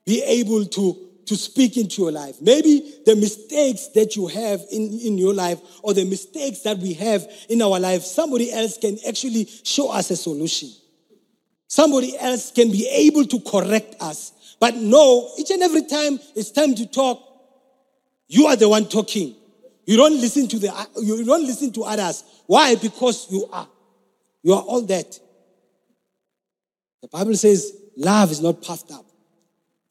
be 0.09 0.23
able 0.23 0.65
to 0.65 1.05
to 1.27 1.35
speak 1.35 1.77
into 1.77 2.01
your 2.01 2.11
life. 2.11 2.41
Maybe 2.41 3.01
the 3.05 3.15
mistakes 3.15 3.89
that 3.89 4.15
you 4.15 4.25
have 4.25 4.61
in, 4.71 4.99
in 5.05 5.19
your 5.19 5.35
life 5.35 5.59
or 5.83 5.93
the 5.93 6.03
mistakes 6.03 6.61
that 6.61 6.79
we 6.79 6.93
have 6.93 7.27
in 7.47 7.61
our 7.61 7.79
life, 7.79 8.01
somebody 8.01 8.51
else 8.51 8.79
can 8.79 8.97
actually 9.07 9.45
show 9.63 9.91
us 9.91 10.09
a 10.09 10.15
solution. 10.15 10.69
Somebody 11.67 12.17
else 12.17 12.51
can 12.51 12.71
be 12.71 12.89
able 12.89 13.25
to 13.25 13.39
correct 13.41 13.97
us. 14.01 14.55
But 14.59 14.73
no, 14.77 15.29
each 15.37 15.51
and 15.51 15.61
every 15.61 15.83
time 15.83 16.19
it's 16.35 16.49
time 16.49 16.73
to 16.73 16.87
talk, 16.87 17.21
you 18.27 18.47
are 18.47 18.55
the 18.55 18.67
one 18.67 18.89
talking. 18.89 19.35
You 19.85 19.97
don't 19.97 20.19
listen 20.19 20.47
to 20.47 20.57
the 20.57 20.87
you 20.99 21.23
don't 21.23 21.45
listen 21.45 21.71
to 21.73 21.83
others. 21.83 22.23
Why? 22.47 22.73
Because 22.73 23.31
you 23.31 23.47
are. 23.53 23.67
You 24.43 24.53
are 24.53 24.61
all 24.61 24.81
that. 24.81 25.19
The 27.01 27.07
Bible 27.07 27.35
says 27.35 27.73
love 27.97 28.31
is 28.31 28.41
not 28.41 28.61
puffed 28.61 28.91
up. 28.91 29.05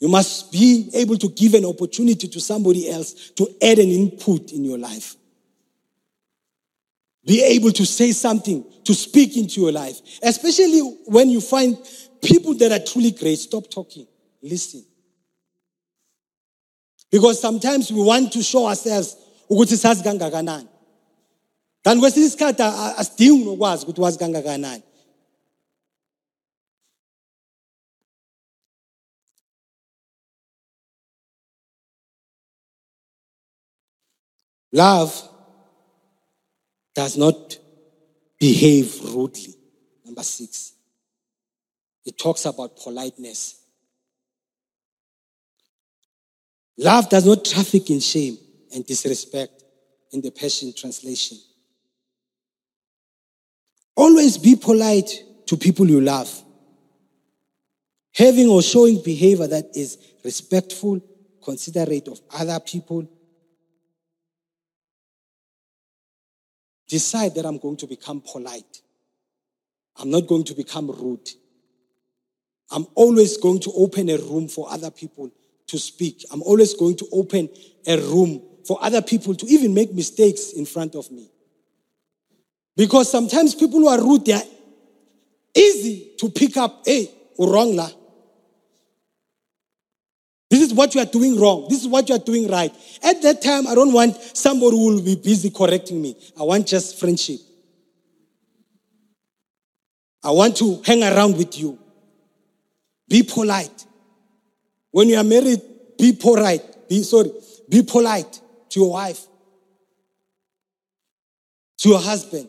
You 0.00 0.08
must 0.08 0.52
be 0.52 0.90
able 0.94 1.16
to 1.16 1.28
give 1.28 1.54
an 1.54 1.64
opportunity 1.64 2.28
to 2.28 2.40
somebody 2.40 2.90
else 2.90 3.30
to 3.30 3.48
add 3.62 3.78
an 3.78 3.88
input 3.88 4.52
in 4.52 4.64
your 4.64 4.78
life. 4.78 5.16
Be 7.26 7.42
able 7.42 7.72
to 7.72 7.84
say 7.84 8.12
something, 8.12 8.64
to 8.84 8.94
speak 8.94 9.37
into 9.37 9.61
your 9.61 9.72
life. 9.72 10.00
Especially 10.22 10.80
when 11.06 11.28
you 11.28 11.40
find 11.40 11.76
people 12.22 12.54
that 12.54 12.72
are 12.72 12.84
truly 12.84 13.11
great, 13.11 13.37
stop 13.37 13.68
talking. 13.70 14.06
Listen. 14.40 14.84
Because 17.11 17.40
sometimes 17.40 17.90
we 17.90 18.02
want 18.02 18.32
to 18.32 18.42
show 18.42 18.66
ourselves. 18.66 19.16
Kanti 21.84 22.00
kwesinye 22.00 22.26
isikhathi 22.26 22.62
asidingi 23.00 23.44
nokwazi 23.44 23.82
ukuthi 23.82 24.00
wazi 24.00 24.18
kangakanani. 24.18 24.82
Love 34.72 35.22
does 36.94 37.16
not 37.16 37.58
behave 38.38 39.00
rudely. 39.14 39.54
Number 40.04 40.22
six, 40.22 40.72
it 42.04 42.18
talks 42.18 42.44
about 42.44 42.76
politeness. 42.76 43.56
Love 46.76 47.08
does 47.08 47.24
not 47.26 47.44
traffic 47.44 47.90
in 47.90 48.00
shame 48.00 48.38
and 48.72 48.86
disrespect 48.86 49.64
in 50.12 50.20
the 50.20 50.30
Passion 50.30 50.72
Translation. 50.72 51.38
Always 53.98 54.38
be 54.38 54.54
polite 54.54 55.11
to 55.46 55.56
people 55.56 55.90
you 55.90 56.00
love. 56.00 56.30
Having 58.14 58.48
or 58.48 58.62
showing 58.62 59.02
behavior 59.02 59.48
that 59.48 59.70
is 59.74 59.98
respectful, 60.22 61.00
considerate 61.42 62.06
of 62.06 62.20
other 62.32 62.61
people, 62.61 63.11
decide 66.87 67.34
that 67.34 67.44
I'm 67.44 67.58
going 67.58 67.76
to 67.78 67.88
become 67.88 68.20
polite. 68.20 68.82
I'm 69.96 70.12
not 70.12 70.28
going 70.28 70.44
to 70.44 70.54
become 70.54 70.92
rude. 70.92 71.28
I'm 72.70 72.87
always 72.94 73.37
going 73.37 73.58
to 73.62 73.73
open 73.73 74.10
a 74.10 74.18
room 74.18 74.46
for 74.46 74.70
other 74.70 74.92
people 74.92 75.29
to 75.66 75.77
speak. 75.77 76.25
I'm 76.31 76.42
always 76.42 76.73
going 76.75 76.98
to 76.98 77.08
open 77.10 77.48
a 77.85 77.96
room 77.96 78.42
for 78.64 78.79
other 78.81 79.02
people 79.02 79.35
to 79.35 79.46
even 79.46 79.75
make 79.75 79.92
mistakes 79.92 80.52
in 80.52 80.66
front 80.66 80.94
of 80.94 81.10
me. 81.10 81.33
Because 82.79 83.10
sometimes 83.10 83.56
people 83.56 83.81
who 83.81 83.88
are 83.88 84.00
rude, 84.00 84.24
they 84.24 84.35
are 84.35 84.42
easy 85.52 86.12
to 86.16 86.31
pick 86.31 86.56
up. 86.56 86.83
Hey, 86.87 87.10
wrong 87.37 87.74
la. 87.74 87.90
This 90.48 90.62
is 90.62 90.72
what 90.72 90.94
you 90.94 91.00
are 91.00 91.06
doing 91.06 91.38
wrong. 91.40 91.66
This 91.68 91.83
is 91.83 91.88
what 91.88 92.08
you 92.08 92.14
are 92.14 92.20
doing 92.20 92.48
right. 92.48 92.72
At 93.02 93.20
that 93.22 93.42
time, 93.42 93.66
I 93.66 93.74
don't 93.74 93.92
want 93.92 94.14
somebody 94.14 94.76
who 94.76 94.94
will 94.94 95.02
be 95.02 95.16
busy 95.16 95.50
correcting 95.50 96.00
me. 96.00 96.16
I 96.38 96.44
want 96.44 96.68
just 96.68 97.00
friendship. 97.00 97.40
I 100.22 100.31
want 100.31 100.56
to 100.58 100.81
hang 100.87 101.02
around 101.02 101.37
with 101.37 101.58
you. 101.58 101.76
Be 103.08 103.24
polite. 103.24 103.87
When 104.92 105.08
you 105.08 105.16
are 105.16 105.24
married, 105.24 105.60
be 105.98 106.12
polite. 106.12 106.88
Be 106.88 107.02
sorry, 107.02 107.33
be 107.68 107.83
polite 107.83 108.40
to 108.70 108.81
your 108.81 108.92
wife, 108.92 109.26
to 111.79 111.88
your 111.88 112.00
husband. 112.00 112.48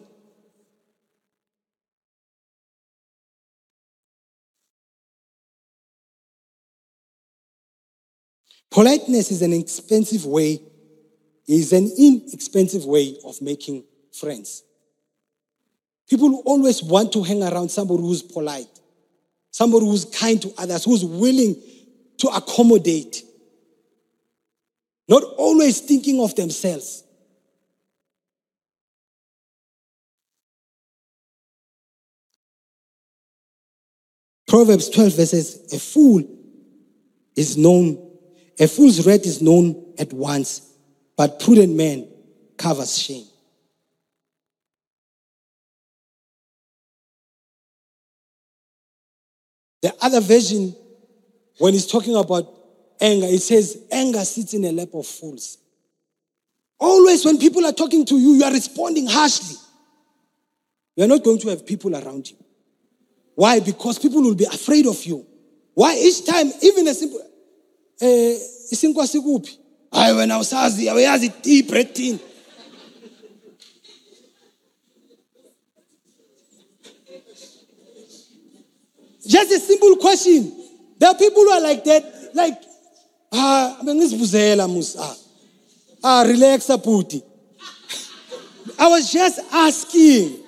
Politeness 8.71 9.31
is 9.31 9.41
an 9.41 9.53
expensive 9.53 10.25
way, 10.25 10.61
is 11.47 11.73
an 11.73 11.91
inexpensive 11.97 12.85
way 12.85 13.17
of 13.25 13.41
making 13.41 13.83
friends. 14.11 14.63
People 16.07 16.41
always 16.45 16.83
want 16.83 17.11
to 17.13 17.23
hang 17.23 17.43
around 17.43 17.69
somebody 17.69 18.01
who's 18.01 18.21
polite, 18.21 18.79
somebody 19.51 19.85
who's 19.85 20.05
kind 20.05 20.41
to 20.41 20.53
others, 20.57 20.85
who's 20.85 21.03
willing 21.03 21.55
to 22.17 22.27
accommodate, 22.29 23.23
not 25.07 25.23
always 25.37 25.79
thinking 25.81 26.21
of 26.21 26.35
themselves. 26.35 27.03
Proverbs 34.47 34.89
12 34.89 35.15
verses, 35.15 35.73
a 35.73 35.79
fool 35.79 36.23
is 37.35 37.55
known, 37.55 38.08
a 38.59 38.67
fool's 38.67 39.05
wrath 39.05 39.25
is 39.25 39.41
known 39.41 39.93
at 39.97 40.11
once, 40.11 40.73
but 41.15 41.39
prudent 41.39 41.75
man 41.75 42.07
covers 42.57 42.97
shame. 42.97 43.25
The 49.81 49.95
other 50.01 50.19
version, 50.19 50.75
when 51.57 51.73
he's 51.73 51.87
talking 51.87 52.15
about 52.15 52.53
anger, 52.99 53.27
it 53.27 53.41
says, 53.41 53.85
anger 53.91 54.25
sits 54.25 54.53
in 54.53 54.65
a 54.65 54.71
lap 54.73 54.89
of 54.93 55.07
fools. 55.07 55.57
Always 56.79 57.23
when 57.23 57.37
people 57.37 57.65
are 57.65 57.71
talking 57.71 58.05
to 58.05 58.15
you, 58.17 58.33
you 58.33 58.43
are 58.43 58.51
responding 58.51 59.07
harshly. 59.07 59.55
You 60.95 61.05
are 61.05 61.07
not 61.07 61.23
going 61.23 61.39
to 61.39 61.49
have 61.49 61.65
people 61.65 61.95
around 61.95 62.29
you. 62.29 62.37
Why? 63.35 63.61
Because 63.61 63.99
people 63.99 64.21
will 64.21 64.35
be 64.35 64.45
afraid 64.45 64.85
of 64.85 65.01
you. 65.05 65.25
Why? 65.73 65.95
Each 65.95 66.25
time, 66.25 66.51
even 66.61 66.87
a 66.89 66.93
simple, 66.93 67.21
eh, 67.99 68.41
isinkwa 68.71 69.07
sikuphi? 69.07 69.59
Hayi 69.91 70.15
wena 70.15 70.39
usazi, 70.39 70.89
awuyazi 70.89 71.63
breathing. 71.63 72.19
Just 79.25 79.51
a 79.51 79.59
simple 79.59 79.95
question. 79.97 80.51
There 80.97 81.07
are 81.09 81.15
people 81.15 81.43
who 81.43 81.51
are 81.51 81.61
like 81.61 81.83
that, 81.85 82.31
like, 82.33 82.61
ah, 83.31 83.77
bengizibuzela 83.83 84.67
musa. 84.67 84.99
Ah, 85.01 85.15
ah 86.03 86.23
relax, 86.23 86.65
puti. 86.67 87.21
I 88.79 88.87
was 88.87 89.11
just 89.11 89.39
asking 89.51 90.39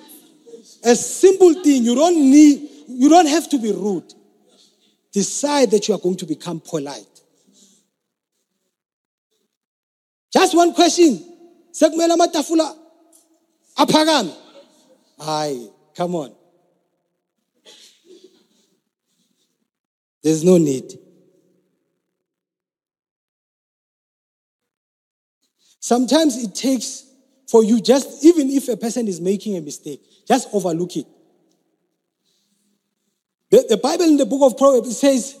a 0.84 0.94
simple 0.96 1.54
thing. 1.62 1.84
You 1.84 1.94
don't 1.94 2.16
need, 2.16 2.68
you 2.88 3.08
don't 3.08 3.28
have 3.28 3.48
to 3.50 3.58
be 3.58 3.70
rude. 3.72 4.14
Decide 5.12 5.70
that 5.70 5.86
you 5.86 5.94
are 5.94 6.00
going 6.00 6.16
to 6.16 6.26
become 6.26 6.58
polite. 6.60 7.11
Just 10.32 10.56
one 10.56 10.72
question. 10.72 11.20
Sekumela 11.72 12.16
matafula 12.16 12.74
aphakame. 13.76 14.34
Hayi, 15.18 15.70
come 15.94 16.14
on. 16.16 16.34
There's 20.22 20.44
no 20.44 20.56
need. 20.56 20.92
Sometimes 25.80 26.42
it 26.42 26.54
takes 26.54 27.04
for 27.48 27.64
you 27.64 27.80
just, 27.80 28.24
even 28.24 28.50
if 28.50 28.68
a 28.68 28.76
person 28.76 29.08
is 29.08 29.20
making 29.20 29.56
a 29.56 29.60
mistake, 29.60 30.00
just 30.26 30.48
overlook 30.52 30.96
it. 30.96 31.06
The, 33.50 33.66
the 33.68 33.76
Bible 33.76 34.04
in 34.04 34.16
the 34.16 34.24
book 34.24 34.40
of 34.42 34.56
Proverbs 34.56 34.96
says, 34.98 35.38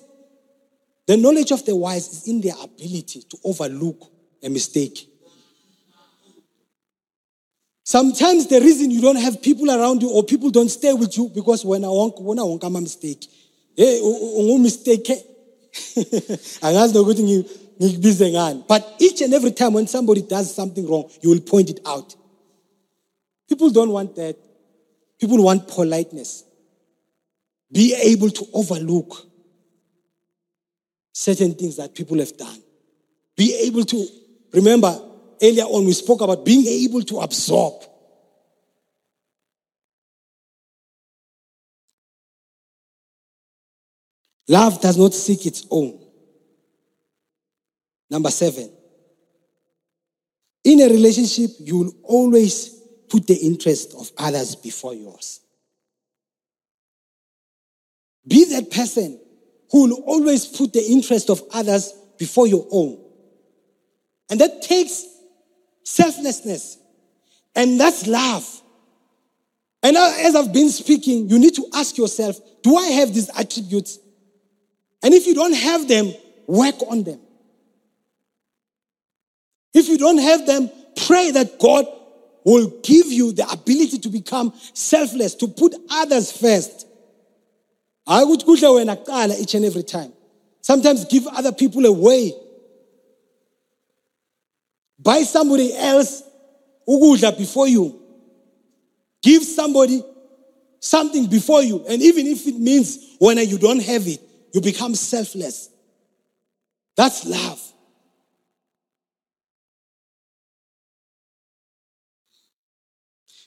the 1.06 1.16
knowledge 1.16 1.52
of 1.52 1.64
the 1.64 1.74
wise 1.74 2.08
is 2.08 2.28
in 2.28 2.40
their 2.40 2.54
ability 2.62 3.22
to 3.30 3.38
overlook 3.44 4.11
a 4.42 4.48
mistake. 4.48 5.08
Sometimes 7.84 8.46
the 8.46 8.60
reason 8.60 8.90
you 8.90 9.00
don't 9.00 9.16
have 9.16 9.42
people 9.42 9.70
around 9.70 10.02
you 10.02 10.10
or 10.10 10.22
people 10.22 10.50
don't 10.50 10.68
stay 10.68 10.92
with 10.92 11.16
you 11.16 11.28
because 11.34 11.64
when 11.64 11.84
I 11.84 11.88
want, 11.88 12.20
when 12.20 12.38
I 12.38 12.42
want 12.42 12.62
a 12.62 12.70
mistake, 12.70 13.26
hey 13.76 14.00
ungumistake 14.00 15.24
angazi 16.62 16.94
nokuthi 16.94 17.22
ngikubize 17.80 18.30
ngani. 18.30 18.64
But 18.68 18.84
each 18.98 19.20
and 19.22 19.34
every 19.34 19.50
time 19.52 19.72
when 19.74 19.86
somebody 19.86 20.22
does 20.22 20.54
something 20.54 20.86
wrong 20.86 21.10
you 21.20 21.30
will 21.30 21.40
point 21.40 21.70
it 21.70 21.80
out. 21.86 22.14
People 23.48 23.70
don't 23.70 23.90
want 23.90 24.14
that. 24.16 24.36
People 25.18 25.42
want 25.42 25.68
politeness. 25.68 26.44
Be 27.70 27.94
able 27.94 28.30
to 28.30 28.46
overlook 28.52 29.26
certain 31.12 31.54
things 31.54 31.76
that 31.76 31.94
people 31.94 32.18
have 32.18 32.36
done. 32.36 32.58
Be 33.36 33.54
able 33.66 33.84
to 33.84 34.06
remember 34.52 34.98
earlier 35.42 35.64
on 35.64 35.84
we 35.84 35.92
spoke 35.92 36.20
about 36.20 36.44
being 36.44 36.66
able 36.66 37.02
to 37.02 37.18
absorb 37.18 37.82
Love 44.48 44.80
does 44.82 44.98
not 44.98 45.14
seek 45.14 45.46
its 45.46 45.66
own. 45.70 45.98
Number 48.10 48.30
seven. 48.30 48.70
In 50.64 50.80
a 50.80 50.88
relationship, 50.88 51.50
you 51.58 51.78
will 51.78 51.94
always 52.02 52.68
put 53.08 53.26
the 53.26 53.34
interest 53.34 53.94
of 53.98 54.10
others 54.18 54.54
before 54.54 54.94
yours. 54.94 55.40
Be 58.26 58.44
that 58.52 58.70
person 58.70 59.18
who 59.70 59.88
will 59.88 60.02
always 60.02 60.46
put 60.46 60.72
the 60.72 60.84
interest 60.84 61.30
of 61.30 61.42
others 61.52 61.92
before 62.18 62.46
your 62.46 62.66
own. 62.70 63.01
And 64.32 64.40
that 64.40 64.62
takes 64.62 65.04
selflessness. 65.84 66.78
And 67.54 67.78
that's 67.78 68.06
love. 68.06 68.62
And 69.82 69.94
as 69.94 70.34
I've 70.34 70.54
been 70.54 70.70
speaking, 70.70 71.28
you 71.28 71.38
need 71.38 71.54
to 71.56 71.66
ask 71.74 71.98
yourself 71.98 72.40
do 72.62 72.74
I 72.74 72.86
have 72.86 73.12
these 73.12 73.28
attributes 73.36 73.98
and 75.02 75.12
if 75.12 75.26
you 75.26 75.34
don't 75.34 75.52
have 75.52 75.86
them, 75.86 76.14
work 76.46 76.76
on 76.88 77.02
them. 77.02 77.20
If 79.74 79.88
you 79.88 79.98
don't 79.98 80.16
have 80.16 80.46
them, 80.46 80.70
pray 81.06 81.30
that 81.32 81.58
God 81.58 81.84
will 82.42 82.80
give 82.82 83.08
you 83.08 83.32
the 83.32 83.46
ability 83.50 83.98
to 83.98 84.08
become 84.08 84.54
selfless, 84.72 85.34
to 85.34 85.46
put 85.46 85.74
others 85.90 86.32
first. 86.32 86.86
I 88.06 88.24
would 88.24 88.46
go 88.46 88.56
each 89.38 89.54
and 89.54 89.64
every 89.66 89.82
time. 89.82 90.14
Sometimes 90.62 91.04
give 91.04 91.26
other 91.26 91.52
people 91.52 91.84
away. 91.84 92.32
Buy 95.02 95.22
somebody 95.22 95.76
else 95.76 96.22
ukudla 96.88 97.36
before 97.36 97.68
you. 97.68 98.00
Give 99.22 99.42
somebody 99.42 100.02
something 100.80 101.26
before 101.26 101.62
you. 101.62 101.84
And 101.88 102.02
even 102.02 102.26
if 102.26 102.46
it 102.46 102.58
means 102.58 103.16
when 103.18 103.38
you 103.38 103.58
don't 103.58 103.82
have 103.82 104.06
it, 104.06 104.20
you 104.52 104.60
become 104.60 104.94
selfless. 104.94 105.70
That's 106.96 107.24
love. 107.24 107.60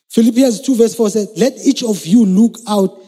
Philippians 0.09 0.61
2 0.61 0.75
verse 0.75 0.95
4 0.95 1.09
says, 1.09 1.33
let 1.35 1.53
each 1.65 1.83
of 1.83 2.05
you 2.05 2.25
look 2.25 2.57
out, 2.67 3.03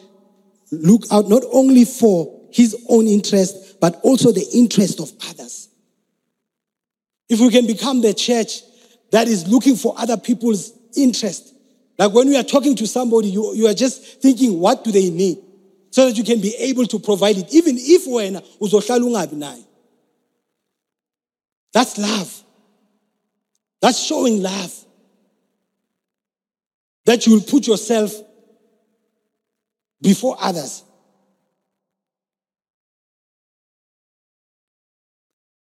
look 0.72 1.04
out 1.10 1.30
not 1.30 1.44
only 1.54 1.86
for 1.86 2.50
his 2.52 2.76
own 2.90 3.08
interest, 3.08 3.80
but 3.80 3.96
also 4.04 4.32
the 4.34 4.46
interest 4.54 5.00
of 5.00 5.12
others. 5.30 5.57
If 7.30 7.40
we 7.40 7.50
can 7.50 7.68
become 7.68 8.02
the 8.02 8.14
church 8.14 8.62
that 9.12 9.28
is 9.28 9.48
looking 9.48 9.76
for 9.76 9.94
other 9.98 10.18
people's 10.18 10.72
interest, 10.96 11.54
like 11.98 12.14
when 12.14 12.30
we 12.30 12.38
are 12.38 12.44
talking 12.44 12.76
to 12.76 12.88
somebody, 12.88 13.30
you, 13.30 13.54
you 13.54 13.68
are 13.68 13.74
just 13.74 14.22
thinking, 14.22 14.60
what 14.60 14.84
do 14.84 14.92
they 14.92 15.10
need? 15.10 15.40
so 15.90 16.06
that 16.06 16.18
you 16.18 16.24
can 16.24 16.40
be 16.40 16.54
able 16.60 16.86
to 16.86 17.00
provide 17.00 17.38
it 17.38 17.52
even 17.54 17.76
if 17.80 18.06
wena 18.06 18.42
uzohlala 18.60 19.06
ungabi 19.06 19.36
nayo 19.36 19.64
that's 21.78 22.00
love. 22.00 22.44
That's 23.82 24.00
showing 24.04 24.42
love. 24.42 24.74
That 27.06 27.28
you 27.28 27.34
will 27.34 27.42
put 27.42 27.68
yourself 27.68 28.12
before 30.02 30.38
others. 30.40 30.84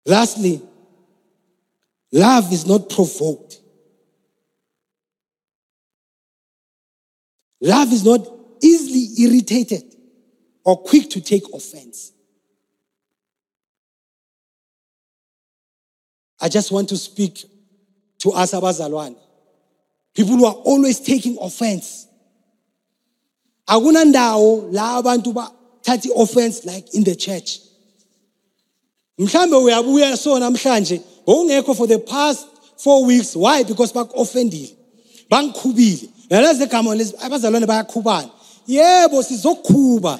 Lastly 0.06 0.62
love 2.12 2.52
is 2.52 2.66
not 2.66 2.88
provoked 2.88 3.60
love 7.60 7.92
is 7.92 8.04
not 8.04 8.26
easily 8.62 9.24
irritated 9.24 9.82
or 10.64 10.76
quick 10.76 11.08
to 11.10 11.20
take 11.20 11.42
offense. 11.52 12.12
I 16.40 16.48
just 16.48 16.72
want 16.72 16.88
to 16.90 16.96
speak 16.96 17.44
to 18.20 18.30
us 18.30 18.52
abazalwane. 18.52 19.16
People 20.14 20.36
who 20.36 20.46
are 20.46 20.54
always 20.54 21.00
taking 21.00 21.38
offense. 21.40 22.06
Akunandawo 23.68 24.72
la 24.72 25.02
abantu 25.02 25.34
bathatha 25.34 26.08
offense 26.16 26.64
like 26.64 26.94
in 26.94 27.04
the 27.04 27.14
church. 27.14 27.60
Mhlambe 29.20 29.56
uyabuya 29.56 30.16
so 30.16 30.38
namhlanje 30.38 31.00
ngokungekho 31.28 31.76
for 31.76 31.86
the 31.86 31.98
past 31.98 32.46
four 32.76 33.04
weeks. 33.04 33.36
Why? 33.36 33.62
Because 33.62 33.92
baku-offendile 33.92 34.74
bangikhubile. 35.30 36.08
Yalazi 36.30 36.64
igama 36.64 36.94
lezi? 36.94 37.14
Abazalwane 37.18 37.66
bayakhubana 37.66 38.30
yebo 38.66 39.22
sizokhuba 39.22 40.18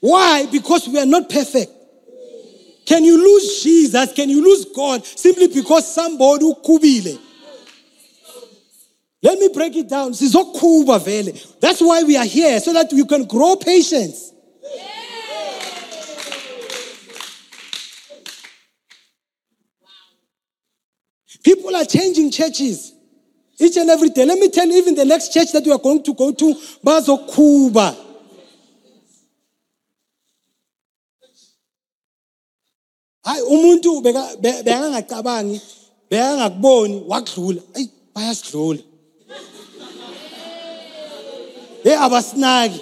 why? 0.00 0.46
Because 0.52 0.88
we 0.88 0.98
are 1.00 1.06
not 1.06 1.28
perfect. 1.28 1.72
Can 2.84 3.04
you 3.04 3.16
lose 3.16 3.64
jesus? 3.64 4.12
Can 4.12 4.30
you 4.30 4.44
lose 4.44 4.66
god? 4.66 5.04
Simply 5.04 5.48
because 5.48 5.92
somebody 5.92 6.44
ukhubile. 6.44 7.18
Let 9.22 9.38
me 9.38 9.48
break 9.48 9.74
it 9.74 9.88
down. 9.88 10.12
Sizokhuba 10.12 11.02
vele. 11.02 11.32
That's 11.60 11.80
why 11.80 12.02
we 12.04 12.16
are 12.16 12.26
here 12.26 12.60
so 12.60 12.72
that 12.74 12.92
we 12.92 13.04
can 13.06 13.24
grow 13.24 13.56
patience 13.56 14.32
People 21.46 21.76
are 21.76 21.84
changing 21.84 22.32
churches. 22.32 22.92
Each 23.60 23.76
and 23.76 23.88
every 23.88 24.08
day. 24.08 24.24
Let 24.24 24.36
me 24.36 24.48
tell 24.48 24.66
you, 24.66 24.78
even 24.78 24.96
the 24.96 25.04
next 25.04 25.32
church 25.32 25.52
that 25.52 25.64
we 25.64 25.70
are 25.70 25.78
going 25.78 26.02
to 26.02 26.12
go 26.12 26.32
to, 26.32 26.54
Bazokuba. 26.84 27.96
hayi 33.24 33.42
umuntu 33.42 34.00
bekangacabangi 34.64 35.60
bekangakuboni 36.10 37.02
wakudlula. 37.08 37.62
Ayi 37.74 37.90
bayasidlula. 38.14 38.82
Hey 41.82 41.94
abasinaki. 41.96 42.80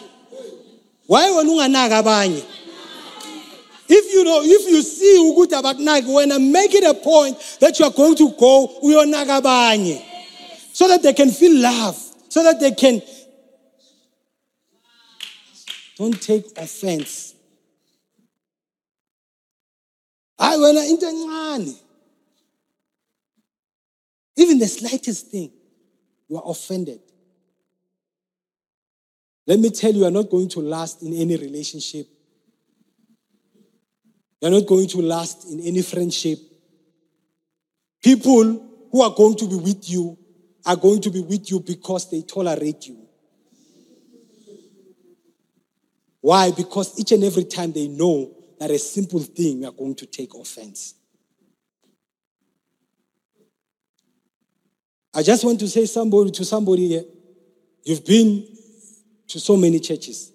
Waye 1.08 1.30
wena 1.30 1.50
unganaki 1.52 1.94
abanye 1.94 2.42
if 3.88 4.12
you 4.12 4.24
know, 4.24 4.40
if 4.42 4.70
you 4.70 4.82
see 4.82 5.18
ukuthi 5.18 5.54
abakunaki 5.54 6.06
wena 6.06 6.38
make 6.38 6.74
it 6.74 6.84
a 6.84 6.94
point 6.94 7.36
that 7.60 7.78
you 7.78 7.84
are 7.84 7.92
going 7.92 8.16
to 8.16 8.30
go 8.30 8.80
uyonaka 8.82 9.40
abanye. 9.40 10.02
So 10.72 10.88
that 10.88 11.02
they 11.02 11.12
can 11.12 11.30
feel 11.30 11.60
love. 11.60 11.96
So 12.28 12.42
that 12.42 12.58
they 12.60 12.72
can 12.72 13.02
don't 15.96 16.20
take 16.20 16.46
offense. 16.56 17.34
Hayi 20.40 20.58
wena 20.58 20.88
into 20.90 21.06
encane. 21.06 21.78
Even 24.36 24.58
the 24.58 24.66
slightest 24.66 25.28
thing 25.28 25.52
you 26.28 26.36
are 26.36 26.42
offended. 26.46 27.00
Let 29.46 29.60
me 29.60 29.70
tell 29.70 29.92
you 29.92 30.00
you 30.00 30.06
are 30.06 30.10
not 30.10 30.30
going 30.30 30.48
to 30.48 30.60
last 30.60 31.02
in 31.02 31.12
any 31.12 31.36
relationship 31.36 32.08
you're 34.44 34.52
not 34.52 34.66
going 34.66 34.86
to 34.86 35.00
last 35.00 35.50
in 35.50 35.58
any 35.60 35.80
friendship. 35.80 36.38
People 38.02 38.86
who 38.92 39.00
are 39.00 39.14
going 39.14 39.34
to 39.36 39.48
be 39.48 39.54
with 39.54 39.88
you 39.88 40.18
are 40.66 40.76
going 40.76 41.00
to 41.00 41.10
be 41.10 41.20
with 41.20 41.50
you 41.50 41.60
because 41.60 42.10
they 42.10 42.20
tolerate 42.20 42.86
you. 42.86 42.98
Why? 46.20 46.50
Because 46.50 47.00
each 47.00 47.12
and 47.12 47.24
every 47.24 47.44
time 47.44 47.72
they 47.72 47.88
know 47.88 48.36
that 48.60 48.70
a 48.70 48.78
simple 48.78 49.20
thing 49.20 49.62
you 49.62 49.68
are 49.68 49.72
going 49.72 49.94
to 49.94 50.04
take 50.04 50.34
offense. 50.34 50.92
I 55.14 55.22
just 55.22 55.42
want 55.42 55.58
to 55.60 55.68
say 55.68 55.86
somebody 55.86 56.32
to 56.32 56.44
somebody 56.44 56.88
here. 56.88 57.04
You've 57.82 58.04
been 58.04 58.46
to 59.28 59.40
so 59.40 59.56
many 59.56 59.80
churches. 59.80 60.32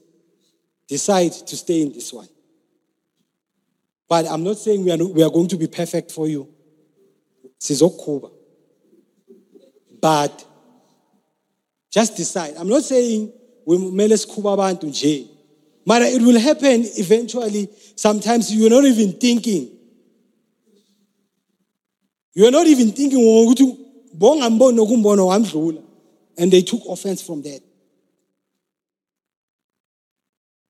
Decide 0.87 1.31
to 1.31 1.55
stay 1.55 1.83
in 1.83 1.91
this 1.93 2.11
one. 2.11 2.27
But 4.09 4.25
I'm 4.27 4.43
not 4.43 4.57
saying 4.57 4.83
we 4.83 4.91
are, 4.91 4.97
we 4.97 5.23
are 5.23 5.29
going 5.29 5.47
to 5.49 5.57
be 5.57 5.67
perfect 5.67 6.11
for 6.11 6.27
you. 6.27 6.49
Sizokhuba. 7.59 8.31
But 10.01 10.45
just 11.91 12.17
decide. 12.17 12.55
I'm 12.57 12.67
not 12.67 12.83
saying 12.83 13.31
we 13.65 13.77
sikhuba 13.77 14.53
abantu 14.57 14.87
nje. 14.87 15.27
But 15.85 16.01
it 16.01 16.21
will 16.21 16.39
happen 16.39 16.85
eventually. 16.97 17.69
Sometimes 17.95 18.53
you're 18.53 18.69
not 18.69 18.85
even 18.85 19.13
thinking. 19.13 19.69
You're 22.33 22.51
not 22.51 22.67
even 22.67 22.91
thinking. 22.91 23.19
And 26.37 26.51
they 26.51 26.61
took 26.61 26.81
offense 26.87 27.21
from 27.21 27.41
that. 27.43 27.61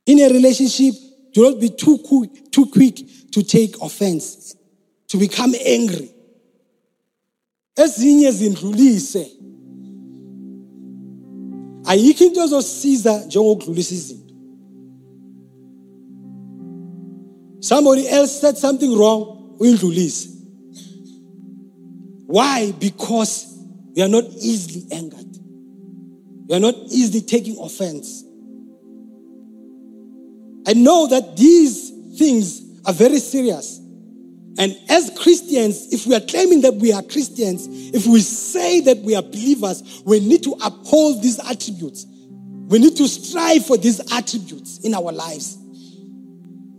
In 0.06 0.20
a 0.20 0.30
relationship, 0.30 0.96
do 1.34 1.42
not 1.44 1.60
be 1.60 1.70
too 1.70 1.98
quick, 2.00 2.52
too 2.52 2.66
quick 2.66 3.02
to 3.32 3.44
take 3.44 3.76
offense, 3.82 4.56
to 5.08 5.18
become 5.18 5.54
angry. 5.66 6.12
Ezinye 7.76 8.32
zindlulise. 8.32 9.32
Ayikho 11.84 12.26
into 12.26 12.44
ezosiza 12.44 13.26
njengokudlulisa 13.26 13.96
izinto. 13.96 14.34
Somebody 17.62 18.08
else 18.08 18.40
said 18.40 18.58
something 18.58 18.96
wrong, 18.98 19.56
uyindlulise. 19.60 20.30
Why? 22.28 22.72
Because 22.80 23.48
we 23.96 24.02
are 24.04 24.08
not 24.08 24.26
easily 24.42 24.86
angered. 24.92 25.38
We 26.48 26.56
are 26.56 26.60
not 26.60 26.76
easily 26.92 27.22
taking 27.22 27.58
offense. 27.60 28.24
I 30.70 30.74
know 30.74 31.08
that 31.08 31.36
these 31.36 31.90
things 32.20 32.62
are 32.86 32.94
very 32.94 33.18
serious. 33.18 33.80
And 34.60 34.78
as 34.88 35.12
Christians, 35.20 35.92
if 35.92 36.06
we 36.06 36.14
are 36.14 36.20
claiming 36.20 36.62
that 36.62 36.76
we 36.76 36.94
are 36.94 37.02
Christians, 37.02 37.68
if 37.68 38.06
we 38.06 38.20
say 38.20 38.80
that 38.82 39.00
we 39.00 39.16
are 39.16 39.24
believers, 39.24 40.04
we 40.06 40.20
need 40.20 40.44
to 40.44 40.56
uphold 40.62 41.24
these 41.24 41.40
attributes. 41.40 42.06
We 42.68 42.78
need 42.78 42.96
to 42.98 43.08
strive 43.08 43.66
for 43.66 43.78
these 43.78 44.00
attributes 44.14 44.78
in 44.82 44.94
our 44.94 45.12
lives 45.12 45.58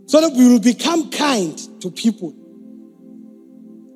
so 0.05 0.21
that 0.21 0.37
we 0.37 0.47
will 0.47 0.61
become 0.61 1.11
kind 1.11 1.57
to 1.81 1.91
people, 1.91 2.33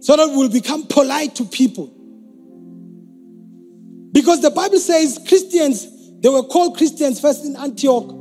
so 0.01 0.17
that 0.17 0.27
we 0.27 0.35
will 0.35 0.49
become 0.49 0.87
polite 0.87 1.35
to 1.35 1.45
people. 1.45 1.87
Because 4.11 4.41
the 4.41 4.51
Bible 4.51 4.79
says 4.79 5.21
Christians, 5.25 5.87
they 6.19 6.27
were 6.27 6.43
called 6.43 6.75
Christians 6.75 7.21
first 7.21 7.45
in 7.45 7.55
Antioch 7.55 8.14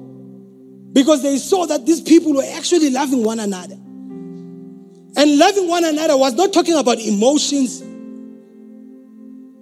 because 0.95 1.23
they 1.23 1.37
saw 1.39 1.67
that 1.67 1.85
these 1.85 2.01
people 2.01 2.33
were 2.33 2.47
actually 2.57 2.89
loving 2.89 3.25
one 3.25 3.41
another. 3.41 3.75
And 5.17 5.39
loving 5.39 5.69
one 5.69 5.85
another 5.85 6.17
was 6.17 6.35
not 6.35 6.53
talking 6.53 6.77
about 6.77 7.01
emotions, 7.01 7.83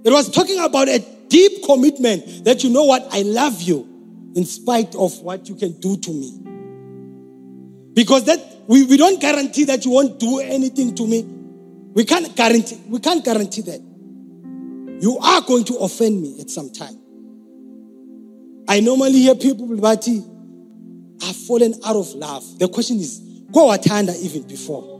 it 0.05 0.11
was 0.11 0.30
talking 0.30 0.59
about 0.61 0.89
a 0.89 0.99
deep 1.28 1.64
commitment 1.64 2.45
that 2.45 2.62
you 2.62 2.70
know 2.70 2.85
what, 2.85 3.07
I 3.11 3.22
love 3.22 3.62
you 3.62 3.89
in 4.37 4.45
spite 4.45 4.95
of 4.95 5.18
what 5.20 5.49
you 5.49 5.55
can 5.55 5.72
do 5.80 5.97
to 5.97 6.11
me. 6.11 6.39
Because 7.95 8.24
that 8.24 8.39
we, 8.66 8.85
we 8.85 8.97
don't 8.97 9.20
guarantee 9.20 9.64
that 9.64 9.85
you 9.85 9.91
won't 9.91 10.18
do 10.18 10.39
anything 10.41 10.95
to 10.97 11.07
me. 11.07 11.22
We 11.95 12.05
can't 12.05 12.35
guarantee, 12.37 12.80
we 12.89 13.01
can't 13.01 13.24
guarantee 13.24 13.62
that. 13.62 13.80
You 15.01 15.18
are 15.18 15.41
going 15.43 15.64
to 15.64 15.76
offend 15.78 16.20
me 16.20 16.41
at 16.41 16.51
some 16.51 16.70
time. 16.70 16.99
I 18.68 18.80
normally 18.80 19.20
hear 19.20 19.35
people, 19.35 19.66
but 19.76 20.07
have 21.23 21.37
fallen 21.37 21.75
out 21.85 21.97
of 21.97 22.09
love. 22.14 22.59
The 22.59 22.68
question 22.68 22.99
is, 22.99 23.18
go 23.53 23.73
attender 23.73 24.12
even 24.20 24.43
before. 24.43 24.93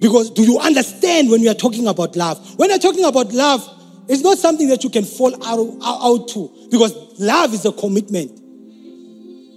Because 0.00 0.30
do 0.30 0.42
you 0.42 0.58
understand 0.58 1.30
when 1.30 1.40
we 1.40 1.48
are 1.48 1.54
talking 1.54 1.88
about 1.88 2.14
love? 2.16 2.58
When 2.58 2.70
you're 2.70 2.78
talking 2.78 3.04
about 3.04 3.32
love, 3.32 3.68
it's 4.08 4.22
not 4.22 4.38
something 4.38 4.68
that 4.68 4.84
you 4.84 4.90
can 4.90 5.04
fall 5.04 5.34
out, 5.44 5.58
out, 5.84 6.00
out 6.02 6.28
to 6.28 6.68
because 6.70 6.94
love 7.18 7.52
is 7.52 7.64
a 7.66 7.72
commitment. 7.72 8.40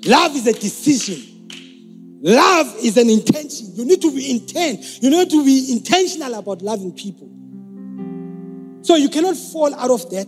Love 0.06 0.36
is 0.36 0.47
a 0.47 0.54
decision. 0.54 1.28
Love 2.24 2.76
is 2.84 2.97
an 2.97 3.10
intention. 3.10 3.68
You 3.76 3.86
need 3.86 4.02
to 4.02 4.14
be 4.14 4.32
intent. 4.32 5.02
You 5.02 5.10
need 5.10 5.30
to 5.30 5.45
be 5.45 5.72
intentional 5.72 6.34
about 6.34 6.62
loving 6.62 6.91
people. 6.93 7.30
So 8.84 8.95
you 8.95 9.10
cannot 9.10 9.38
fall 9.38 9.74
out 9.76 9.91
of 9.91 10.10
that. 10.10 10.28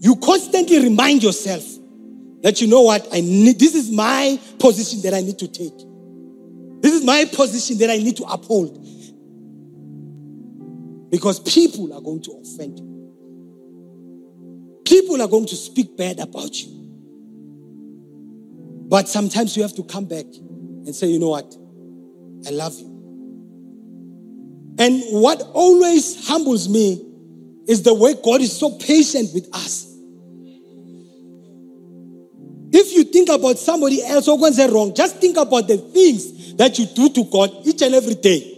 You 0.00 0.16
constantly 0.16 0.80
remind 0.80 1.22
yourself 1.22 1.62
that 2.42 2.60
you 2.60 2.66
know 2.66 2.82
what 2.82 3.06
I 3.12 3.20
need. 3.20 3.58
This 3.58 3.74
is 3.74 3.90
my 3.90 4.38
position 4.58 5.02
that 5.02 5.14
I 5.14 5.20
need 5.20 5.38
to 5.38 5.48
take. 5.48 5.76
This 6.80 6.92
is 6.92 7.04
my 7.04 7.24
position 7.32 7.78
that 7.78 7.90
I 7.90 7.98
need 7.98 8.16
to 8.16 8.24
uphold. 8.24 8.78
Because 11.10 11.40
people 11.40 11.92
are 11.94 12.00
going 12.00 12.22
to 12.22 12.32
offend 12.32 12.78
you. 12.80 12.88
People 14.84 15.22
are 15.22 15.28
going 15.28 15.46
to 15.46 15.56
speak 15.56 15.96
bad 15.96 16.18
about 16.18 16.60
you. 16.60 16.82
But 18.88 19.08
sometimes 19.08 19.56
you 19.56 19.62
have 19.62 19.74
to 19.76 19.84
come 19.84 20.06
back 20.06 20.24
and 20.24 20.94
say, 20.94 21.06
you 21.06 21.18
know 21.18 21.30
what? 21.30 21.56
I 22.46 22.50
love 22.50 22.78
you. 22.78 22.88
And 24.78 25.02
what 25.10 25.40
always 25.52 26.26
humbles 26.26 26.68
me 26.68 27.00
is 27.68 27.82
the 27.82 27.94
way 27.94 28.14
God 28.22 28.40
is 28.40 28.58
so 28.58 28.76
patient 28.78 29.30
with 29.32 29.48
us. 29.52 29.91
If 32.72 32.94
you 32.94 33.04
think 33.04 33.28
about 33.28 33.58
somebody 33.58 34.02
else 34.02 34.28
okwenze 34.28 34.66
wrong, 34.72 34.94
just 34.94 35.16
think 35.16 35.36
about 35.36 35.68
the 35.68 35.76
things 35.76 36.54
that 36.54 36.78
you 36.78 36.86
do 36.86 37.10
to 37.10 37.24
God 37.24 37.50
each 37.66 37.82
and 37.82 37.94
every 37.94 38.14
day. 38.14 38.48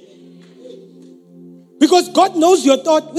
Because 1.80 2.08
God 2.10 2.36
knows 2.36 2.64
your 2.64 2.76
thought. 2.78 3.14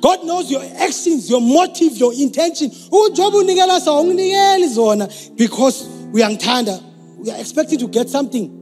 God 0.00 0.24
knows 0.24 0.50
your 0.50 0.62
actions, 0.76 1.28
your 1.28 1.40
motive, 1.40 1.96
your 1.96 2.12
intention. 2.14 2.70
Oh, 2.92 3.10
uJob 3.10 3.32
unikela 3.32 3.80
so 3.80 4.02
unginikeli 4.02 4.68
zona 4.68 5.08
because 5.36 5.88
uyangithanda. 6.12 6.82
We 7.18 7.30
are 7.30 7.40
expecting 7.40 7.78
to 7.78 7.88
get 7.88 8.08
something. 8.08 8.56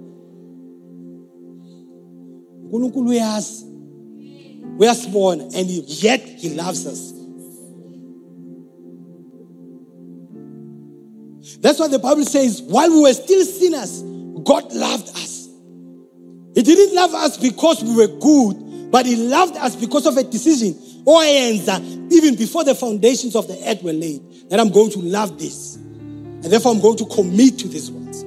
We 2.70 3.20
are 3.20 3.40
Uyasibona 4.78 5.55
and 5.57 5.68
yet 5.68 6.20
he 6.20 6.51
loves 6.51 6.86
us. 6.86 7.18
That's 11.61 11.79
what 11.79 11.91
the 11.91 11.99
Bible 11.99 12.25
says. 12.25 12.63
While 12.63 12.91
we 12.91 13.01
were 13.03 13.13
still 13.13 13.45
sinners, 13.45 14.03
God 14.45 14.73
loved 14.73 15.09
us. 15.11 15.49
He 16.55 16.63
didn't 16.63 16.95
love 16.95 17.15
us 17.15 17.37
because 17.37 17.83
we 17.83 17.95
were 17.95 18.09
good, 18.19 18.91
but 18.91 19.07
He 19.07 19.17
loved 19.17 19.57
us 19.57 19.77
because 19.77 20.07
of 20.07 20.17
a 20.17 20.25
decision. 20.25 20.77
Oh, 21.07 21.21
Oyenza, 21.21 22.13
even 22.13 22.37
before 22.37 22.65
the 22.65 22.75
foundations 22.75 23.35
of 23.35 23.49
the 23.49 23.59
earth 23.69 23.83
were 23.83 23.93
laid, 23.93 24.51
that 24.51 24.61
I'm 24.61 24.71
going 24.71 24.91
to 24.91 24.99
love 25.01 25.39
this. 25.39 25.77
And 25.77 26.45
therefore, 26.45 26.73
I'm 26.73 26.81
going 26.81 26.97
to 26.99 27.07
commit 27.07 27.59
to 27.61 27.69
these 27.69 27.91
ones. 27.91 28.25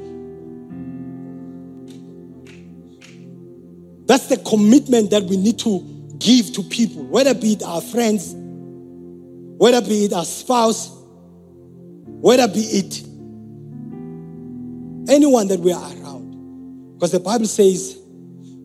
That's 4.07 4.27
the 4.27 4.37
commitment 4.37 5.11
that 5.11 5.23
we 5.23 5.37
need 5.37 5.57
to 5.59 5.79
give 6.17 6.51
to 6.53 6.63
people, 6.63 7.03
whether 7.05 7.33
be 7.33 7.53
it 7.53 7.63
our 7.63 7.81
friends, 7.81 8.33
whether 8.35 9.81
be 9.81 10.05
it 10.05 10.13
our 10.13 10.25
spouse, 10.25 10.89
whether 12.05 12.47
be 12.47 12.59
it 12.59 13.03
anyone 15.11 15.47
that 15.49 15.59
we 15.59 15.73
are 15.73 15.81
around. 15.81 16.95
Because 16.95 17.11
the 17.11 17.19
Bible 17.19 17.45
says, 17.45 17.99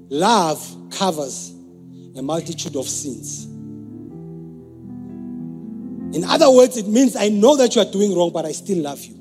love 0.08 0.64
covers 0.90 1.50
a 2.16 2.22
multitude 2.22 2.76
of 2.76 2.88
sins. 2.88 3.44
In 6.16 6.24
other 6.24 6.50
words, 6.50 6.76
it 6.76 6.86
means 6.86 7.16
I 7.16 7.28
know 7.28 7.56
that 7.56 7.74
you 7.74 7.82
are 7.82 7.90
doing 7.90 8.16
wrong, 8.16 8.30
but 8.32 8.46
I 8.46 8.52
still 8.52 8.78
love 8.78 9.04
you. 9.04 9.14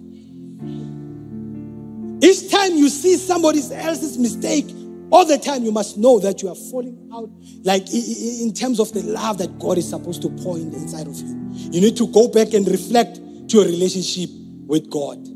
Each 2.22 2.50
time 2.50 2.74
you 2.74 2.88
see 2.90 3.18
somebody 3.18 3.60
else's 3.74 4.18
mistake, 4.18 4.66
all 5.12 5.26
the 5.26 5.38
time 5.38 5.64
you 5.64 5.72
must 5.72 5.98
know 5.98 6.20
that 6.20 6.42
you 6.42 6.50
are 6.50 6.56
falling 6.56 7.10
out, 7.14 7.30
like 7.64 7.92
in 7.94 8.54
terms 8.54 8.80
of 8.80 8.94
the 8.94 9.02
love 9.04 9.38
that 9.40 9.60
God 9.60 9.78
is 9.78 9.90
supposed 9.90 10.22
to 10.22 10.30
pour 10.30 10.58
in 10.58 10.72
the 10.72 10.78
inside 10.78 11.08
of 11.08 11.16
you. 11.18 11.36
You 11.72 11.82
need 11.82 11.98
to 11.98 12.08
go 12.08 12.28
back 12.28 12.54
and 12.54 12.68
reflect 12.68 13.16
to 13.16 13.58
your 13.58 13.66
relationship 13.66 14.30
with 14.68 14.90
God. 14.90 15.35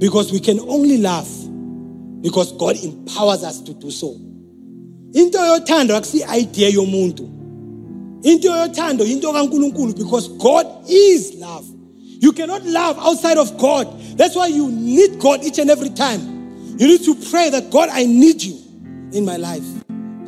Because 0.00 0.32
we 0.32 0.40
can 0.40 0.58
only 0.60 0.96
love 0.96 1.28
because 2.22 2.52
God 2.52 2.76
empowers 2.82 3.44
us 3.44 3.60
to 3.60 3.74
do 3.74 3.90
so. 3.90 4.12
Into 5.12 5.38
yothando 5.38 5.90
akusi 5.90 6.26
idea 6.28 6.70
yomuntu. 6.70 8.24
Into 8.24 8.48
your 8.48 8.66
yothando 8.66 9.02
into 9.02 9.94
because 9.94 10.28
God 10.38 10.66
is 10.88 11.34
love. 11.34 11.66
You 12.22 12.32
cannot 12.32 12.64
love 12.64 12.98
outside 12.98 13.38
of 13.38 13.56
God. 13.58 13.86
That's 14.16 14.34
why 14.36 14.48
you 14.48 14.70
need 14.70 15.18
God 15.20 15.42
each 15.44 15.58
and 15.58 15.70
every 15.70 15.90
time. 15.90 16.20
You 16.78 16.86
need 16.86 17.04
to 17.04 17.14
pray 17.30 17.50
that 17.50 17.70
God, 17.70 17.88
I 17.90 18.04
need 18.04 18.42
you 18.42 18.58
in 19.12 19.24
my 19.24 19.36
life 19.36 19.64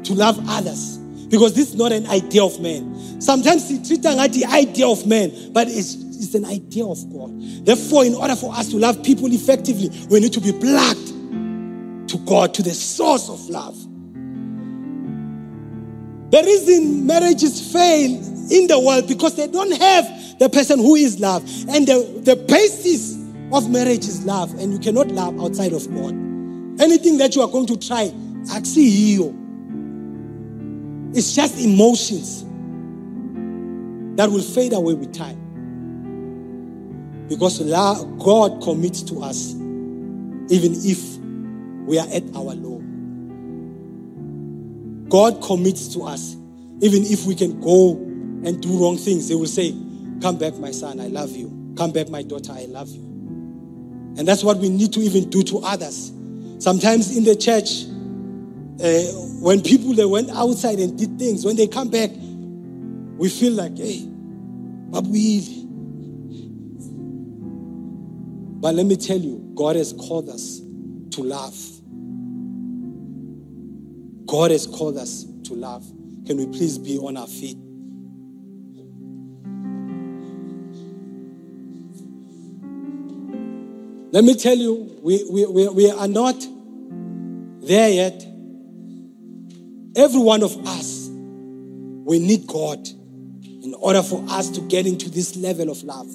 to 0.05 0.15
love 0.15 0.39
others 0.49 0.99
because 1.29 1.55
this 1.55 1.71
is 1.71 1.75
not 1.77 1.93
an 1.93 2.07
idea 2.09 2.45
of 2.45 2.61
man. 2.61 3.21
Sometimes 3.21 3.71
we 3.71 3.83
treat 3.83 4.03
the 4.03 4.47
idea 4.51 4.87
of 4.87 5.07
man, 5.07 5.53
but 5.53 5.69
it's 5.69 5.97
an 6.35 6.45
idea 6.45 6.85
of 6.85 6.99
God. 7.13 7.31
Therefore, 7.65 8.05
in 8.05 8.15
order 8.15 8.37
for 8.37 8.55
us 8.55 8.69
to 8.71 8.77
love 8.77 9.03
people 9.03 9.33
effectively, 9.33 9.91
we 10.11 10.21
need 10.21 10.33
to 10.33 10.41
be 10.41 10.53
plugged 10.53 11.09
to 12.09 12.19
God, 12.27 12.55
to 12.55 12.63
the 12.63 12.75
source 12.75 13.29
of 13.29 13.41
love. 13.49 13.77
The 16.31 16.43
reason 16.43 17.07
marriages 17.07 17.73
fail 17.73 18.11
in 18.51 18.67
the 18.67 18.81
world 18.81 19.07
because 19.07 19.37
they 19.37 19.47
don't 19.47 19.73
have 19.73 20.39
the 20.39 20.49
person 20.49 20.79
who 20.79 20.95
is 20.95 21.21
love. 21.21 21.43
And 21.69 21.87
the, 21.87 22.21
the 22.23 22.37
basis 22.37 23.17
of 23.53 23.71
marriage 23.71 24.07
is 24.07 24.25
love. 24.25 24.53
And 24.59 24.73
you 24.73 24.79
cannot 24.79 25.09
love 25.09 25.39
outside 25.41 25.73
of 25.73 25.87
God. 25.95 26.13
Anything 26.81 27.19
that 27.19 27.37
you 27.37 27.43
are 27.43 27.49
going 27.49 27.67
to 27.67 27.77
try, 27.77 28.13
actually, 28.51 28.85
you. 28.85 29.39
It's 31.15 31.35
just 31.35 31.59
emotions 31.61 32.45
that 34.17 34.31
will 34.31 34.43
fade 34.43 34.73
away 34.73 34.95
with 34.95 35.13
time. 35.13 35.42
Because 37.33 37.61
God 38.19 38.63
commits 38.63 39.01
to 39.05 39.23
us 39.23 39.55
even 39.55 40.75
if 40.85 41.17
we 41.89 41.99
are 41.99 42.07
at 42.13 42.25
our 42.37 42.55
low. 42.55 42.79
God 45.09 45.43
commits 45.43 45.89
to 45.95 46.03
us 46.03 46.35
even 46.83 47.05
if 47.05 47.25
we 47.25 47.35
can 47.35 47.59
go 47.59 47.93
and 47.95 48.61
do 48.61 48.79
wrong 48.79 48.99
things. 48.99 49.31
They 49.31 49.35
will 49.35 49.47
say, 49.47 49.75
Come 50.21 50.37
back, 50.37 50.59
my 50.59 50.73
son, 50.73 51.01
I 51.01 51.07
love 51.07 51.31
you. 51.31 51.73
Come 51.75 51.93
back, 51.93 52.11
my 52.11 52.23
daughter, 52.23 52.53
I 52.53 52.67
love 52.67 52.91
you. 52.91 53.01
And 53.01 54.29
that's 54.29 54.45
what 54.45 54.59
we 54.59 54.69
need 54.69 54.93
to 54.93 55.01
even 55.01 55.31
do 55.31 55.43
to 55.45 55.61
others. 55.61 56.13
Sometimes 56.59 57.17
in 57.17 57.25
the 57.25 57.35
church, 57.35 57.85
uh, 58.85 59.41
when 59.41 59.63
people 59.63 59.95
they 59.95 60.05
went 60.05 60.29
outside 60.33 60.79
and 60.81 60.99
did 60.99 61.19
things, 61.19 61.47
when 61.47 61.57
they 61.57 61.67
come 61.67 61.89
back, 61.89 62.11
we 63.17 63.31
feel 63.31 63.55
like, 63.55 63.79
hey, 63.79 64.03
but 64.05 65.05
we 65.05 65.62
but 68.63 68.77
let 68.77 68.87
me 68.87 68.95
tell 68.95 69.19
you, 69.19 69.53
God 69.57 69.75
has 69.75 69.93
called 69.93 70.29
us 70.29 70.61
to 70.61 71.21
love. 71.21 71.53
God 74.25 74.53
has 74.53 74.69
called 74.69 74.99
us 74.99 75.25
to 75.47 75.55
love. 75.55 75.85
Can 76.27 76.37
we 76.37 76.47
please 76.47 76.79
be 76.79 76.97
on 76.97 77.17
our 77.17 77.27
feet? 77.27 77.57
Let 84.13 84.23
me 84.23 84.37
tell 84.37 84.57
you, 84.57 84.97
we, 85.03 85.27
we, 85.29 85.45
we, 85.47 85.69
we 85.69 85.91
are 85.91 86.07
not 86.07 86.37
there 87.63 87.89
yet. 87.89 88.25
Every 89.97 90.21
one 90.21 90.45
of 90.45 90.57
us, 90.69 91.09
we 91.11 92.21
need 92.21 92.47
God 92.47 92.87
in 93.43 93.75
order 93.81 94.05
for 94.05 94.25
us 94.29 94.51
to 94.51 94.61
get 94.61 94.87
into 94.87 95.11
this 95.11 95.35
level 95.35 95.69
of 95.69 95.83
love. 95.83 96.15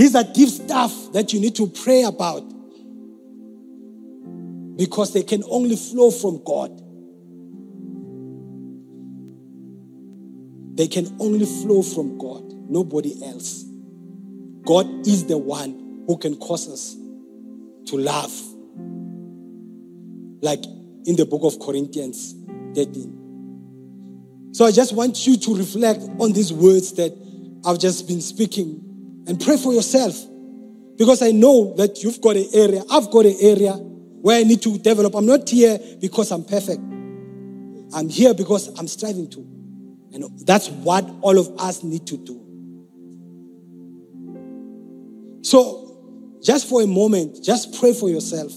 These 0.00 0.14
are 0.14 0.24
deep 0.24 0.48
stuff 0.48 1.12
that 1.12 1.34
you 1.34 1.40
need 1.40 1.54
to 1.56 1.66
pray 1.66 2.04
about 2.04 2.40
because 4.78 5.12
they 5.12 5.22
can 5.22 5.44
only 5.44 5.76
flow 5.76 6.10
from 6.10 6.42
God. 6.42 6.70
They 10.78 10.88
can 10.88 11.14
only 11.20 11.44
flow 11.44 11.82
from 11.82 12.16
God, 12.16 12.50
nobody 12.70 13.22
else. 13.26 13.66
God 14.64 15.06
is 15.06 15.26
the 15.26 15.36
one 15.36 16.04
who 16.06 16.16
can 16.16 16.34
cause 16.36 16.66
us 16.70 16.96
to 17.90 17.98
love. 17.98 18.32
Like 20.40 20.64
in 21.04 21.16
the 21.16 21.26
book 21.26 21.42
of 21.44 21.60
Corinthians 21.60 22.36
13. 22.74 24.48
So 24.52 24.64
I 24.64 24.70
just 24.70 24.94
want 24.94 25.26
you 25.26 25.36
to 25.36 25.56
reflect 25.58 26.00
on 26.18 26.32
these 26.32 26.54
words 26.54 26.94
that 26.94 27.12
I've 27.66 27.78
just 27.78 28.08
been 28.08 28.22
speaking 28.22 28.86
and 29.26 29.40
pray 29.40 29.56
for 29.56 29.72
yourself. 29.72 30.16
Because 30.96 31.22
I 31.22 31.30
know 31.30 31.74
that 31.76 32.02
you've 32.02 32.20
got 32.20 32.36
an 32.36 32.46
area, 32.52 32.82
I've 32.90 33.10
got 33.10 33.24
an 33.24 33.36
area 33.40 33.72
where 33.72 34.38
I 34.38 34.42
need 34.42 34.60
to 34.62 34.78
develop. 34.78 35.14
I'm 35.14 35.26
not 35.26 35.48
here 35.48 35.78
because 36.00 36.30
I'm 36.30 36.44
perfect. 36.44 36.80
I'm 37.94 38.08
here 38.08 38.34
because 38.34 38.68
I'm 38.78 38.86
striving 38.86 39.30
to. 39.30 39.38
And 40.12 40.46
that's 40.46 40.68
what 40.68 41.08
all 41.22 41.38
of 41.38 41.48
us 41.58 41.82
need 41.82 42.06
to 42.08 42.16
do. 42.18 42.36
So, 45.42 46.38
just 46.42 46.68
for 46.68 46.82
a 46.82 46.86
moment, 46.86 47.42
just 47.42 47.78
pray 47.80 47.94
for 47.94 48.08
yourself 48.08 48.52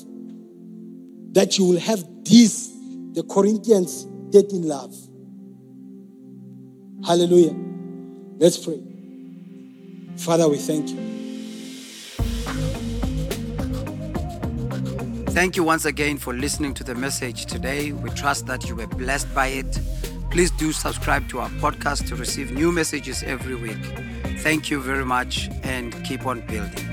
that 1.34 1.58
you 1.58 1.66
will 1.66 1.80
have 1.80 2.04
this, 2.24 2.70
the 3.14 3.24
Corinthians 3.24 4.06
13 4.32 4.64
love. 4.64 4.94
Hallelujah. 7.06 7.56
Let's 8.38 8.58
pray. 8.58 8.82
Father, 10.18 10.48
we 10.48 10.58
thank 10.58 10.90
you. 10.90 10.98
Thank 15.34 15.56
you 15.58 15.64
once 15.64 15.86
again 15.86 16.18
for 16.18 16.34
listening 16.34 16.74
to 16.76 16.84
the 16.84 16.94
message 16.94 17.48
today. 17.48 17.92
We 17.92 18.12
trust 18.12 18.46
that 18.46 18.70
you 18.70 18.76
were 18.76 18.88
blessed 18.88 19.34
by 19.34 19.48
it. 19.48 19.80
Please 20.30 20.52
do 20.52 20.72
subscribe 20.72 21.28
to 21.30 21.40
our 21.40 21.50
podcast 21.50 22.08
to 22.10 22.16
receive 22.16 22.52
new 22.52 22.72
messages 22.72 23.24
every 23.24 23.56
week. 23.56 23.84
Thank 24.40 24.70
you 24.70 24.80
very 24.80 25.06
much 25.06 25.50
and 25.64 25.92
keep 26.06 26.26
on 26.26 26.42
building. 26.42 26.93